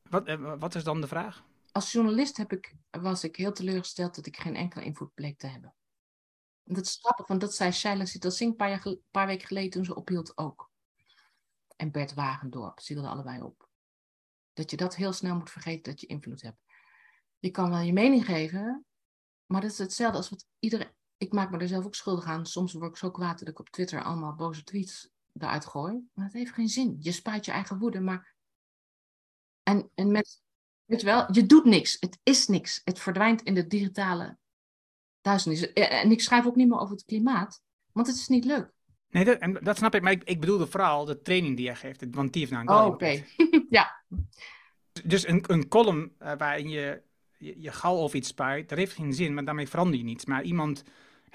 wat, 0.09 0.27
eh, 0.27 0.59
wat 0.59 0.75
is 0.75 0.83
dan 0.83 1.01
de 1.01 1.07
vraag? 1.07 1.43
Als 1.71 1.91
journalist 1.91 2.37
heb 2.37 2.51
ik, 2.51 2.75
was 2.89 3.23
ik 3.23 3.35
heel 3.35 3.51
teleurgesteld 3.51 4.15
dat 4.15 4.25
ik 4.25 4.37
geen 4.37 4.55
enkele 4.55 4.83
invloed 4.83 5.13
bleek 5.13 5.37
te 5.37 5.47
hebben. 5.47 5.75
En 6.63 6.73
dat 6.73 6.85
is 6.85 6.97
grappig, 7.01 7.27
want 7.27 7.41
dat 7.41 7.55
zei 7.55 7.71
Shaila 7.71 8.05
Singh 8.05 8.39
een 8.39 8.55
paar, 8.55 8.97
paar 9.11 9.27
weken 9.27 9.47
geleden 9.47 9.69
toen 9.69 9.85
ze 9.85 9.95
ophield 9.95 10.37
ook. 10.37 10.71
En 11.75 11.91
Bert 11.91 12.13
Wagendorp, 12.13 12.79
ze 12.79 12.93
hielden 12.93 13.11
allebei 13.11 13.41
op. 13.41 13.69
Dat 14.53 14.71
je 14.71 14.77
dat 14.77 14.95
heel 14.95 15.13
snel 15.13 15.35
moet 15.35 15.51
vergeten 15.51 15.91
dat 15.91 16.01
je 16.01 16.07
invloed 16.07 16.41
hebt. 16.41 16.59
Je 17.39 17.49
kan 17.49 17.69
wel 17.69 17.79
je 17.79 17.93
mening 17.93 18.25
geven, 18.25 18.85
maar 19.45 19.61
dat 19.61 19.71
is 19.71 19.77
hetzelfde 19.77 20.17
als 20.17 20.29
wat 20.29 20.45
iedereen... 20.59 20.93
Ik 21.17 21.33
maak 21.33 21.51
me 21.51 21.57
er 21.57 21.67
zelf 21.67 21.85
ook 21.85 21.95
schuldig 21.95 22.25
aan. 22.25 22.45
Soms 22.45 22.73
word 22.73 22.89
ik 22.89 22.97
zo 22.97 23.11
kwaad 23.11 23.39
dat 23.39 23.47
ik 23.47 23.59
op 23.59 23.69
Twitter 23.69 24.03
allemaal 24.03 24.35
boze 24.35 24.63
tweets 24.63 25.13
eruit 25.41 25.65
gooi. 25.65 26.07
Maar 26.13 26.25
het 26.25 26.33
heeft 26.33 26.53
geen 26.53 26.69
zin. 26.69 26.97
Je 26.99 27.11
spuit 27.11 27.45
je 27.45 27.51
eigen 27.51 27.79
woede, 27.79 27.99
maar... 27.99 28.33
En, 29.63 29.89
en 29.95 30.11
met, 30.11 30.41
weet 30.85 30.99
je 30.99 31.05
wel, 31.05 31.25
je 31.31 31.45
doet 31.45 31.65
niks. 31.65 31.97
Het 31.99 32.19
is 32.23 32.47
niks. 32.47 32.81
Het 32.83 32.99
verdwijnt 32.99 33.41
in 33.41 33.53
de 33.53 33.67
digitale 33.67 34.37
duisternis. 35.21 35.73
En 35.73 36.11
ik 36.11 36.21
schrijf 36.21 36.45
ook 36.45 36.55
niet 36.55 36.67
meer 36.67 36.79
over 36.79 36.95
het 36.95 37.05
klimaat, 37.05 37.61
want 37.91 38.07
het 38.07 38.15
is 38.15 38.27
niet 38.27 38.45
leuk. 38.45 38.73
Nee, 39.09 39.25
dat, 39.25 39.39
en 39.39 39.53
dat 39.53 39.77
snap 39.77 39.95
ik. 39.95 40.01
Maar 40.01 40.11
ik, 40.11 40.23
ik 40.23 40.39
bedoelde 40.39 40.67
vooral 40.67 41.05
de 41.05 41.21
training 41.21 41.55
die 41.55 41.65
jij 41.65 41.75
geeft. 41.75 42.05
Want 42.11 42.33
die 42.33 42.41
heeft 42.41 42.53
nou 42.53 42.67
een 42.67 42.85
Oh, 42.85 42.93
oké. 42.93 43.23
ja. 43.69 44.03
Dus 45.03 45.27
een, 45.27 45.43
een 45.47 45.67
column 45.67 46.15
uh, 46.21 46.31
waarin 46.37 46.69
je, 46.69 47.01
je, 47.37 47.61
je 47.61 47.71
gal 47.71 48.01
over 48.01 48.17
iets 48.17 48.27
spuit, 48.27 48.69
dat 48.69 48.77
heeft 48.77 48.93
geen 48.93 49.13
zin, 49.13 49.33
maar 49.33 49.45
daarmee 49.45 49.67
verander 49.67 49.97
je 49.97 50.03
niets. 50.03 50.25
Maar 50.25 50.43
iemand 50.43 50.83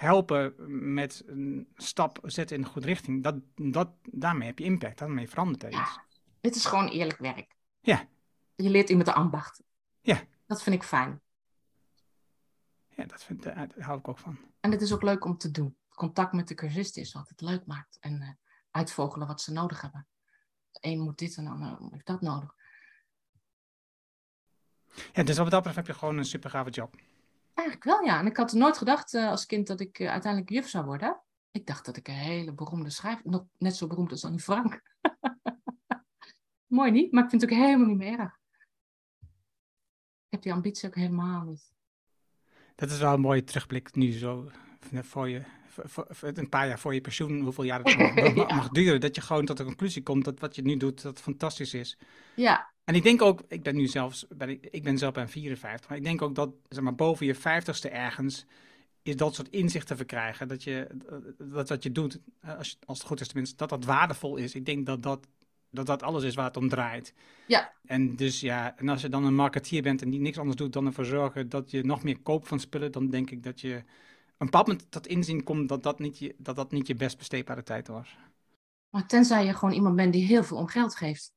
helpen 0.00 0.54
met 0.92 1.22
een 1.26 1.68
stap 1.74 2.18
zetten 2.22 2.56
in 2.56 2.62
een 2.62 2.68
goede 2.68 2.86
richting, 2.86 3.22
dat, 3.22 3.36
dat, 3.54 3.90
daarmee 4.02 4.48
heb 4.48 4.58
je 4.58 4.64
impact. 4.64 4.98
Daarmee 4.98 5.28
verandert 5.28 5.62
er 5.62 5.80
iets. 5.80 5.98
Het 6.40 6.56
is 6.56 6.64
gewoon 6.64 6.88
eerlijk 6.88 7.18
werk. 7.18 7.56
Ja. 7.80 8.08
Je 8.54 8.70
leert 8.70 8.88
iemand 8.88 9.06
de 9.06 9.14
ambacht. 9.14 9.62
Ja. 10.00 10.22
Dat 10.46 10.62
vind 10.62 10.76
ik 10.76 10.82
fijn. 10.82 11.20
Ja, 12.88 13.04
dat, 13.04 13.24
vind, 13.24 13.42
daar 13.42 13.68
hou 13.78 13.98
ik 13.98 14.08
ook 14.08 14.18
van. 14.18 14.38
En 14.60 14.70
het 14.70 14.82
is 14.82 14.92
ook 14.92 15.02
leuk 15.02 15.24
om 15.24 15.38
te 15.38 15.50
doen 15.50 15.76
contact 15.94 16.32
met 16.32 16.48
de 16.48 16.54
cursist 16.54 16.96
is, 16.96 17.12
wat 17.12 17.28
het 17.28 17.40
leuk 17.40 17.66
maakt. 17.66 17.98
En 18.00 18.22
uh, 18.22 18.28
uitvogelen 18.70 19.26
wat 19.26 19.40
ze 19.40 19.52
nodig 19.52 19.80
hebben. 19.80 20.06
De 20.70 20.78
een 20.80 21.00
moet 21.00 21.18
dit 21.18 21.36
en 21.36 21.44
de 21.44 21.50
ander 21.50 21.90
heeft 21.90 22.06
dat 22.06 22.20
nodig. 22.20 22.54
Ja, 25.12 25.22
dus 25.22 25.36
wat 25.36 25.50
dat 25.50 25.62
betreft 25.62 25.76
heb 25.76 25.86
je 25.86 25.94
gewoon 25.94 26.18
een 26.18 26.24
super 26.24 26.50
gave 26.50 26.70
job. 26.70 26.96
Eigenlijk 27.54 27.84
wel, 27.84 28.04
ja. 28.04 28.18
En 28.18 28.26
ik 28.26 28.36
had 28.36 28.52
nooit 28.52 28.78
gedacht 28.78 29.14
uh, 29.14 29.28
als 29.28 29.46
kind 29.46 29.66
dat 29.66 29.80
ik 29.80 29.98
uh, 29.98 30.10
uiteindelijk 30.10 30.52
juf 30.52 30.68
zou 30.68 30.84
worden. 30.84 31.20
Ik 31.50 31.66
dacht 31.66 31.84
dat 31.84 31.96
ik 31.96 32.08
een 32.08 32.14
hele 32.14 32.54
beroemde 32.54 32.90
schrijver... 32.90 33.30
Nog 33.30 33.46
net 33.58 33.76
zo 33.76 33.86
beroemd 33.86 34.10
als 34.10 34.24
Annie 34.24 34.40
Frank. 34.40 34.82
Mooi 36.66 36.90
niet, 36.90 37.12
maar 37.12 37.24
ik 37.24 37.30
vind 37.30 37.42
het 37.42 37.50
ook 37.50 37.58
helemaal 37.58 37.86
niet 37.86 37.96
meer 37.96 38.18
erg. 38.18 38.38
Ik 40.26 40.36
heb 40.36 40.42
die 40.42 40.52
ambitie 40.52 40.88
ook 40.88 40.94
helemaal 40.94 41.44
niet. 41.44 41.72
Dat 42.74 42.90
is 42.90 42.98
wel 42.98 43.14
een 43.14 43.20
mooie 43.20 43.44
terugblik 43.44 43.94
nu 43.94 44.12
zo 44.12 44.50
voor 45.02 45.28
je 45.28 45.44
voor, 45.84 46.06
een 46.20 46.48
paar 46.48 46.66
jaar 46.66 46.78
voor 46.78 46.94
je 46.94 47.00
pensioen, 47.00 47.40
hoeveel 47.40 47.64
jaar 47.64 47.80
het 47.82 47.96
mag, 48.34 48.48
mag, 48.48 48.68
duren, 48.68 49.00
dat 49.00 49.14
je 49.14 49.20
gewoon 49.20 49.44
tot 49.44 49.56
de 49.56 49.64
conclusie 49.64 50.02
komt 50.02 50.24
dat 50.24 50.40
wat 50.40 50.56
je 50.56 50.62
nu 50.62 50.76
doet, 50.76 51.02
dat 51.02 51.20
fantastisch 51.20 51.74
is. 51.74 51.98
Ja. 52.36 52.72
En 52.90 52.96
ik 52.96 53.02
denk 53.02 53.22
ook, 53.22 53.42
ik 53.48 53.62
ben 53.62 53.76
nu 53.76 53.86
zelfs, 53.86 54.26
ben, 54.28 54.58
ik 54.72 54.82
ben 54.82 54.98
zelf 54.98 55.12
bij 55.12 55.28
54, 55.28 55.88
maar 55.88 55.98
ik 55.98 56.04
denk 56.04 56.22
ook 56.22 56.34
dat, 56.34 56.50
zeg 56.68 56.82
maar, 56.82 56.94
boven 56.94 57.26
je 57.26 57.36
50ste 57.36 57.92
ergens, 57.92 58.46
is 59.02 59.16
dat 59.16 59.34
soort 59.34 59.48
inzichten 59.48 59.96
verkrijgen, 59.96 60.48
dat 60.48 60.62
je, 60.62 60.86
dat 61.38 61.68
wat 61.68 61.82
je 61.82 61.92
doet, 61.92 62.20
als, 62.58 62.78
als 62.86 62.98
het 62.98 63.06
goed 63.06 63.20
is 63.20 63.26
tenminste, 63.26 63.56
dat 63.56 63.68
dat 63.68 63.84
waardevol 63.84 64.36
is. 64.36 64.54
Ik 64.54 64.66
denk 64.66 64.86
dat 64.86 65.02
dat 65.02 65.26
dat 65.70 65.86
dat 65.86 66.02
alles 66.02 66.22
is 66.22 66.34
waar 66.34 66.44
het 66.46 66.56
om 66.56 66.68
draait. 66.68 67.14
Ja. 67.46 67.72
En 67.84 68.16
dus 68.16 68.40
ja, 68.40 68.76
en 68.76 68.88
als 68.88 69.02
je 69.02 69.08
dan 69.08 69.24
een 69.24 69.34
marketeer 69.34 69.82
bent 69.82 70.02
en 70.02 70.10
die 70.10 70.20
niks 70.20 70.38
anders 70.38 70.56
doet 70.56 70.72
dan 70.72 70.86
ervoor 70.86 71.04
zorgen 71.04 71.48
dat 71.48 71.70
je 71.70 71.84
nog 71.84 72.02
meer 72.02 72.20
koopt 72.20 72.48
van 72.48 72.60
spullen, 72.60 72.92
dan 72.92 73.10
denk 73.10 73.30
ik 73.30 73.42
dat 73.42 73.60
je 73.60 73.74
een 73.74 73.84
bepaald 74.46 74.66
moment 74.66 74.90
tot 74.90 75.06
inzien 75.06 75.42
komt 75.42 75.68
dat 75.68 75.82
dat 75.82 75.98
niet 75.98 76.18
je, 76.18 76.34
dat 76.38 76.56
dat 76.56 76.72
niet 76.72 76.86
je 76.86 76.94
best 76.94 77.18
besteedbare 77.18 77.62
tijd 77.62 77.88
was. 77.88 78.16
Maar 78.90 79.06
tenzij 79.06 79.44
je 79.44 79.54
gewoon 79.54 79.74
iemand 79.74 79.96
bent 79.96 80.12
die 80.12 80.24
heel 80.24 80.44
veel 80.44 80.56
om 80.56 80.66
geld 80.66 80.96
geeft. 80.96 81.32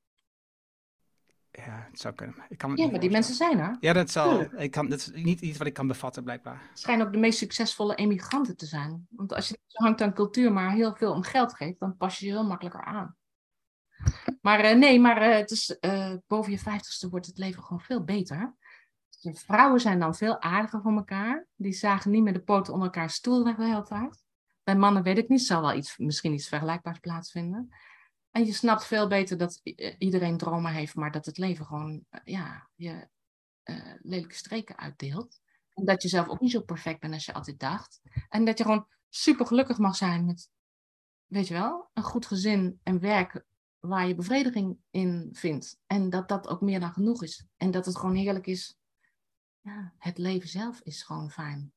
Ja, 1.55 1.87
het 1.89 1.99
zou 1.99 2.13
kunnen. 2.13 2.35
Ik 2.49 2.57
kan 2.57 2.75
ja, 2.75 2.89
maar 2.89 2.99
die 2.99 3.11
mensen 3.11 3.35
zijn 3.35 3.59
er. 3.59 3.77
Ja, 3.79 3.93
dat, 3.93 4.09
zal, 4.09 4.41
ik 4.57 4.71
kan, 4.71 4.89
dat 4.89 4.99
is 4.99 5.11
niet 5.13 5.41
iets 5.41 5.57
wat 5.57 5.67
ik 5.67 5.73
kan 5.73 5.87
bevatten, 5.87 6.23
blijkbaar. 6.23 6.61
Het 6.69 6.79
schijnen 6.79 7.05
ook 7.05 7.13
de 7.13 7.19
meest 7.19 7.37
succesvolle 7.37 7.95
emigranten 7.95 8.57
te 8.57 8.65
zijn. 8.65 9.07
Want 9.09 9.33
als 9.33 9.47
je 9.47 9.59
hangt 9.67 10.01
aan 10.01 10.13
cultuur, 10.13 10.53
maar 10.53 10.71
heel 10.71 10.95
veel 10.95 11.11
om 11.11 11.23
geld 11.23 11.55
geeft, 11.55 11.79
dan 11.79 11.97
pas 11.97 12.19
je 12.19 12.25
je 12.25 12.31
heel 12.31 12.45
makkelijker 12.45 12.83
aan. 12.83 13.15
Maar 14.41 14.65
uh, 14.65 14.77
nee, 14.77 14.99
maar 14.99 15.29
uh, 15.29 15.35
het 15.35 15.51
is, 15.51 15.77
uh, 15.81 16.13
boven 16.27 16.51
je 16.51 16.59
vijftigste 16.59 17.09
wordt 17.09 17.25
het 17.25 17.37
leven 17.37 17.63
gewoon 17.63 17.81
veel 17.81 18.03
beter. 18.03 18.55
De 19.21 19.33
vrouwen 19.33 19.79
zijn 19.79 19.99
dan 19.99 20.15
veel 20.15 20.41
aardiger 20.41 20.81
voor 20.81 20.95
elkaar. 20.95 21.47
Die 21.55 21.73
zagen 21.73 22.11
niet 22.11 22.23
meer 22.23 22.33
de 22.33 22.43
poten 22.43 22.73
onder 22.73 22.87
elkaar 22.87 23.09
stoel 23.09 23.43
de 23.43 23.55
hele 23.57 23.83
tijd. 23.83 24.23
Bij 24.63 24.75
mannen 24.75 25.03
weet 25.03 25.17
ik 25.17 25.29
niet, 25.29 25.41
zal 25.41 25.61
wel 25.61 25.73
iets, 25.73 25.97
misschien 25.97 26.33
iets 26.33 26.47
vergelijkbaars 26.47 26.99
plaatsvinden. 26.99 27.69
En 28.33 28.45
je 28.45 28.53
snapt 28.53 28.85
veel 28.85 29.07
beter 29.07 29.37
dat 29.37 29.61
iedereen 29.97 30.37
dromen 30.37 30.71
heeft, 30.71 30.95
maar 30.95 31.11
dat 31.11 31.25
het 31.25 31.37
leven 31.37 31.65
gewoon 31.65 32.05
ja, 32.23 32.69
je 32.75 33.07
uh, 33.63 33.93
lelijke 34.01 34.35
streken 34.35 34.77
uitdeelt. 34.77 35.41
En 35.73 35.85
dat 35.85 36.01
je 36.01 36.07
zelf 36.07 36.27
ook 36.27 36.39
niet 36.39 36.51
zo 36.51 36.61
perfect 36.61 36.99
bent 36.99 37.13
als 37.13 37.25
je 37.25 37.33
altijd 37.33 37.59
dacht. 37.59 38.01
En 38.29 38.45
dat 38.45 38.57
je 38.57 38.63
gewoon 38.63 38.87
super 39.09 39.45
gelukkig 39.45 39.77
mag 39.77 39.95
zijn 39.95 40.25
met, 40.25 40.49
weet 41.25 41.47
je 41.47 41.53
wel, 41.53 41.89
een 41.93 42.03
goed 42.03 42.25
gezin 42.25 42.79
en 42.83 42.99
werk 42.99 43.45
waar 43.79 44.07
je 44.07 44.15
bevrediging 44.15 44.77
in 44.89 45.29
vindt. 45.31 45.79
En 45.87 46.09
dat 46.09 46.27
dat 46.27 46.47
ook 46.47 46.61
meer 46.61 46.79
dan 46.79 46.93
genoeg 46.93 47.23
is. 47.23 47.45
En 47.57 47.71
dat 47.71 47.85
het 47.85 47.97
gewoon 47.97 48.15
heerlijk 48.15 48.47
is 48.47 48.77
ja, 49.61 49.93
het 49.97 50.17
leven 50.17 50.49
zelf 50.49 50.79
is 50.79 51.03
gewoon 51.03 51.31
fijn. 51.31 51.73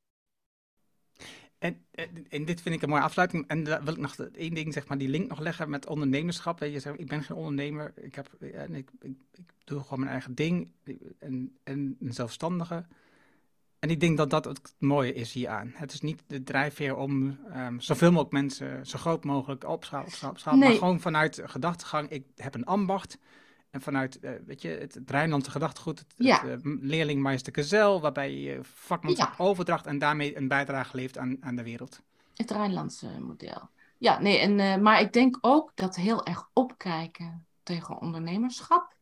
En, 1.58 1.84
en, 2.28 2.44
dit 2.44 2.60
vind 2.60 2.74
ik 2.74 2.82
een 2.82 2.88
mooie 2.88 3.02
afsluiting. 3.02 3.46
En 3.46 3.64
dan 3.64 3.84
wil 3.84 3.92
ik 3.92 3.98
nog 3.98 4.16
één 4.16 4.54
ding, 4.54 4.72
zeg 4.72 4.88
maar, 4.88 4.98
die 4.98 5.08
link 5.08 5.28
nog 5.28 5.38
leggen 5.38 5.70
met 5.70 5.86
ondernemerschap. 5.86 6.58
Je 6.58 6.80
zegt, 6.80 7.00
ik 7.00 7.08
ben 7.08 7.22
geen 7.22 7.36
ondernemer. 7.36 7.92
Ik, 7.96 8.14
heb, 8.14 8.28
en 8.40 8.74
ik, 8.74 8.90
ik, 9.00 9.16
ik, 9.32 9.52
doe 9.64 9.80
gewoon 9.80 9.98
mijn 9.98 10.10
eigen 10.10 10.34
ding. 10.34 10.68
En, 11.18 11.56
en 11.64 11.96
een 12.00 12.12
zelfstandige. 12.12 12.86
En 13.78 13.90
ik 13.90 14.00
denk 14.00 14.16
dat 14.16 14.30
dat 14.30 14.44
het 14.44 14.74
mooie 14.78 15.14
is 15.14 15.32
hieraan. 15.32 15.72
Het 15.74 15.92
is 15.92 16.00
niet 16.00 16.22
de 16.26 16.42
drijfveer 16.42 16.96
om 16.96 17.38
um, 17.56 17.80
zoveel 17.80 18.10
mogelijk 18.10 18.32
mensen 18.32 18.86
zo 18.86 18.98
groot 18.98 19.24
mogelijk 19.24 19.64
opschalen, 19.64 20.08
opschalen, 20.28 20.58
nee. 20.58 20.68
maar 20.68 20.78
gewoon 20.78 21.00
vanuit 21.00 21.42
gedachtegang. 21.44 22.08
Ik 22.10 22.24
heb 22.36 22.54
een 22.54 22.64
ambacht. 22.64 23.18
En 23.76 23.82
vanuit, 23.82 24.18
uh, 24.20 24.30
weet 24.46 24.62
je, 24.62 24.68
het, 24.68 24.94
het 24.94 25.10
Rijnlandse 25.10 25.50
gedachtegoed, 25.50 25.98
het, 25.98 26.14
ja. 26.16 26.46
het 26.46 26.64
uh, 26.64 27.38
Gezel, 27.52 28.00
waarbij 28.00 28.34
je 28.34 28.58
vakmanschap 28.62 29.38
ja. 29.38 29.44
overdracht 29.44 29.86
en 29.86 29.98
daarmee 29.98 30.36
een 30.36 30.48
bijdrage 30.48 30.96
levert 30.96 31.18
aan, 31.18 31.36
aan 31.40 31.56
de 31.56 31.62
wereld. 31.62 32.02
Het 32.34 32.50
Rijnlandse 32.50 33.20
model. 33.20 33.68
Ja, 33.98 34.20
nee, 34.20 34.38
en, 34.38 34.58
uh, 34.58 34.76
maar 34.76 35.00
ik 35.00 35.12
denk 35.12 35.38
ook 35.40 35.72
dat 35.74 35.96
heel 35.96 36.26
erg 36.26 36.50
opkijken 36.52 37.46
tegen 37.62 38.00
ondernemerschap 38.00 38.96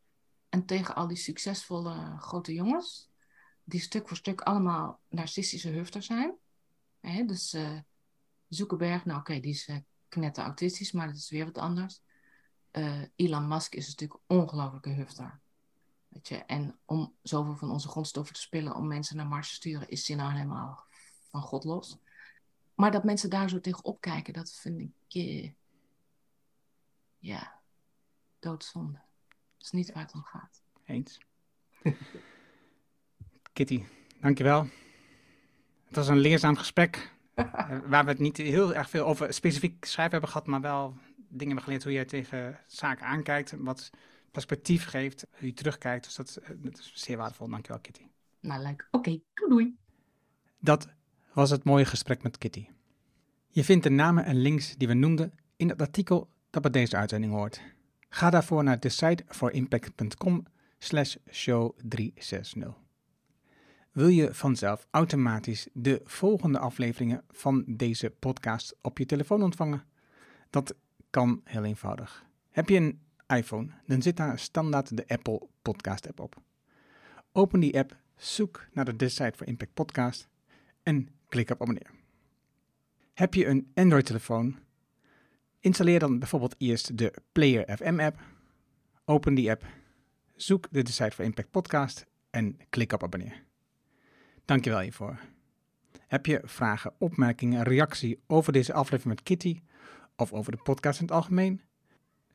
en 0.49 0.65
tegen 0.65 0.95
al 0.95 1.07
die 1.07 1.17
succesvolle 1.17 2.15
grote 2.17 2.53
jongens, 2.53 3.09
die 3.63 3.79
stuk 3.79 4.07
voor 4.07 4.17
stuk 4.17 4.41
allemaal 4.41 4.99
narcistische 5.09 5.69
hufters 5.69 6.05
zijn. 6.05 6.35
Hè, 6.99 7.25
dus 7.25 7.57
Zuckerberg, 8.47 9.05
nou 9.05 9.19
oké, 9.19 9.29
okay, 9.29 9.41
die 9.41 9.51
is 9.51 9.69
knetter 10.07 10.43
autistisch, 10.43 10.91
maar 10.91 11.07
dat 11.07 11.15
is 11.15 11.29
weer 11.29 11.45
wat 11.45 11.57
anders 11.57 12.01
uh, 12.77 13.01
Elon 13.15 13.47
Musk 13.47 13.75
is 13.75 13.87
natuurlijk 13.87 14.19
een 14.27 14.37
ongelofelijke 14.37 14.89
hufter. 14.89 15.39
Weet 16.07 16.27
je? 16.27 16.35
En 16.35 16.79
om 16.85 17.15
zoveel 17.21 17.55
van 17.55 17.71
onze 17.71 17.87
grondstoffen 17.87 18.35
te 18.35 18.41
spillen, 18.41 18.75
om 18.75 18.87
mensen 18.87 19.15
naar 19.17 19.27
Mars 19.27 19.49
te 19.49 19.55
sturen, 19.55 19.89
is 19.89 20.07
hij 20.07 20.17
nou 20.17 20.31
helemaal 20.31 20.85
van 21.29 21.41
God 21.41 21.63
los. 21.63 21.97
Maar 22.75 22.91
dat 22.91 23.03
mensen 23.03 23.29
daar 23.29 23.49
zo 23.49 23.59
tegenop 23.59 24.01
kijken, 24.01 24.33
dat 24.33 24.53
vind 24.53 24.79
ik, 24.79 25.15
uh, 25.15 25.51
ja, 27.17 27.61
doodzonde. 28.39 28.99
Dat 29.57 29.65
is 29.65 29.71
niet 29.71 29.91
waar 29.91 30.03
het 30.03 30.13
om 30.13 30.23
gaat. 30.23 30.63
Eens. 30.85 31.19
Kitty, 33.53 33.85
dankjewel. 34.19 34.67
Het 35.85 35.95
was 35.95 36.07
een 36.07 36.17
leerzaam 36.17 36.55
gesprek. 36.55 37.13
waar 37.91 38.03
we 38.03 38.11
het 38.11 38.19
niet 38.19 38.37
heel 38.37 38.73
erg 38.73 38.89
veel 38.89 39.05
over 39.05 39.33
specifiek 39.33 39.85
schrijven 39.85 40.11
hebben 40.11 40.29
gehad, 40.29 40.47
maar 40.47 40.61
wel 40.61 40.97
dingen 41.37 41.55
hebben 41.55 41.63
geleerd 41.63 41.83
hoe 41.83 41.93
jij 41.93 42.05
tegen 42.05 42.59
zaken 42.67 43.05
aankijkt. 43.05 43.53
Wat 43.57 43.89
perspectief 44.31 44.85
geeft, 44.85 45.25
hoe 45.37 45.47
je 45.47 45.53
terugkijkt. 45.53 46.03
Dus 46.03 46.15
dat, 46.15 46.39
dat 46.55 46.79
is 46.79 46.91
zeer 46.95 47.17
waardevol. 47.17 47.49
Dankjewel, 47.49 47.81
Kitty. 47.81 48.07
Nou, 48.39 48.61
leuk. 48.61 48.87
Oké, 48.91 48.97
okay, 49.09 49.21
doei 49.33 49.49
doei. 49.49 49.75
Dat 50.59 50.87
was 51.33 51.49
het 51.49 51.63
mooie 51.63 51.85
gesprek 51.85 52.23
met 52.23 52.37
Kitty. 52.37 52.67
Je 53.47 53.63
vindt 53.63 53.83
de 53.83 53.89
namen 53.89 54.25
en 54.25 54.35
links 54.35 54.75
die 54.77 54.87
we 54.87 54.93
noemden 54.93 55.33
in 55.55 55.69
het 55.69 55.81
artikel 55.81 56.29
dat 56.49 56.61
bij 56.61 56.71
deze 56.71 56.95
uitzending 56.95 57.33
hoort. 57.33 57.61
Ga 58.09 58.29
daarvoor 58.29 58.63
naar 58.63 58.79
decideforimpact.com 58.79 60.45
slash 60.77 61.15
show 61.31 61.77
360. 61.83 62.73
Wil 63.91 64.07
je 64.07 64.33
vanzelf 64.33 64.87
automatisch 64.91 65.67
de 65.73 66.01
volgende 66.03 66.59
afleveringen 66.59 67.23
van 67.29 67.63
deze 67.67 68.09
podcast 68.09 68.75
op 68.81 68.97
je 68.97 69.05
telefoon 69.05 69.43
ontvangen? 69.43 69.83
Dat 70.49 70.75
kan 71.15 71.41
heel 71.43 71.63
eenvoudig. 71.63 72.25
Heb 72.49 72.69
je 72.69 72.75
een 72.75 72.99
iPhone, 73.27 73.71
dan 73.85 74.01
zit 74.01 74.17
daar 74.17 74.39
standaard 74.39 74.97
de 74.97 75.07
Apple 75.07 75.47
Podcast 75.61 76.07
app 76.07 76.19
op. 76.19 76.41
Open 77.31 77.59
die 77.59 77.77
app, 77.77 77.97
zoek 78.15 78.67
naar 78.73 78.85
de 78.85 78.95
Decide 78.95 79.33
for 79.35 79.47
Impact 79.47 79.73
podcast 79.73 80.27
en 80.83 81.09
klik 81.29 81.49
op 81.49 81.61
abonneer. 81.61 81.91
Heb 83.13 83.33
je 83.33 83.45
een 83.45 83.71
Android-telefoon? 83.73 84.59
Installeer 85.59 85.99
dan 85.99 86.19
bijvoorbeeld 86.19 86.55
eerst 86.57 86.97
de 86.97 87.13
Player 87.31 87.77
FM 87.77 87.99
app. 87.99 88.19
Open 89.05 89.33
die 89.33 89.49
app, 89.49 89.65
zoek 90.35 90.67
de 90.71 90.83
Decide 90.83 91.11
for 91.11 91.25
Impact 91.25 91.51
podcast 91.51 92.05
en 92.29 92.57
klik 92.69 92.93
op 92.93 93.03
abonneer. 93.03 93.43
Dankjewel 94.45 94.79
hiervoor. 94.79 95.19
Heb 96.07 96.25
je 96.25 96.41
vragen, 96.43 96.93
opmerkingen, 96.97 97.63
reactie 97.63 98.19
over 98.27 98.53
deze 98.53 98.73
aflevering 98.73 99.15
met 99.15 99.23
Kitty 99.23 99.61
of 100.15 100.33
over 100.33 100.51
de 100.51 100.61
podcast 100.63 100.99
in 100.99 101.05
het 101.05 101.15
algemeen? 101.15 101.61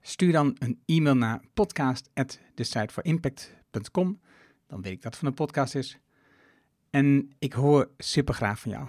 Stuur 0.01 0.33
dan 0.33 0.57
een 0.59 0.83
e-mail 0.87 1.16
naar 1.16 1.41
podcast@decideforimpact.com. 1.55 4.20
Dan 4.66 4.83
weet 4.83 4.93
ik 4.93 5.03
dat 5.03 5.12
het 5.12 5.20
van 5.20 5.28
een 5.28 5.35
podcast 5.35 5.74
is. 5.74 5.99
En 6.91 7.31
ik 7.39 7.53
hoor 7.53 7.91
super 7.99 8.35
graag 8.35 8.61
van 8.61 8.70
jou. 8.70 8.89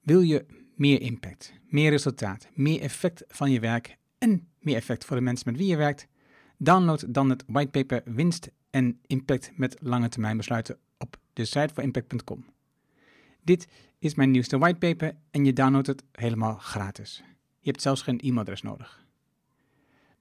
Wil 0.00 0.20
je 0.20 0.46
meer 0.74 1.00
impact, 1.00 1.52
meer 1.62 1.90
resultaat, 1.90 2.48
meer 2.54 2.80
effect 2.80 3.24
van 3.28 3.50
je 3.50 3.60
werk 3.60 3.96
en 4.18 4.48
meer 4.58 4.76
effect 4.76 5.04
voor 5.04 5.16
de 5.16 5.22
mensen 5.22 5.50
met 5.50 5.60
wie 5.60 5.68
je 5.68 5.76
werkt? 5.76 6.06
Download 6.58 7.04
dan 7.08 7.30
het 7.30 7.44
whitepaper 7.46 8.02
Winst 8.04 8.50
en 8.70 9.00
Impact 9.06 9.50
met 9.54 9.76
lange 9.80 10.08
termijn 10.08 10.36
besluiten 10.36 10.78
op 10.98 11.16
de 11.32 11.44
site 11.44 11.74
voor 11.74 11.82
impact.com. 11.82 12.44
Dit 13.42 13.68
is 13.98 14.14
mijn 14.14 14.30
nieuwste 14.30 14.58
whitepaper 14.58 15.16
en 15.30 15.44
je 15.44 15.52
downloadt 15.52 15.86
het 15.86 16.02
helemaal 16.12 16.54
gratis. 16.54 17.22
Je 17.58 17.70
hebt 17.70 17.82
zelfs 17.82 18.02
geen 18.02 18.20
e-mailadres 18.20 18.62
nodig. 18.62 19.06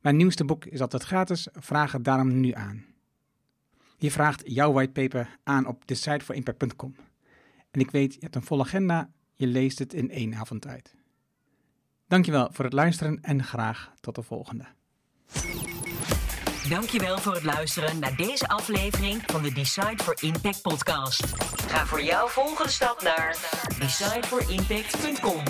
Mijn 0.02 0.16
nieuwste 0.16 0.46
boek 0.46 0.66
is 0.66 0.82
altijd 0.82 1.04
gratis, 1.04 1.48
vraag 1.52 1.92
het 1.92 2.04
daarom 2.04 2.40
nu 2.40 2.52
aan. 2.52 2.86
Je 3.98 4.12
vraagt 4.12 4.42
jouw 4.46 4.72
whitepaper 4.72 5.40
aan 5.44 5.66
op 5.66 5.88
decideforimpact.com. 5.88 6.96
En 7.72 7.80
ik 7.80 7.92
weet, 7.92 8.14
je 8.14 8.20
hebt 8.20 8.36
een 8.36 8.44
volle 8.44 8.64
agenda, 8.64 9.10
je 9.34 9.48
leest 9.48 9.80
het 9.80 9.94
in 9.94 10.12
één 10.12 10.36
avond 10.36 10.62
tijd. 10.62 10.96
Dankjewel 12.08 12.50
voor 12.52 12.66
het 12.66 12.74
luisteren 12.74 13.22
en 13.22 13.44
graag 13.44 13.94
tot 14.00 14.16
de 14.16 14.24
volgende. 14.24 14.66
Dankjewel 16.70 17.18
voor 17.18 17.34
het 17.34 17.44
luisteren 17.44 18.00
naar 18.00 18.16
deze 18.16 18.48
aflevering 18.48 19.24
van 19.26 19.42
de 19.42 19.52
Decide 19.52 20.04
for 20.04 20.16
Impact 20.20 20.62
podcast. 20.62 21.24
Ga 21.68 21.86
voor 21.86 22.02
jouw 22.02 22.28
volgende 22.28 22.72
stap 22.72 23.02
naar 23.02 23.38
decideforimpact.com. 23.80 25.44